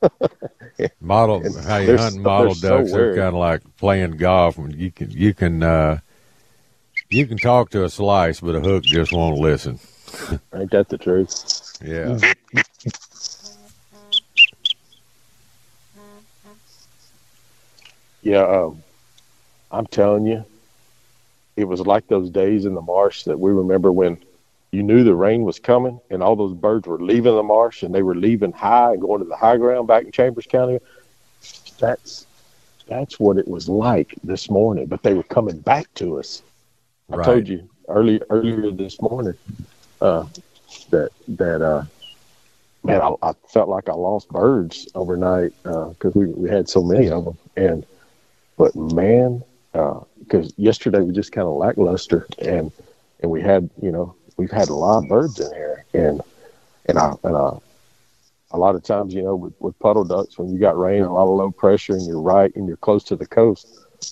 Mottled, 1.00 1.44
And 1.44 1.56
how 1.64 1.78
you 1.78 1.86
they're 1.86 1.96
hunting 1.96 2.20
so- 2.22 2.28
mottled 2.28 2.56
they're 2.58 2.70
so 2.70 2.78
ducks? 2.78 2.92
They're 2.92 3.14
kind 3.16 3.28
of 3.28 3.34
like 3.34 3.62
playing 3.78 4.12
golf. 4.18 4.58
And 4.58 4.74
you 4.74 4.90
can, 4.90 5.10
you 5.10 5.32
can, 5.32 5.62
uh, 5.62 5.98
you 7.08 7.26
can 7.26 7.38
talk 7.38 7.70
to 7.70 7.84
a 7.84 7.88
slice, 7.90 8.40
but 8.40 8.54
a 8.54 8.60
hook 8.60 8.84
just 8.84 9.12
won't 9.12 9.38
listen. 9.38 9.78
Ain't 10.54 10.70
that 10.72 10.88
the 10.90 10.98
truth? 10.98 11.78
Yeah. 11.82 12.18
Yeah, 18.24 18.44
um, 18.46 18.84
I'm 19.70 19.86
telling 19.86 20.26
you, 20.26 20.44
it 21.56 21.64
was 21.64 21.80
like 21.80 22.08
those 22.08 22.30
days 22.30 22.66
in 22.66 22.74
the 22.74 22.82
marsh 22.82 23.24
that 23.24 23.38
we 23.38 23.52
remember 23.52 23.92
when 23.92 24.18
you 24.72 24.82
knew 24.82 25.04
the 25.04 25.14
rain 25.14 25.44
was 25.44 25.58
coming 25.60 26.00
and 26.10 26.22
all 26.22 26.36
those 26.36 26.54
birds 26.54 26.88
were 26.88 27.00
leaving 27.00 27.34
the 27.34 27.42
marsh 27.42 27.82
and 27.82 27.94
they 27.94 28.02
were 28.02 28.16
leaving 28.16 28.52
high 28.52 28.92
and 28.92 29.02
going 29.02 29.20
to 29.20 29.26
the 29.28 29.36
high 29.36 29.56
ground 29.58 29.88
back 29.88 30.04
in 30.04 30.12
Chambers 30.12 30.46
County. 30.46 30.78
That's 31.80 32.26
that's 32.88 33.18
what 33.20 33.38
it 33.38 33.48
was 33.48 33.68
like 33.68 34.14
this 34.22 34.50
morning, 34.50 34.86
but 34.86 35.02
they 35.02 35.14
were 35.14 35.24
coming 35.24 35.60
back 35.60 35.86
to 35.96 36.18
us. 36.18 36.42
I 37.12 37.16
Right. 37.16 37.26
told 37.26 37.48
you 37.48 37.68
early 37.88 38.20
earlier 38.30 38.70
this 38.72 39.00
morning 39.00 39.34
uh, 40.00 40.24
that 40.90 41.10
that 41.28 41.62
uh, 41.62 41.82
man, 42.84 43.00
I, 43.00 43.12
I 43.22 43.32
felt 43.52 43.68
like 43.68 43.88
I 43.88 43.94
lost 43.94 44.28
birds 44.28 44.88
overnight 44.94 45.52
because 45.64 46.14
we 46.14 46.26
we 46.26 46.48
had 46.50 46.68
so 46.68 46.82
many 46.82 47.08
of 47.10 47.24
them, 47.24 47.38
and 47.56 47.86
but 48.56 48.74
man, 48.76 49.42
because 49.72 50.52
yesterday 50.56 51.00
we 51.00 51.12
just 51.12 51.32
kind 51.32 51.46
of 51.46 51.54
lackluster, 51.54 52.26
and 52.38 52.70
and 53.20 53.30
we 53.30 53.40
had 53.40 53.68
you 53.80 53.90
know 53.90 54.14
we've 54.36 54.50
had 54.50 54.68
a 54.68 54.74
lot 54.74 54.98
of 54.98 55.08
birds 55.08 55.40
in 55.40 55.52
here, 55.52 55.84
and 55.94 56.20
and 56.86 56.98
I 56.98 57.14
and 57.24 57.36
I, 57.36 57.56
a 58.52 58.58
lot 58.58 58.74
of 58.74 58.82
times 58.82 59.14
you 59.14 59.22
know 59.22 59.34
with, 59.34 59.54
with 59.58 59.78
puddle 59.78 60.04
ducks 60.04 60.38
when 60.38 60.52
you 60.52 60.58
got 60.58 60.78
rain, 60.78 61.02
a 61.02 61.12
lot 61.12 61.24
of 61.24 61.36
low 61.36 61.50
pressure, 61.50 61.94
and 61.94 62.06
you're 62.06 62.20
right 62.20 62.54
and 62.54 62.68
you're 62.68 62.76
close 62.76 63.04
to 63.04 63.16
the 63.16 63.26
coast. 63.26 63.66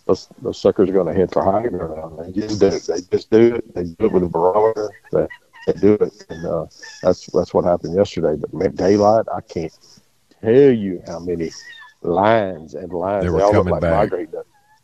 Those, 0.06 0.26
those 0.40 0.58
suckers 0.58 0.88
are 0.88 0.92
going 0.92 1.06
to 1.06 1.12
head 1.12 1.30
for 1.30 1.44
high 1.44 1.68
ground. 1.68 2.18
They 2.18 2.40
just 2.40 2.58
do 2.58 2.66
it. 2.68 2.82
They 2.84 3.00
just 3.14 3.30
do 3.30 3.56
it. 3.56 3.74
They 3.74 3.84
do 3.84 4.06
it 4.06 4.12
with 4.12 4.22
a 4.22 4.28
barometer. 4.28 4.88
They, 5.12 5.26
they 5.66 5.72
do 5.74 5.92
it, 5.94 6.24
and 6.30 6.46
uh, 6.46 6.66
that's 7.02 7.26
that's 7.26 7.52
what 7.52 7.64
happened 7.64 7.94
yesterday. 7.94 8.36
But 8.40 8.54
man, 8.54 8.74
daylight, 8.74 9.26
I 9.32 9.42
can't 9.42 9.72
tell 10.40 10.72
you 10.72 11.02
how 11.06 11.18
many 11.20 11.50
lines 12.02 12.74
and 12.74 12.92
lines 12.92 13.24
They 13.24 13.30
were 13.30 13.42
all 13.42 13.52
coming 13.52 13.72
like 13.72 13.80
back. 13.80 14.10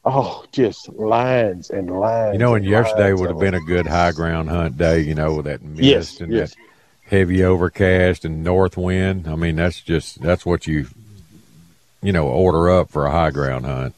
Oh, 0.04 0.44
just 0.52 0.88
lines 0.90 1.70
and 1.70 1.90
lines. 1.90 2.34
You 2.34 2.38
know, 2.38 2.54
and 2.54 2.64
and 2.64 2.70
yesterday 2.70 3.12
would 3.12 3.30
have 3.30 3.38
been 3.38 3.54
a 3.54 3.60
good 3.60 3.86
high 3.86 4.12
ground 4.12 4.48
hunt 4.48 4.78
day, 4.78 5.00
you 5.00 5.14
know, 5.14 5.34
with 5.34 5.46
that 5.46 5.62
mist 5.62 5.82
Yes, 5.82 6.20
and 6.20 6.32
yes. 6.32 6.54
that 6.54 6.60
heavy 7.10 7.44
overcast 7.44 8.24
and 8.24 8.44
north 8.44 8.76
wind. 8.76 9.26
I 9.28 9.34
mean, 9.34 9.56
that's 9.56 9.80
just, 9.80 10.22
that's 10.22 10.46
what 10.46 10.66
you, 10.66 10.86
you 12.02 12.12
know, 12.12 12.28
order 12.28 12.70
up 12.70 12.90
for 12.90 13.06
a 13.06 13.10
high 13.10 13.30
ground 13.30 13.66
hunt. 13.66 13.94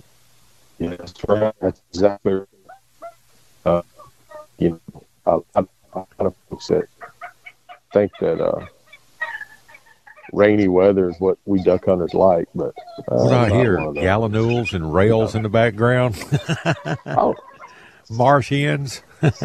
Yeah, 0.79 0.97
that's 0.97 1.14
right. 1.29 1.55
That's 1.61 1.81
exactly. 1.93 2.33
right. 2.33 2.47
Uh, 3.64 3.83
you 4.59 4.81
know, 5.27 5.45
I 5.55 5.62
kind 5.93 6.07
of 6.21 6.35
folks 6.49 6.68
that 6.68 6.89
think 7.93 8.12
that 8.21 8.41
uh, 8.41 8.66
rainy 10.33 10.68
weather 10.68 11.11
is 11.11 11.16
what 11.18 11.39
we 11.45 11.62
duck 11.62 11.85
hunters 11.87 12.14
like, 12.14 12.49
but 12.55 12.74
uh, 13.09 13.16
What 13.24 13.33
I 13.33 13.49
hear, 13.51 13.78
one 13.78 13.89
of 13.89 13.95
those. 13.95 14.03
gallinules 14.05 14.72
and 14.74 14.93
rails 14.95 15.35
in 15.35 15.43
the 15.43 15.49
background. 15.49 16.16
Oh. 17.07 17.35
Marsh 18.11 18.51
hens. 18.51 19.03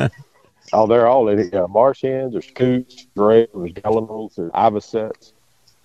Oh, 0.73 0.87
they're 0.87 1.07
all 1.07 1.29
in 1.29 1.37
it. 1.39 1.53
Yeah, 1.53 1.67
marsh 1.69 2.01
hens, 2.01 2.31
there's 2.33 2.49
coots, 2.49 3.05
gray, 3.15 3.47
there's 3.53 3.71
gallinules, 3.73 4.35
there's 4.35 4.49
avocets. 4.55 5.31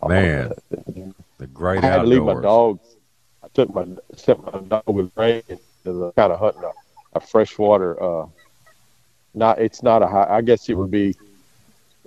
Man, 0.08 0.52
the 1.36 1.46
great 1.48 1.84
I 1.84 1.86
had 1.86 1.96
to 1.98 2.02
leave 2.04 2.22
my 2.22 2.32
outdoors. 2.32 2.42
dog. 2.42 2.80
I 3.44 3.48
took 3.52 3.74
my 3.74 3.86
sent 4.16 4.42
my 4.42 4.58
dog 4.60 4.82
with 4.86 5.12
Ray 5.16 5.42
to 5.84 5.92
the 5.92 6.12
kind 6.12 6.32
of 6.32 6.38
hunting 6.38 6.62
a, 6.64 7.18
a 7.18 7.20
freshwater. 7.20 8.02
Uh, 8.02 8.26
not 9.34 9.58
it's 9.58 9.82
not 9.82 10.02
a 10.02 10.06
high. 10.06 10.26
I 10.30 10.40
guess 10.40 10.66
it 10.70 10.74
would 10.74 10.90
be. 10.90 11.14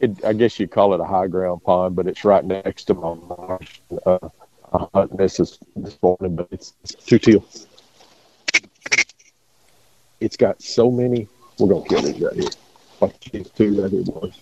It, 0.03 0.25
I 0.25 0.33
guess 0.33 0.59
you 0.59 0.67
call 0.67 0.93
it 0.93 0.99
a 0.99 1.05
high 1.05 1.27
ground 1.27 1.63
pond, 1.63 1.95
but 1.95 2.07
it's 2.07 2.25
right 2.25 2.43
next 2.43 2.83
to 2.85 2.93
my 2.93 3.13
marsh. 3.13 3.79
Uh, 4.05 4.19
I'm 4.73 4.87
hunting 4.93 5.15
this 5.15 5.39
is 5.39 5.57
this 5.77 5.97
morning, 6.03 6.35
but 6.35 6.49
it's, 6.51 6.73
it's 6.83 6.93
two 6.95 7.17
teal. 7.17 7.45
It's 10.19 10.35
got 10.35 10.61
so 10.61 10.91
many. 10.91 11.29
We're 11.57 11.69
gonna 11.69 11.87
kill 11.87 12.01
these 12.01 12.19
right 12.19 12.33
here. 12.33 12.49
Like 12.99 13.17
these 13.21 13.49
two 13.51 13.81
right 13.81 13.89
here, 13.91 14.03
boys. 14.03 14.37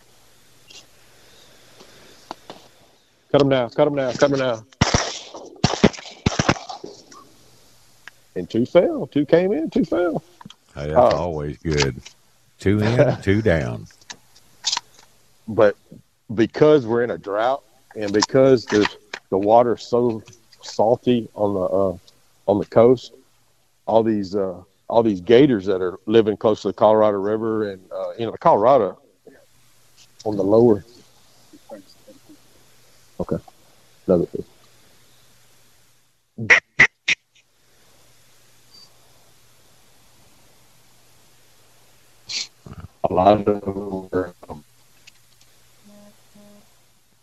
Cut 3.31 3.37
them 3.37 3.49
now. 3.49 3.69
Cut 3.69 3.85
them 3.85 3.93
now. 3.93 4.11
Cut 4.13 4.31
them 4.31 4.39
now. 4.39 4.65
And 8.35 8.49
two 8.49 8.65
fell. 8.65 9.05
Two 9.05 9.27
came 9.27 9.51
in. 9.53 9.69
Two 9.69 9.85
fell. 9.85 10.23
Hey, 10.73 10.87
that's 10.87 10.97
Oh. 11.13 11.17
always 11.17 11.57
good. 11.59 12.01
Two 12.57 12.79
in, 12.79 13.21
two 13.21 13.43
down. 13.43 13.85
But 15.47 15.75
because 16.33 16.85
we're 16.85 17.03
in 17.03 17.11
a 17.11 17.17
drought 17.17 17.63
and 17.95 18.13
because 18.13 18.65
there's 18.65 18.97
the 19.29 19.37
water's 19.37 19.85
so 19.85 20.23
salty 20.61 21.27
on 21.33 21.53
the 21.53 21.61
uh, 21.61 21.97
on 22.47 22.59
the 22.59 22.65
coast, 22.65 23.13
all 23.85 24.03
these 24.03 24.35
uh, 24.35 24.61
all 24.87 25.03
these 25.03 25.21
gators 25.21 25.65
that 25.65 25.81
are 25.81 25.97
living 26.05 26.37
close 26.37 26.61
to 26.61 26.69
the 26.69 26.73
Colorado 26.73 27.17
River 27.17 27.71
and 27.71 27.81
uh, 27.91 28.11
you 28.17 28.25
know 28.25 28.31
the 28.31 28.37
Colorado 28.37 28.99
on 30.25 30.37
the 30.37 30.43
lower. 30.43 30.83
Okay, 33.19 33.37
another 34.07 34.25
thing. 34.25 34.45
A 43.03 43.13
lot 43.13 43.47
of 43.47 43.61
them 43.61 44.09
were 44.11 44.33
um, 44.49 44.63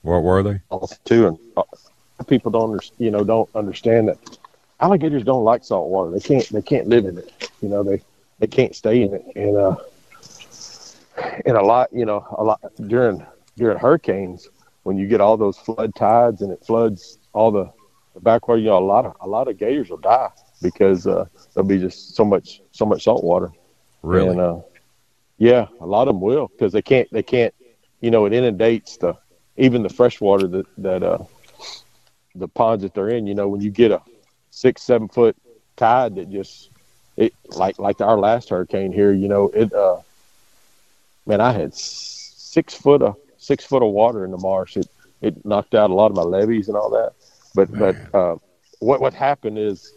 What 0.02 0.22
were 0.22 0.42
they? 0.42 0.60
too, 1.04 1.28
and 1.28 1.38
uh, 1.56 1.62
people 2.26 2.50
don't, 2.50 2.70
under, 2.72 2.84
you 2.98 3.10
know, 3.10 3.24
don't 3.24 3.48
understand 3.54 4.08
that 4.08 4.38
alligators 4.80 5.24
don't 5.24 5.44
like 5.44 5.64
salt 5.64 5.88
water. 5.88 6.10
They 6.10 6.20
can't, 6.20 6.48
they 6.48 6.62
can't 6.62 6.88
live 6.88 7.04
in 7.04 7.18
it. 7.18 7.50
You 7.60 7.68
know, 7.68 7.82
they, 7.82 8.00
they 8.38 8.46
can't 8.46 8.74
stay 8.74 9.02
in 9.02 9.14
it. 9.14 9.24
And 9.34 9.56
uh, 9.56 9.76
and 11.46 11.56
a 11.56 11.62
lot, 11.62 11.92
you 11.92 12.04
know, 12.04 12.26
a 12.36 12.44
lot 12.44 12.60
during 12.86 13.24
during 13.56 13.78
hurricanes 13.78 14.48
when 14.84 14.96
you 14.96 15.06
get 15.06 15.20
all 15.20 15.36
those 15.36 15.58
flood 15.58 15.94
tides 15.94 16.42
and 16.42 16.52
it 16.52 16.64
floods 16.64 17.18
all 17.32 17.50
the, 17.50 17.70
the 18.14 18.20
backwater, 18.20 18.60
you 18.60 18.66
know, 18.66 18.78
a 18.78 18.80
lot 18.80 19.04
of 19.04 19.14
a 19.20 19.28
lot 19.28 19.48
of 19.48 19.58
gators 19.58 19.90
will 19.90 19.98
die 19.98 20.30
because 20.62 21.06
uh, 21.06 21.26
there'll 21.52 21.68
be 21.68 21.78
just 21.78 22.14
so 22.14 22.24
much 22.24 22.62
so 22.72 22.86
much 22.86 23.04
salt 23.04 23.24
water. 23.24 23.50
Really? 24.02 24.30
And, 24.30 24.40
uh, 24.40 24.60
yeah, 25.38 25.66
a 25.80 25.86
lot 25.86 26.08
of 26.08 26.14
them 26.14 26.20
will 26.20 26.48
because 26.48 26.72
they 26.72 26.82
can't 26.82 27.08
they 27.12 27.22
can't 27.22 27.54
you 28.00 28.10
know 28.10 28.24
it 28.26 28.32
inundates 28.32 28.96
the 28.96 29.14
even 29.58 29.82
the 29.82 29.88
fresh 29.90 30.20
water 30.20 30.46
that 30.46 30.66
that 30.78 31.02
uh 31.02 31.24
the 32.34 32.48
ponds 32.48 32.82
that 32.82 32.94
they're 32.94 33.10
in. 33.10 33.26
You 33.26 33.34
know 33.34 33.48
when 33.48 33.60
you 33.60 33.70
get 33.70 33.90
a 33.90 34.02
six, 34.50 34.82
seven 34.82 35.08
foot 35.08 35.36
tide 35.76 36.16
that 36.16 36.30
just 36.30 36.70
it 37.16 37.34
like 37.50 37.78
like 37.78 38.00
our 38.00 38.18
last 38.18 38.48
hurricane 38.50 38.92
here. 38.92 39.12
You 39.12 39.28
know, 39.28 39.48
it. 39.48 39.72
uh 39.72 40.00
Man, 41.28 41.42
I 41.42 41.52
had 41.52 41.74
six 41.74 42.72
foot 42.72 43.02
of 43.02 43.16
six 43.36 43.62
foot 43.62 43.82
of 43.82 43.92
water 43.92 44.24
in 44.24 44.30
the 44.30 44.38
marsh. 44.38 44.78
It 44.78 44.88
it 45.20 45.44
knocked 45.44 45.74
out 45.74 45.90
a 45.90 45.94
lot 45.94 46.10
of 46.10 46.16
my 46.16 46.22
levees 46.22 46.68
and 46.68 46.76
all 46.76 46.88
that. 46.90 47.12
But 47.54 47.70
man. 47.70 48.08
but 48.12 48.18
uh, 48.18 48.36
what 48.78 49.02
what 49.02 49.12
happened 49.12 49.58
is 49.58 49.92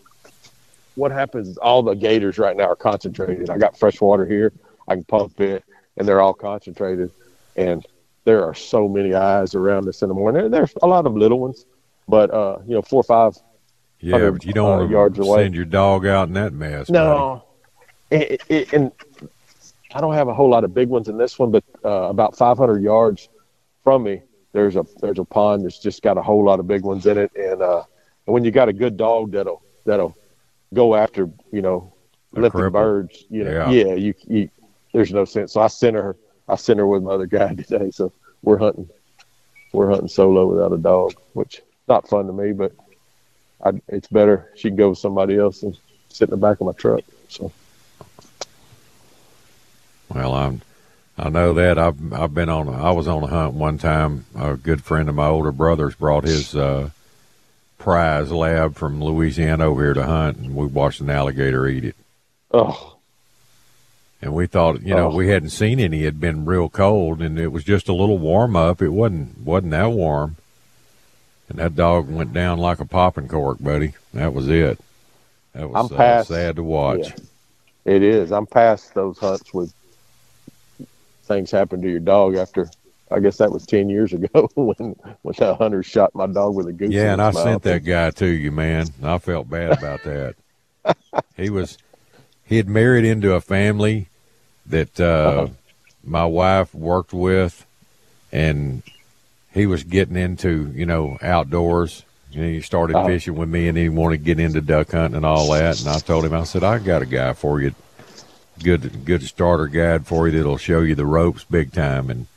what 0.95 1.11
happens 1.11 1.47
is 1.47 1.57
all 1.57 1.83
the 1.83 1.93
gators 1.93 2.37
right 2.37 2.57
now 2.57 2.65
are 2.65 2.75
concentrated. 2.75 3.49
I 3.49 3.57
got 3.57 3.79
fresh 3.79 4.01
water 4.01 4.25
here. 4.25 4.51
I 4.89 4.95
can 4.95 5.05
pump 5.05 5.39
it, 5.39 5.63
and 5.95 6.05
they're 6.05 6.19
all 6.19 6.33
concentrated. 6.33 7.11
And 7.55 7.87
there 8.23 8.45
are 8.45 8.53
so 8.53 8.87
many 8.87 9.13
eyes 9.13 9.55
around 9.55 9.87
us 9.87 10.01
in 10.01 10.09
the 10.09 10.13
morning. 10.13 10.51
There's 10.51 10.73
a 10.81 10.87
lot 10.87 11.05
of 11.05 11.15
little 11.15 11.39
ones, 11.39 11.65
but 12.07 12.31
uh, 12.31 12.59
you 12.67 12.75
know, 12.75 12.81
four 12.81 13.01
or 13.01 13.03
five. 13.03 13.37
Yeah, 13.99 14.31
but 14.31 14.45
you 14.45 14.53
don't 14.53 14.67
uh, 14.67 14.77
want 14.77 14.89
to 14.89 14.91
yards 14.91 15.19
away. 15.19 15.43
send 15.43 15.55
your 15.55 15.65
dog 15.65 16.05
out 16.05 16.27
in 16.27 16.33
that 16.33 16.53
mess. 16.53 16.89
No, 16.89 17.43
it, 18.09 18.41
it, 18.49 18.73
and 18.73 18.91
I 19.93 20.01
don't 20.01 20.13
have 20.13 20.27
a 20.27 20.33
whole 20.33 20.49
lot 20.49 20.63
of 20.63 20.73
big 20.73 20.89
ones 20.89 21.07
in 21.07 21.17
this 21.17 21.37
one, 21.37 21.51
but 21.51 21.63
uh, 21.85 22.09
about 22.09 22.35
500 22.37 22.81
yards 22.81 23.29
from 23.83 24.03
me, 24.03 24.21
there's 24.53 24.75
a 24.75 24.85
there's 25.01 25.19
a 25.19 25.23
pond 25.23 25.65
that's 25.65 25.79
just 25.79 26.01
got 26.01 26.17
a 26.17 26.21
whole 26.21 26.43
lot 26.43 26.59
of 26.59 26.67
big 26.67 26.83
ones 26.83 27.05
in 27.05 27.17
it, 27.17 27.31
and 27.35 27.61
uh, 27.61 27.83
and 28.25 28.33
when 28.33 28.43
you 28.43 28.51
got 28.51 28.69
a 28.69 28.73
good 28.73 28.97
dog 28.97 29.31
that'll 29.31 29.61
that'll 29.85 30.15
go 30.73 30.95
after 30.95 31.29
you 31.51 31.61
know 31.61 31.93
limping 32.33 32.69
birds, 32.69 33.25
you 33.29 33.43
know, 33.43 33.69
yeah, 33.69 33.85
yeah 33.85 33.93
you, 33.93 34.13
you 34.27 34.49
there's 34.93 35.11
no 35.11 35.25
sense. 35.25 35.53
So 35.53 35.61
I 35.61 35.67
sent 35.67 35.95
her 35.95 36.15
I 36.51 36.55
sent 36.55 36.79
her 36.79 36.85
with 36.85 37.01
my 37.01 37.11
other 37.11 37.27
guy 37.27 37.55
today, 37.55 37.91
so 37.91 38.11
we're 38.43 38.57
hunting 38.57 38.89
we're 39.71 39.89
hunting 39.89 40.09
solo 40.09 40.45
without 40.47 40.73
a 40.73 40.77
dog, 40.77 41.13
which 41.31 41.61
not 41.87 42.09
fun 42.09 42.27
to 42.27 42.33
me, 42.33 42.51
but 42.51 42.73
I, 43.63 43.71
it's 43.87 44.09
better 44.09 44.51
she 44.55 44.67
can 44.67 44.75
go 44.75 44.89
with 44.89 44.97
somebody 44.97 45.37
else 45.37 45.63
and 45.63 45.77
sit 46.09 46.27
in 46.27 46.31
the 46.31 46.37
back 46.37 46.59
of 46.59 46.67
my 46.67 46.73
truck. 46.73 47.01
So. 47.29 47.51
Well, 50.09 50.33
I'm. 50.33 50.61
I 51.17 51.29
know 51.29 51.53
that 51.53 51.77
I've 51.77 52.13
I've 52.13 52.33
been 52.33 52.49
on. 52.49 52.67
I 52.67 52.91
was 52.91 53.07
on 53.07 53.23
a 53.23 53.27
hunt 53.27 53.53
one 53.53 53.77
time. 53.77 54.25
A 54.35 54.57
good 54.57 54.83
friend 54.83 55.07
of 55.07 55.15
my 55.15 55.27
older 55.27 55.51
brother's 55.51 55.95
brought 55.95 56.23
his 56.23 56.55
uh, 56.55 56.89
prize 57.77 58.31
lab 58.31 58.75
from 58.75 59.01
Louisiana 59.01 59.65
over 59.65 59.83
here 59.83 59.93
to 59.93 60.03
hunt, 60.03 60.37
and 60.37 60.55
we 60.55 60.65
watched 60.65 60.99
an 60.99 61.09
alligator 61.09 61.67
eat 61.67 61.85
it. 61.85 61.95
Oh. 62.51 62.97
And 64.21 64.33
we 64.33 64.45
thought, 64.45 64.83
you 64.83 64.93
know, 64.93 65.11
oh. 65.11 65.15
we 65.15 65.29
hadn't 65.29 65.49
seen 65.49 65.79
any. 65.79 66.01
It 66.01 66.05
had 66.05 66.19
been 66.19 66.45
real 66.45 66.69
cold, 66.69 67.21
and 67.21 67.39
it 67.39 67.47
was 67.47 67.63
just 67.63 67.89
a 67.89 67.93
little 67.93 68.19
warm 68.19 68.55
up. 68.55 68.81
It 68.81 68.89
wasn't 68.89 69.39
wasn't 69.39 69.71
that 69.71 69.91
warm. 69.91 70.35
And 71.49 71.57
that 71.57 71.75
dog 71.75 72.09
went 72.09 72.31
down 72.31 72.59
like 72.59 72.79
a 72.79 72.85
popping 72.85 73.27
cork, 73.27 73.57
buddy. 73.59 73.93
That 74.13 74.33
was 74.33 74.47
it. 74.47 74.79
That 75.53 75.69
was 75.69 75.91
I'm 75.91 75.97
past, 75.97 76.31
uh, 76.31 76.35
sad 76.35 76.55
to 76.57 76.63
watch. 76.63 77.09
Yeah. 77.09 77.95
It 77.95 78.03
is. 78.03 78.31
I'm 78.31 78.45
past 78.45 78.93
those 78.93 79.17
hunts 79.17 79.53
with 79.53 79.73
things 81.23 81.49
happen 81.49 81.81
to 81.81 81.89
your 81.89 81.99
dog 81.99 82.35
after 82.35 82.69
I 83.09 83.19
guess 83.19 83.37
that 83.37 83.51
was 83.51 83.65
ten 83.65 83.89
years 83.89 84.13
ago 84.13 84.49
when 84.55 84.95
when 85.23 85.35
that 85.39 85.57
hunter 85.57 85.81
shot 85.81 86.13
my 86.13 86.27
dog 86.27 86.53
with 86.53 86.67
a 86.67 86.73
goose. 86.73 86.91
Yeah, 86.91 87.13
and 87.13 87.21
I 87.21 87.31
mouth. 87.31 87.43
sent 87.43 87.63
that 87.63 87.83
guy 87.83 88.11
to 88.11 88.27
you, 88.27 88.51
man. 88.51 88.87
I 89.01 89.17
felt 89.17 89.49
bad 89.49 89.71
about 89.71 90.03
that. 90.03 90.35
he 91.35 91.49
was 91.49 91.79
he 92.45 92.57
had 92.57 92.69
married 92.69 93.03
into 93.03 93.33
a 93.33 93.41
family 93.41 94.09
that 94.71 94.99
uh, 94.99 95.03
uh-huh. 95.03 95.47
my 96.03 96.25
wife 96.25 96.73
worked 96.73 97.13
with, 97.13 97.65
and 98.31 98.83
he 99.53 99.65
was 99.65 99.83
getting 99.83 100.15
into 100.15 100.71
you 100.75 100.85
know 100.85 101.17
outdoors. 101.21 102.03
You 102.31 102.41
know, 102.41 102.47
he 102.47 102.61
started 102.61 102.95
uh-huh. 102.95 103.07
fishing 103.07 103.35
with 103.35 103.49
me, 103.49 103.67
and 103.67 103.77
he 103.77 103.89
wanted 103.89 104.17
to 104.17 104.23
get 104.23 104.39
into 104.39 104.61
duck 104.61 104.91
hunting 104.91 105.17
and 105.17 105.25
all 105.25 105.51
that. 105.51 105.79
And 105.79 105.89
I 105.89 105.99
told 105.99 106.25
him, 106.25 106.33
I 106.33 106.43
said, 106.45 106.63
I 106.63 106.79
got 106.79 107.01
a 107.01 107.05
guy 107.05 107.33
for 107.33 107.61
you 107.61 107.75
good 108.61 109.05
good 109.05 109.23
starter 109.23 109.67
guide 109.67 110.05
for 110.05 110.27
you 110.27 110.37
that'll 110.37 110.57
show 110.57 110.81
you 110.81 110.95
the 110.95 111.05
ropes 111.05 111.43
big 111.43 111.71
time. 111.71 112.09
And 112.09 112.27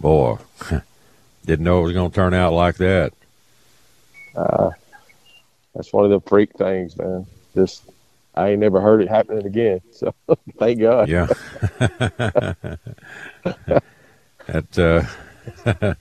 boy, 0.00 0.38
didn't 1.44 1.64
know 1.64 1.80
it 1.80 1.84
was 1.84 1.92
going 1.92 2.10
to 2.10 2.14
turn 2.14 2.34
out 2.34 2.52
like 2.52 2.76
that. 2.76 3.12
Uh, 4.34 4.70
that's 5.74 5.92
one 5.92 6.04
of 6.04 6.10
the 6.10 6.28
freak 6.28 6.52
things, 6.52 6.96
man. 6.96 7.26
Just 7.54 7.82
I 8.34 8.50
ain't 8.50 8.60
never 8.60 8.80
heard 8.80 9.02
it 9.02 9.08
happening 9.08 9.46
again. 9.46 9.80
So 9.92 10.14
thank 10.58 10.80
God. 10.80 11.08
Yeah. 11.08 11.26
that 14.46 14.78
uh, 14.78 15.94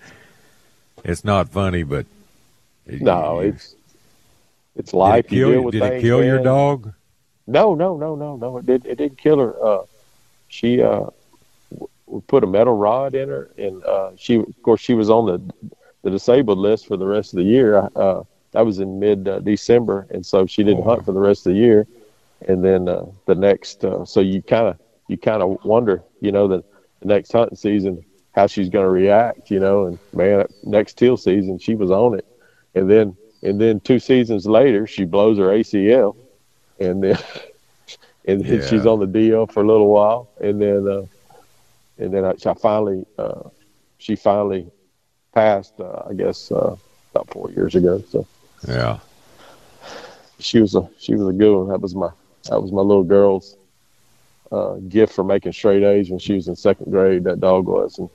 it's 1.03 1.23
not 1.23 1.49
funny, 1.49 1.83
but 1.83 2.05
it, 2.87 3.01
no, 3.01 3.39
it's 3.39 3.75
it's 4.75 4.93
life. 4.93 5.27
Did 5.27 5.37
it 5.37 5.51
kill, 5.51 5.71
did 5.71 5.83
it 5.83 6.01
kill 6.01 6.23
your 6.23 6.43
dog? 6.43 6.93
No, 7.47 7.75
no, 7.75 7.97
no, 7.97 8.15
no, 8.15 8.37
no. 8.37 8.57
It 8.57 8.65
did. 8.65 8.85
It 8.85 8.97
didn't 8.97 9.17
kill 9.17 9.39
her. 9.39 9.63
Uh, 9.63 9.83
she 10.47 10.81
uh, 10.81 11.07
we 12.05 12.21
put 12.21 12.43
a 12.43 12.47
metal 12.47 12.75
rod 12.75 13.15
in 13.15 13.29
her, 13.29 13.51
and 13.57 13.83
uh, 13.83 14.11
she, 14.17 14.35
of 14.35 14.61
course, 14.63 14.81
she 14.81 14.93
was 14.93 15.09
on 15.09 15.25
the 15.25 15.71
the 16.03 16.09
disabled 16.09 16.57
list 16.57 16.87
for 16.87 16.97
the 16.97 17.05
rest 17.05 17.33
of 17.33 17.37
the 17.37 17.43
year. 17.43 17.89
Uh, 17.95 18.23
that 18.51 18.65
was 18.65 18.79
in 18.79 18.99
mid 18.99 19.27
uh, 19.27 19.39
December, 19.39 20.07
and 20.11 20.25
so 20.25 20.45
she 20.45 20.63
didn't 20.63 20.81
oh. 20.81 20.89
hunt 20.89 21.05
for 21.05 21.11
the 21.11 21.19
rest 21.19 21.45
of 21.45 21.53
the 21.53 21.59
year. 21.59 21.87
And 22.47 22.63
then 22.63 22.87
uh, 22.87 23.05
the 23.25 23.35
next, 23.35 23.83
uh, 23.83 24.05
so 24.05 24.19
you 24.19 24.41
kind 24.41 24.67
of 24.67 24.79
you 25.07 25.17
kind 25.17 25.43
of 25.43 25.63
wonder, 25.63 26.03
you 26.21 26.31
know, 26.31 26.47
the, 26.47 26.63
the 27.01 27.07
next 27.07 27.31
hunting 27.31 27.57
season 27.57 28.03
how 28.33 28.47
she's 28.47 28.69
going 28.69 28.85
to 28.85 28.89
react, 28.89 29.51
you 29.51 29.59
know. 29.59 29.85
And 29.85 29.99
man, 30.13 30.45
next 30.63 30.97
teal 30.97 31.17
season 31.17 31.59
she 31.59 31.75
was 31.75 31.91
on 31.91 32.17
it, 32.17 32.25
and 32.75 32.89
then 32.89 33.15
and 33.43 33.59
then 33.59 33.79
two 33.79 33.99
seasons 33.99 34.45
later 34.45 34.87
she 34.87 35.05
blows 35.05 35.37
her 35.37 35.47
ACL 35.47 36.15
and 36.81 37.03
then 37.03 37.17
and 38.25 38.43
then 38.43 38.59
yeah. 38.59 38.67
she's 38.67 38.85
on 38.85 38.99
the 38.99 39.05
DL 39.05 39.51
for 39.51 39.63
a 39.63 39.67
little 39.67 39.87
while, 39.87 40.29
and 40.41 40.61
then 40.61 40.87
uh, 40.87 41.05
and 41.97 42.13
then 42.13 42.25
I, 42.25 42.31
I 42.31 42.53
finally 42.55 43.05
uh, 43.17 43.49
she 43.97 44.15
finally 44.15 44.69
passed, 45.33 45.79
uh, 45.79 46.03
I 46.09 46.13
guess 46.13 46.51
uh, 46.51 46.75
about 47.13 47.29
four 47.29 47.51
years 47.51 47.75
ago. 47.75 48.03
So 48.09 48.27
yeah, 48.67 48.99
she 50.39 50.59
was 50.59 50.75
a 50.75 50.89
she 50.99 51.15
was 51.15 51.27
a 51.27 51.33
good 51.33 51.55
one. 51.55 51.69
That 51.69 51.81
was 51.81 51.95
my 51.95 52.09
that 52.49 52.61
was 52.61 52.71
my 52.71 52.81
little 52.81 53.03
girl's 53.03 53.55
uh, 54.51 54.75
gift 54.75 55.13
for 55.13 55.23
making 55.23 55.53
straight 55.53 55.83
A's 55.83 56.09
when 56.09 56.19
she 56.19 56.33
was 56.33 56.47
in 56.47 56.55
second 56.55 56.91
grade. 56.91 57.23
That 57.23 57.39
dog 57.39 57.67
was, 57.67 57.97
and 57.97 58.09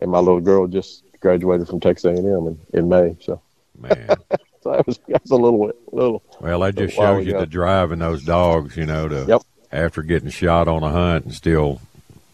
and 0.00 0.10
my 0.10 0.18
little 0.18 0.40
girl 0.40 0.66
just 0.66 1.02
graduated 1.20 1.68
from 1.68 1.80
Texas 1.80 2.04
A&M 2.04 2.24
in, 2.24 2.58
in 2.72 2.88
May. 2.88 3.16
So 3.20 3.40
man. 3.78 4.16
So 4.60 4.72
that 4.72 4.86
was 4.88 4.98
that's 5.06 5.30
a 5.30 5.36
little 5.36 5.72
little. 5.92 6.20
Well, 6.40 6.60
that 6.60 6.74
just 6.74 6.96
shows 6.96 7.24
you 7.24 7.38
the 7.38 7.46
drive 7.46 7.92
in 7.92 8.00
those 8.00 8.24
dogs, 8.24 8.76
you 8.76 8.86
know, 8.86 9.06
to 9.06 9.24
yep. 9.28 9.42
after 9.70 10.02
getting 10.02 10.30
shot 10.30 10.66
on 10.66 10.82
a 10.82 10.90
hunt 10.90 11.26
and 11.26 11.34
still 11.34 11.80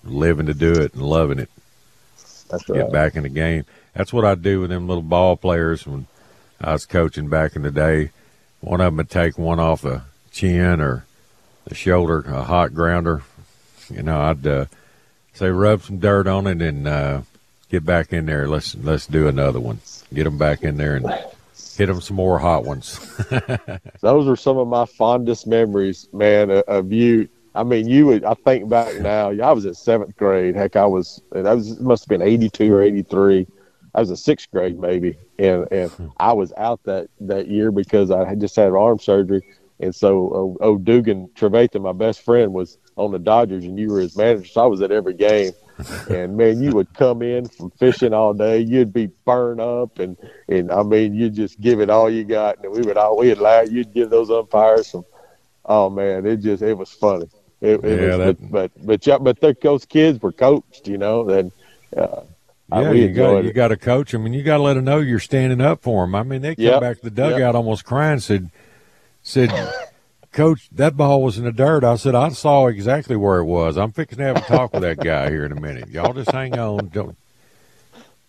living 0.05 0.47
to 0.47 0.55
do 0.55 0.73
it 0.73 0.95
and 0.95 1.03
loving 1.03 1.39
it. 1.39 1.51
That's 2.49 2.67
right. 2.69 2.81
Get 2.81 2.93
back 2.93 3.15
in 3.17 3.25
the 3.25 3.29
game. 3.29 3.67
That's 3.93 4.11
what 4.11 4.25
I 4.25 4.37
do 4.37 4.61
with 4.61 4.71
them 4.71 4.89
little 4.89 5.03
ball 5.03 5.37
players 5.37 5.87
when 5.87 6.07
I 6.61 6.73
was 6.73 6.87
coaching 6.87 7.29
back 7.29 7.57
in 7.57 7.63
the 7.63 7.71
day. 7.71 8.11
One 8.61 8.81
of 8.81 8.87
them 8.87 8.97
would 8.97 9.11
take 9.11 9.37
one 9.37 9.61
off 9.61 9.83
the 9.83 10.03
chin 10.31 10.81
or 10.81 11.05
the 11.65 11.75
shoulder, 11.75 12.21
a 12.21 12.43
hot 12.43 12.75
grounder. 12.75 13.23
You 13.91 14.03
know, 14.03 14.21
I'd 14.21 14.47
uh, 14.47 14.67
say 15.33 15.49
rub 15.49 15.83
some 15.83 15.99
dirt 15.99 16.27
on 16.27 16.47
it 16.47 16.63
and 16.63 16.87
uh, 16.87 17.23
get 17.71 17.85
back 17.85 18.13
in 18.13 18.27
there. 18.27 18.49
Let's 18.49 18.75
let's 18.77 19.07
do 19.07 19.29
another 19.29 19.61
one. 19.61 19.81
Get 20.13 20.25
them 20.25 20.39
back 20.39 20.63
in 20.63 20.77
there 20.77 20.97
and 20.97 21.07
hit 21.77 21.87
them 21.87 22.01
some 22.01 22.17
more 22.17 22.39
hot 22.39 22.65
ones. 22.65 22.99
Those 24.01 24.29
are 24.29 24.37
some 24.37 24.59
of 24.59 24.69
my 24.69 24.87
fondest 24.87 25.47
memories, 25.47 26.09
man, 26.13 26.51
of 26.51 26.93
you. 26.93 27.29
I 27.55 27.63
mean, 27.63 27.89
you 27.89 28.07
would. 28.07 28.25
I 28.25 28.35
think 28.35 28.69
back 28.69 29.01
now. 29.01 29.31
I 29.31 29.53
was 29.53 29.65
in 29.65 29.75
seventh 29.75 30.17
grade. 30.17 30.57
Heck, 30.57 30.77
I 30.77 30.87
was. 30.87 31.23
That 31.31 31.55
was 31.55 31.79
must 31.81 32.05
have 32.05 32.09
been 32.09 32.27
eighty 32.27 32.51
two 32.51 32.73
or 32.73 32.83
eighty 32.83 33.03
three. 33.03 33.47
I 33.95 34.01
was 34.01 34.11
in 34.11 34.17
sixth 34.17 34.51
grade 34.51 34.79
maybe, 34.79 35.17
and 35.39 35.69
and 35.71 35.91
hmm. 35.91 36.09
I 36.19 36.33
was 36.33 36.53
out 36.57 36.83
that 36.85 37.09
that 37.21 37.47
year 37.49 37.71
because 37.71 38.11
I 38.11 38.25
had 38.29 38.41
just 38.41 38.57
had 38.57 38.73
arm 38.73 38.99
surgery, 38.99 39.43
and 39.81 39.95
so 39.95 40.57
oh, 40.61 40.79
Dugan 40.79 41.29
Trevathan, 41.35 41.83
my 41.83 41.93
best 41.93 42.23
friend, 42.23 42.53
was 42.53 42.79
on 42.97 43.13
the 43.13 43.19
Dodgers, 43.19 43.65
and 43.65 43.79
you 43.79 43.89
were 43.89 44.01
his 44.01 44.17
manager. 44.17 44.47
So 44.47 44.63
I 44.63 44.67
was 44.67 44.81
at 44.83 44.93
every 44.93 45.15
game, 45.15 45.53
and 46.09 46.37
man, 46.37 46.63
you 46.63 46.73
would 46.73 46.95
come 46.95 47.23
in 47.23 47.49
from 47.49 47.71
fishing 47.73 48.13
all 48.13 48.35
day. 48.35 48.61
You'd 48.61 48.93
be 48.93 49.07
burned 49.25 49.61
up, 49.61 49.99
and 49.99 50.17
and 50.49 50.71
I 50.71 50.83
mean, 50.83 51.15
you 51.15 51.29
just 51.29 51.61
give 51.61 51.81
it 51.81 51.91
all 51.91 52.09
you 52.09 52.25
got, 52.25 52.63
and 52.63 52.73
we 52.73 52.83
would 52.83 52.97
all 52.97 53.19
we'd 53.19 53.39
laugh. 53.39 53.71
You'd 53.71 53.93
give 53.93 54.11
those 54.11 54.31
umpires 54.31 54.89
some. 54.89 55.05
Oh 55.65 55.91
man, 55.91 56.25
it 56.27 56.37
just 56.39 56.63
it 56.63 56.75
was 56.75 56.93
funny. 56.93 57.29
It, 57.61 57.85
it 57.85 58.01
yeah, 58.01 58.17
was, 58.17 58.19
that... 58.19 58.51
but 58.51 58.71
but 58.85 59.03
but, 59.05 59.25
but 59.25 59.41
the, 59.41 59.57
those 59.61 59.85
kids 59.87 60.23
were 60.23 60.33
coached, 60.33 60.87
you 60.87 60.99
know. 60.99 61.25
Then 61.25 61.51
uh, 61.97 62.21
yeah, 62.73 62.93
you 62.93 63.13
got 63.13 63.45
you 63.45 63.53
got 63.53 63.69
to 63.69 63.77
coach 63.77 64.13
them, 64.13 64.25
and 64.25 64.35
you 64.35 64.43
got 64.43 64.59
to 64.59 64.63
let 64.63 64.75
them 64.75 64.85
know 64.85 64.99
you're 64.99 65.19
standing 65.19 65.61
up 65.61 65.83
for 65.83 66.05
them. 66.05 66.15
I 66.15 66.23
mean, 66.23 66.43
they 66.43 66.55
came 66.55 66.67
yep. 66.67 66.81
back 66.81 66.99
to 66.99 67.05
the 67.05 67.11
dugout 67.11 67.39
yep. 67.39 67.55
almost 67.55 67.85
crying, 67.85 68.21
said 68.21 68.51
said 69.25 69.51
Coach, 70.31 70.69
that 70.73 70.97
ball 70.97 71.23
was 71.23 71.39
in 71.39 71.45
the 71.45 71.53
dirt. 71.53 71.83
I 71.85 71.97
said, 71.97 72.15
I 72.15 72.29
saw 72.31 72.67
exactly 72.67 73.17
where 73.17 73.39
it 73.39 73.45
was. 73.45 73.77
I'm 73.77 73.91
fixing 73.93 74.19
to 74.19 74.25
have 74.25 74.37
a 74.37 74.41
talk 74.41 74.73
with 74.73 74.83
that 74.83 74.99
guy 74.99 75.31
here 75.31 75.45
in 75.45 75.53
a 75.53 75.61
minute. 75.61 75.89
Y'all 75.89 76.13
just 76.13 76.31
hang 76.31 76.57
on. 76.59 76.89
Don't, 76.89 77.17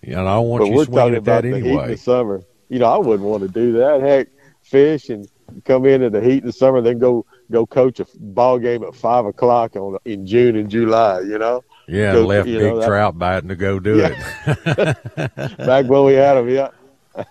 you 0.01 0.13
know, 0.13 0.21
I 0.21 0.33
don't 0.35 0.47
want 0.49 0.61
but 0.63 0.69
you 0.71 0.83
swinging 0.85 1.15
at 1.15 1.23
that 1.25 1.45
anyway. 1.45 1.87
The 1.89 1.97
summer. 1.97 2.43
You 2.69 2.79
know, 2.79 2.85
I 2.85 2.97
wouldn't 2.97 3.27
want 3.27 3.43
to 3.43 3.49
do 3.49 3.73
that. 3.73 4.01
Heck, 4.01 4.27
fish 4.61 5.09
and 5.09 5.27
come 5.63 5.85
in 5.85 6.01
in 6.01 6.11
the 6.11 6.21
heat 6.21 6.39
in 6.41 6.45
the 6.47 6.53
summer, 6.53 6.81
then 6.81 6.97
go 6.99 7.25
go 7.51 7.65
coach 7.65 7.99
a 7.99 8.05
ball 8.19 8.57
game 8.59 8.83
at 8.83 8.95
five 8.95 9.25
o'clock 9.25 9.75
on 9.75 9.97
in 10.05 10.25
June 10.27 10.55
and 10.55 10.69
July. 10.69 11.21
You 11.21 11.37
know. 11.39 11.63
Yeah, 11.87 12.13
Go- 12.13 12.25
left 12.25 12.45
big 12.45 12.59
know, 12.61 12.79
that- 12.79 12.87
trout 12.87 13.17
biting 13.17 13.49
to 13.49 13.55
go 13.55 13.79
do 13.79 13.99
it. 13.99 15.57
Back 15.57 15.85
when 15.87 16.05
we 16.05 16.13
had 16.13 16.33
them, 16.35 16.49
yeah. 16.49 16.69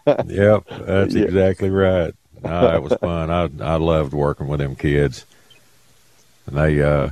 Yep, 0.27 0.65
that's 0.87 1.15
Yeah. 1.15 1.25
exactly 1.25 1.71
right. 1.71 2.15
No, 2.45 2.61
that 2.61 2.83
was 2.83 2.93
fun. 2.95 3.31
I 3.31 3.49
I 3.65 3.77
loved 3.77 4.13
working 4.13 4.49
with 4.49 4.61
them 4.61 4.77
kids. 4.77 5.25
And 6.47 6.57
they, 6.57 6.83
uh, 6.83 7.11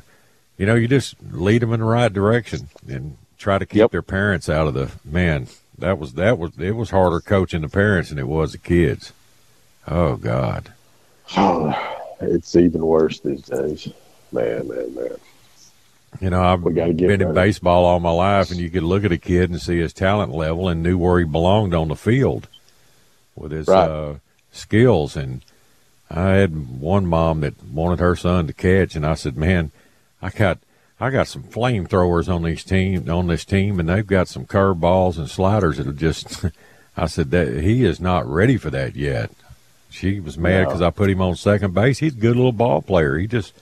you 0.58 0.66
know, 0.66 0.74
you 0.74 0.86
just 0.88 1.14
lead 1.30 1.62
them 1.62 1.72
in 1.72 1.80
the 1.80 1.86
right 1.86 2.12
direction 2.12 2.68
and 2.86 3.16
try 3.38 3.58
to 3.58 3.66
keep 3.66 3.90
their 3.90 4.02
parents 4.02 4.48
out 4.48 4.66
of 4.68 4.74
the 4.74 4.90
man. 5.04 5.48
That 5.78 5.98
was 5.98 6.14
that 6.14 6.38
was 6.38 6.58
it 6.58 6.72
was 6.72 6.90
harder 6.90 7.20
coaching 7.20 7.62
the 7.62 7.68
parents 7.68 8.10
than 8.10 8.18
it 8.18 8.28
was 8.28 8.52
the 8.52 8.58
kids. 8.58 9.12
Oh 9.88 10.16
God. 10.16 10.72
it's 12.20 12.54
even 12.56 12.84
worse 12.86 13.20
these 13.20 13.42
days. 13.42 13.88
Man, 14.30 14.68
man, 14.68 14.94
man. 14.94 15.16
You 16.20 16.28
know, 16.30 16.42
I've 16.42 16.62
been 16.62 17.22
in 17.22 17.32
baseball 17.32 17.86
all 17.86 17.98
my 17.98 18.10
life, 18.10 18.50
and 18.50 18.60
you 18.60 18.68
could 18.68 18.82
look 18.82 19.02
at 19.04 19.12
a 19.12 19.18
kid 19.18 19.50
and 19.50 19.60
see 19.60 19.78
his 19.78 19.94
talent 19.94 20.30
level 20.32 20.68
and 20.68 20.82
knew 20.82 20.98
where 20.98 21.18
he 21.18 21.24
belonged 21.24 21.72
on 21.74 21.88
the 21.88 21.96
field 21.96 22.48
with 23.34 23.50
his 23.50 23.66
Right. 23.66 23.88
uh, 23.88 24.14
skills. 24.52 25.16
And 25.16 25.42
I 26.10 26.34
had 26.34 26.80
one 26.80 27.06
mom 27.06 27.40
that 27.40 27.62
wanted 27.64 27.98
her 27.98 28.14
son 28.14 28.46
to 28.46 28.52
catch, 28.52 28.94
and 28.94 29.04
I 29.04 29.14
said, 29.14 29.36
"Man, 29.36 29.72
I 30.20 30.30
got 30.30 30.58
I 31.00 31.10
got 31.10 31.26
some 31.26 31.42
flamethrowers 31.42 32.32
on 32.32 32.44
these 32.44 32.62
team 32.62 33.10
on 33.10 33.26
this 33.26 33.44
team, 33.44 33.80
and 33.80 33.88
they've 33.88 34.06
got 34.06 34.28
some 34.28 34.46
curveballs 34.46 35.18
and 35.18 35.28
sliders 35.28 35.78
that'll 35.78 35.92
just." 35.92 36.44
I 36.96 37.06
said 37.06 37.30
that 37.30 37.62
he 37.62 37.84
is 37.86 38.00
not 38.00 38.26
ready 38.30 38.58
for 38.58 38.68
that 38.68 38.94
yet. 38.96 39.30
She 39.88 40.20
was 40.20 40.36
mad 40.36 40.62
No. 40.62 40.66
because 40.66 40.82
I 40.82 40.90
put 40.90 41.08
him 41.08 41.22
on 41.22 41.36
second 41.36 41.72
base. 41.72 41.98
He's 42.00 42.12
a 42.14 42.18
good 42.20 42.36
little 42.36 42.52
ball 42.52 42.82
player. 42.82 43.16
He 43.16 43.26
just 43.26 43.54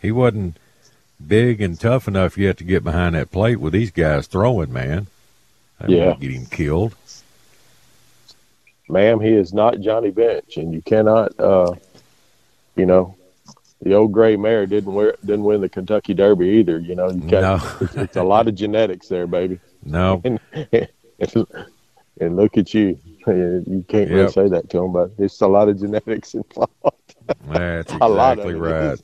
he 0.00 0.12
wasn't 0.12 0.56
big 1.26 1.60
and 1.60 1.78
tough 1.80 2.06
enough 2.06 2.38
yet 2.38 2.58
to 2.58 2.64
get 2.64 2.84
behind 2.84 3.16
that 3.16 3.32
plate 3.32 3.56
with 3.58 3.72
these 3.72 3.90
guys 3.90 4.26
throwing, 4.28 4.72
man. 4.72 5.08
That 5.80 5.90
Yeah. 5.90 6.14
get 6.14 6.30
him 6.30 6.46
killed. 6.46 6.94
Ma'am, 8.88 9.20
he 9.20 9.30
is 9.30 9.52
not 9.52 9.80
Johnny 9.80 10.10
Bench, 10.10 10.56
and 10.56 10.72
you 10.72 10.80
cannot, 10.82 11.38
uh, 11.40 11.74
you 12.76 12.86
know, 12.86 13.16
the 13.82 13.94
old 13.94 14.12
gray 14.12 14.36
mare 14.36 14.66
didn't 14.66 14.92
wear, 14.94 15.14
didn't 15.24 15.44
win 15.44 15.60
the 15.60 15.68
Kentucky 15.68 16.14
Derby 16.14 16.48
either. 16.60 16.78
You 16.78 16.94
know, 16.94 17.10
you 17.10 17.28
got, 17.28 17.40
No. 17.62 17.76
it's, 17.80 17.94
it's 17.96 18.16
a 18.16 18.22
lot 18.22 18.48
of 18.48 18.54
genetics 18.62 19.08
there, 19.08 19.26
baby. 19.26 19.58
No. 19.84 20.22
And, 21.18 21.46
and 22.20 22.36
look 22.36 22.56
at 22.58 22.74
you. 22.74 22.98
You 23.26 23.84
can't 23.88 24.08
really 24.08 24.30
say 24.30 24.48
that 24.50 24.70
to 24.70 24.84
him, 24.84 24.92
but 24.92 25.10
it's 25.18 25.40
a 25.40 25.48
lot 25.48 25.68
of 25.68 25.80
genetics 25.80 26.34
involved. 26.34 27.16
That's 27.48 27.92
A 28.00 28.08
lot 28.08 28.38
of 28.38 28.48
exactly 28.48 28.54
right. 28.54 28.98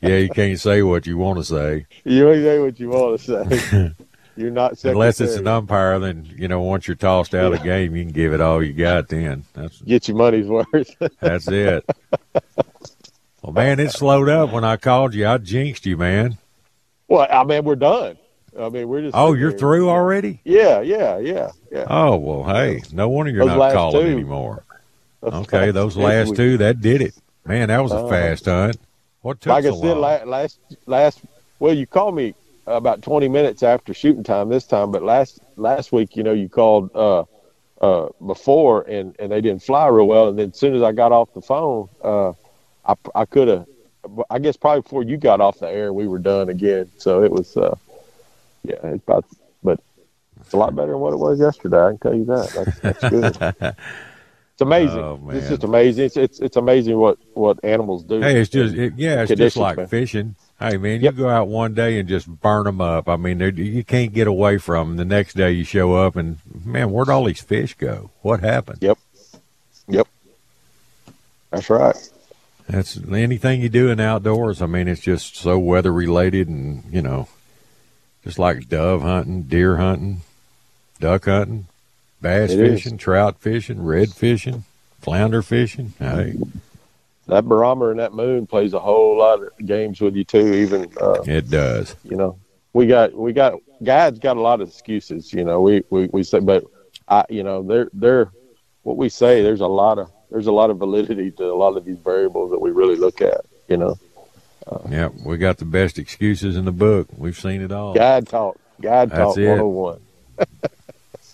yeah, 0.00 0.16
you 0.16 0.30
can't 0.30 0.58
say 0.58 0.82
what 0.82 1.06
you 1.06 1.18
want 1.18 1.38
to 1.40 1.44
say. 1.44 1.84
You 2.04 2.24
can't 2.24 2.42
say 2.42 2.58
what 2.60 2.80
you 2.80 2.88
want 2.88 3.20
to 3.20 3.24
say. 3.26 3.92
You're 4.36 4.50
not 4.50 4.82
Unless 4.84 5.20
it's 5.20 5.36
an 5.36 5.46
umpire, 5.46 5.98
then 6.00 6.28
you 6.36 6.48
know 6.48 6.60
once 6.62 6.88
you're 6.88 6.96
tossed 6.96 7.34
out 7.34 7.52
of 7.52 7.58
the 7.60 7.64
game, 7.64 7.94
you 7.94 8.04
can 8.04 8.12
give 8.12 8.32
it 8.32 8.40
all 8.40 8.62
you 8.62 8.72
got. 8.72 9.08
Then 9.08 9.44
that's 9.52 9.80
Get 9.82 10.08
your 10.08 10.16
money's 10.16 10.46
worth. 10.46 10.94
that's 11.20 11.46
it. 11.48 11.84
Well, 13.42 13.52
man, 13.52 13.78
it 13.78 13.90
slowed 13.92 14.28
up 14.28 14.50
when 14.52 14.64
I 14.64 14.76
called 14.76 15.14
you. 15.14 15.26
I 15.26 15.38
jinxed 15.38 15.86
you, 15.86 15.96
man. 15.96 16.38
well, 17.08 17.26
I 17.30 17.44
mean, 17.44 17.64
we're 17.64 17.76
done. 17.76 18.16
I 18.58 18.68
mean, 18.70 18.88
we're 18.88 19.02
just. 19.02 19.16
Oh, 19.16 19.34
you're 19.34 19.52
through 19.52 19.88
already? 19.90 20.40
Yeah, 20.44 20.80
yeah, 20.80 21.18
yeah, 21.18 21.50
yeah. 21.70 21.86
Oh 21.90 22.16
well, 22.16 22.44
hey, 22.54 22.82
no 22.92 23.08
wonder 23.08 23.30
you're 23.32 23.46
Those 23.46 23.56
not 23.58 23.72
calling 23.72 24.06
two. 24.06 24.12
anymore. 24.12 24.64
Those 25.20 25.32
Okay, 25.34 25.70
those 25.70 25.96
last 25.96 26.30
we- 26.30 26.36
two, 26.36 26.56
that 26.58 26.80
did 26.80 27.02
it. 27.02 27.14
Man, 27.44 27.68
that 27.68 27.82
was 27.82 27.92
a 27.92 27.96
Uh, 27.96 28.08
fast 28.08 28.46
hunt. 28.46 28.76
What 29.20 29.40
took 29.40 29.50
like 29.52 29.64
so 29.64 29.76
I 29.76 29.80
said, 29.80 29.96
long? 29.96 30.28
last 30.28 30.58
last. 30.86 31.20
Well, 31.58 31.74
you 31.74 31.86
called 31.86 32.14
me 32.16 32.34
about 32.66 33.02
20 33.02 33.28
minutes 33.28 33.62
after 33.62 33.92
shooting 33.94 34.22
time 34.22 34.48
this 34.48 34.66
time, 34.66 34.90
but 34.90 35.02
last 35.02 35.40
last 35.56 35.92
week, 35.92 36.16
you 36.16 36.22
know, 36.22 36.32
you 36.32 36.48
called 36.48 36.90
uh, 36.94 37.24
uh, 37.80 38.08
before 38.26 38.82
and 38.82 39.14
and 39.18 39.30
they 39.32 39.40
didn't 39.40 39.62
fly 39.62 39.86
real 39.88 40.06
well, 40.06 40.28
and 40.28 40.38
then 40.38 40.50
as 40.50 40.58
soon 40.58 40.74
as 40.74 40.82
I 40.82 40.92
got 40.92 41.12
off 41.12 41.32
the 41.34 41.42
phone, 41.42 41.88
uh, 42.02 42.32
I 42.86 42.94
I 43.14 43.24
could 43.24 43.48
have. 43.48 43.66
I 44.28 44.38
guess 44.38 44.56
probably 44.58 44.82
before 44.82 45.02
you 45.02 45.16
got 45.16 45.40
off 45.40 45.60
the 45.60 45.68
air, 45.68 45.90
we 45.90 46.06
were 46.06 46.18
done 46.18 46.50
again. 46.50 46.90
So 46.98 47.22
it 47.22 47.32
was, 47.32 47.56
uh, 47.56 47.74
yeah, 48.62 48.74
it's 48.82 49.02
about, 49.02 49.24
but 49.62 49.80
it's 50.42 50.52
a 50.52 50.58
lot 50.58 50.76
better 50.76 50.92
than 50.92 51.00
what 51.00 51.14
it 51.14 51.16
was 51.16 51.40
yesterday. 51.40 51.80
I 51.80 51.88
can 51.88 51.98
tell 51.98 52.14
you 52.14 52.24
that. 52.26 52.50
That's, 52.82 53.00
that's 53.00 53.08
good. 53.08 53.76
It's 54.54 54.60
amazing. 54.60 55.00
Oh, 55.00 55.20
It's 55.32 55.48
just 55.48 55.64
amazing. 55.64 56.04
It's, 56.04 56.16
it's 56.16 56.38
it's 56.38 56.56
amazing 56.56 56.96
what 56.96 57.18
what 57.32 57.58
animals 57.64 58.04
do. 58.04 58.20
Hey, 58.20 58.40
it's 58.40 58.48
just 58.48 58.76
it, 58.76 58.92
yeah, 58.96 59.22
it's 59.22 59.34
just 59.34 59.56
like 59.56 59.88
fishing. 59.88 60.36
Hey, 60.60 60.76
man, 60.76 61.00
you 61.00 61.10
go 61.10 61.28
out 61.28 61.48
one 61.48 61.74
day 61.74 61.98
and 61.98 62.08
just 62.08 62.26
burn 62.28 62.64
them 62.64 62.80
up. 62.80 63.08
I 63.08 63.16
mean, 63.16 63.40
you 63.40 63.82
can't 63.84 64.12
get 64.12 64.26
away 64.26 64.58
from 64.58 64.88
them. 64.88 64.96
The 64.96 65.04
next 65.04 65.34
day 65.34 65.52
you 65.52 65.64
show 65.64 65.94
up 65.94 66.16
and 66.16 66.38
man, 66.64 66.90
where'd 66.90 67.08
all 67.08 67.24
these 67.24 67.40
fish 67.42 67.74
go? 67.74 68.10
What 68.22 68.40
happened? 68.40 68.78
Yep. 68.80 68.98
Yep. 69.88 70.08
That's 71.50 71.68
right. 71.68 72.10
That's 72.68 72.96
anything 72.96 73.60
you 73.60 73.68
do 73.68 73.90
in 73.90 74.00
outdoors. 74.00 74.62
I 74.62 74.66
mean, 74.66 74.88
it's 74.88 75.00
just 75.02 75.36
so 75.36 75.58
weather 75.58 75.92
related, 75.92 76.48
and 76.48 76.82
you 76.90 77.02
know, 77.02 77.28
just 78.22 78.38
like 78.38 78.68
dove 78.68 79.02
hunting, 79.02 79.42
deer 79.42 79.76
hunting, 79.76 80.22
duck 80.98 81.26
hunting, 81.26 81.66
bass 82.22 82.52
It 82.52 82.60
is. 82.60 82.82
fishing, 82.82 82.96
trout 82.96 83.38
fishing, 83.38 83.84
red 83.84 84.12
fishing, 84.14 84.64
flounder 85.00 85.42
fishing. 85.42 85.92
Hey, 85.98 86.36
That 87.26 87.46
barometer 87.46 87.90
and 87.90 88.00
that 88.00 88.12
moon 88.12 88.46
plays 88.46 88.74
a 88.74 88.80
whole 88.80 89.16
lot 89.18 89.42
of 89.42 89.66
games 89.66 90.00
with 90.00 90.14
you 90.14 90.24
too. 90.24 90.54
Even 90.54 90.92
uh, 91.00 91.22
it 91.22 91.48
does. 91.48 91.96
you 92.04 92.16
know, 92.16 92.38
we 92.74 92.86
got 92.86 93.14
we 93.14 93.32
got 93.32 93.54
guys 93.82 94.18
got 94.18 94.36
a 94.36 94.40
lot 94.40 94.60
of 94.60 94.68
excuses. 94.68 95.32
You 95.32 95.44
know, 95.44 95.62
we 95.62 95.82
we, 95.90 96.08
we 96.12 96.22
say, 96.22 96.40
but 96.40 96.64
I 97.08 97.24
you 97.30 97.42
know 97.42 97.62
they're 97.62 97.88
they're 97.94 98.30
what 98.82 98.96
we 98.96 99.08
say. 99.08 99.42
There's 99.42 99.60
a 99.60 99.66
lot 99.66 99.98
of 99.98 100.10
there's 100.30 100.48
a 100.48 100.52
lot 100.52 100.70
of 100.70 100.78
validity 100.78 101.30
to 101.32 101.44
a 101.44 101.54
lot 101.54 101.76
of 101.76 101.84
these 101.84 101.98
variables 101.98 102.50
that 102.50 102.60
we 102.60 102.70
really 102.70 102.96
look 102.96 103.22
at. 103.22 103.40
You 103.68 103.78
know, 103.78 103.98
Yeah, 104.90 105.08
we 105.24 105.38
got 105.38 105.58
the 105.58 105.64
best 105.64 105.98
excuses 105.98 106.56
in 106.56 106.66
the 106.66 106.72
book. 106.72 107.08
We've 107.16 107.38
seen 107.38 107.62
it 107.62 107.72
all. 107.72 107.94
God 107.94 108.28
talk, 108.28 108.58
God 108.80 109.10
That's 109.10 109.34
talk 109.34 109.36
101. 109.36 110.00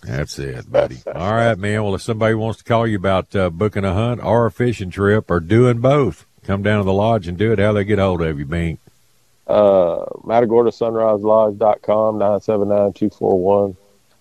That's 0.03 0.39
it, 0.39 0.71
buddy. 0.71 0.99
All 1.07 1.33
right, 1.35 1.59
man. 1.59 1.83
Well, 1.85 1.95
if 1.95 2.03
somebody 2.03 2.35
wants 2.35 2.59
to 2.59 2.65
call 2.65 2.87
you 2.87 2.97
about 2.97 3.35
uh, 3.37 3.51
booking 3.51 3.85
a 3.85 3.93
hunt 3.93 4.23
or 4.23 4.47
a 4.47 4.51
fishing 4.51 4.91
trip 4.91 5.31
or 5.31 5.41
doing 5.41 5.81
both, 5.81 6.27
come 6.45 6.63
down 6.63 6.79
to 6.79 6.85
the 6.85 6.93
lodge 6.93 7.29
and 7.29 7.37
do 7.37 7.53
it. 7.53 7.59
How 7.59 7.73
they 7.75 7.85
get 7.85 7.99
hold 7.99 8.23
of 8.23 8.39
you, 8.39 8.47
Bink? 8.47 8.81
uh, 9.47 10.05
Matagorda 10.25 10.71
SunriseLodge.com, 10.71 12.19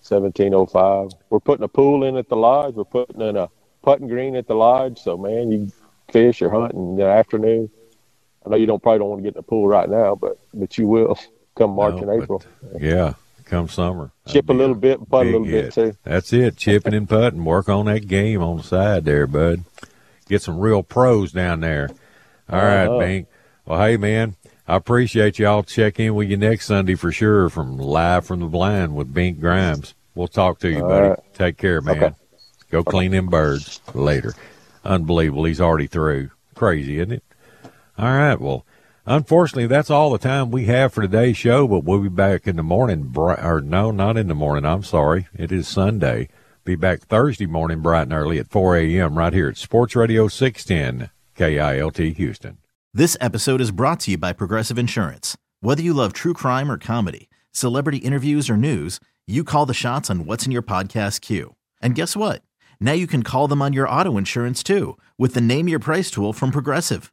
979-241-1705. 0.02 1.12
We're 1.30 1.40
putting 1.40 1.64
a 1.64 1.68
pool 1.68 2.04
in 2.04 2.16
at 2.16 2.28
the 2.28 2.36
lodge. 2.36 2.74
We're 2.74 2.84
putting 2.84 3.20
in 3.20 3.36
a 3.36 3.48
putting 3.82 4.08
green 4.08 4.36
at 4.36 4.46
the 4.46 4.54
lodge. 4.54 4.98
So, 5.00 5.16
man, 5.16 5.50
you 5.52 5.70
fish 6.12 6.42
or 6.42 6.50
hunt 6.50 6.72
in 6.74 6.96
the 6.96 7.06
afternoon. 7.06 7.70
I 8.44 8.50
know 8.50 8.56
you 8.56 8.66
don't 8.66 8.82
probably 8.82 8.98
don't 9.00 9.10
want 9.10 9.20
to 9.20 9.22
get 9.22 9.34
in 9.34 9.38
the 9.38 9.42
pool 9.42 9.68
right 9.68 9.88
now, 9.88 10.14
but 10.14 10.38
but 10.52 10.76
you 10.78 10.86
will 10.86 11.18
come 11.56 11.72
March 11.72 11.94
No, 11.96 12.10
and 12.10 12.22
April. 12.22 12.42
Yeah, 12.78 13.14
come 13.50 13.68
summer. 13.68 14.12
Chip 14.26 14.48
a 14.48 14.52
little 14.52 14.74
bit, 14.74 14.98
putt 15.08 15.26
a 15.26 15.30
little 15.30 15.44
bit 15.44 15.72
too. 15.72 15.94
That's 16.04 16.32
it. 16.32 16.56
Chipping 16.56 16.94
and 16.94 17.08
putting. 17.08 17.44
Work 17.44 17.68
on 17.68 17.86
that 17.86 18.06
game 18.06 18.42
on 18.42 18.58
the 18.58 18.62
side 18.62 19.04
there, 19.04 19.26
bud. 19.26 19.64
Get 20.28 20.42
some 20.42 20.58
real 20.58 20.82
pros 20.82 21.32
down 21.32 21.60
there. 21.60 21.90
All 22.48 22.58
right, 22.62 22.86
Uh-huh. 22.86 22.98
Bink. 22.98 23.26
Well, 23.66 23.80
hey, 23.80 23.96
man. 23.96 24.36
I 24.68 24.76
appreciate 24.76 25.38
y'all. 25.40 25.64
Check 25.64 25.98
in 25.98 26.14
with 26.14 26.28
you 26.30 26.36
next 26.36 26.66
Sunday 26.66 26.94
for 26.94 27.10
sure 27.10 27.48
from 27.48 27.76
Live 27.76 28.24
from 28.24 28.38
the 28.40 28.46
Blind 28.46 28.94
with 28.94 29.12
Bink 29.12 29.40
Grimes. 29.40 29.94
We'll 30.14 30.28
talk 30.28 30.60
to 30.60 30.70
you, 30.70 30.82
All 30.82 30.88
buddy. 30.88 31.08
right. 31.08 31.18
Take 31.34 31.56
care, 31.56 31.80
man. 31.80 31.96
Okay. 32.02 32.14
Go 32.70 32.84
clean 32.84 33.10
them 33.10 33.26
birds 33.26 33.80
later. 33.94 34.32
Unbelievable. 34.84 35.44
He's 35.44 35.60
already 35.60 35.88
through. 35.88 36.30
Crazy, 36.54 36.98
isn't 37.00 37.12
it? 37.12 37.24
All 37.98 38.06
right. 38.16 38.40
Well, 38.40 38.64
unfortunately, 39.06 39.66
that's 39.66 39.90
all 39.90 40.10
the 40.10 40.18
time 40.18 40.50
we 40.50 40.66
have 40.66 40.92
for 40.92 41.02
today's 41.02 41.36
show, 41.36 41.66
but 41.66 41.84
we'll 41.84 42.00
be 42.00 42.08
back 42.08 42.46
in 42.46 42.56
the 42.56 42.62
morning. 42.62 43.12
Or 43.16 43.60
no, 43.60 43.90
not 43.90 44.16
in 44.16 44.28
the 44.28 44.34
morning. 44.34 44.64
I'm 44.64 44.82
sorry. 44.82 45.28
It 45.34 45.52
is 45.52 45.68
Sunday. 45.68 46.28
Be 46.64 46.76
back 46.76 47.00
Thursday 47.00 47.46
morning, 47.46 47.80
bright 47.80 48.02
and 48.02 48.12
early 48.12 48.38
at 48.38 48.50
4 48.50 48.76
a.m. 48.76 49.16
right 49.16 49.32
here 49.32 49.48
at 49.48 49.56
Sports 49.56 49.96
Radio 49.96 50.28
610 50.28 51.10
KILT 51.34 52.16
Houston. 52.16 52.58
This 52.92 53.16
episode 53.20 53.60
is 53.60 53.70
brought 53.70 54.00
to 54.00 54.10
you 54.10 54.18
by 54.18 54.32
Progressive 54.32 54.78
Insurance. 54.78 55.36
Whether 55.60 55.82
you 55.82 55.94
love 55.94 56.12
true 56.12 56.34
crime 56.34 56.70
or 56.70 56.76
comedy, 56.76 57.28
celebrity 57.52 57.98
interviews 57.98 58.50
or 58.50 58.56
news, 58.56 59.00
you 59.26 59.44
call 59.44 59.64
the 59.64 59.74
shots 59.74 60.10
on 60.10 60.26
what's 60.26 60.44
in 60.44 60.52
your 60.52 60.62
podcast 60.62 61.20
queue. 61.20 61.54
And 61.80 61.94
guess 61.94 62.16
what? 62.16 62.42
Now 62.80 62.92
you 62.92 63.06
can 63.06 63.22
call 63.22 63.46
them 63.46 63.62
on 63.62 63.72
your 63.72 63.88
auto 63.88 64.16
insurance 64.16 64.62
too 64.62 64.98
with 65.18 65.34
the 65.34 65.40
Name 65.40 65.68
Your 65.68 65.78
Price 65.78 66.10
tool 66.10 66.32
from 66.32 66.50
Progressive. 66.50 67.12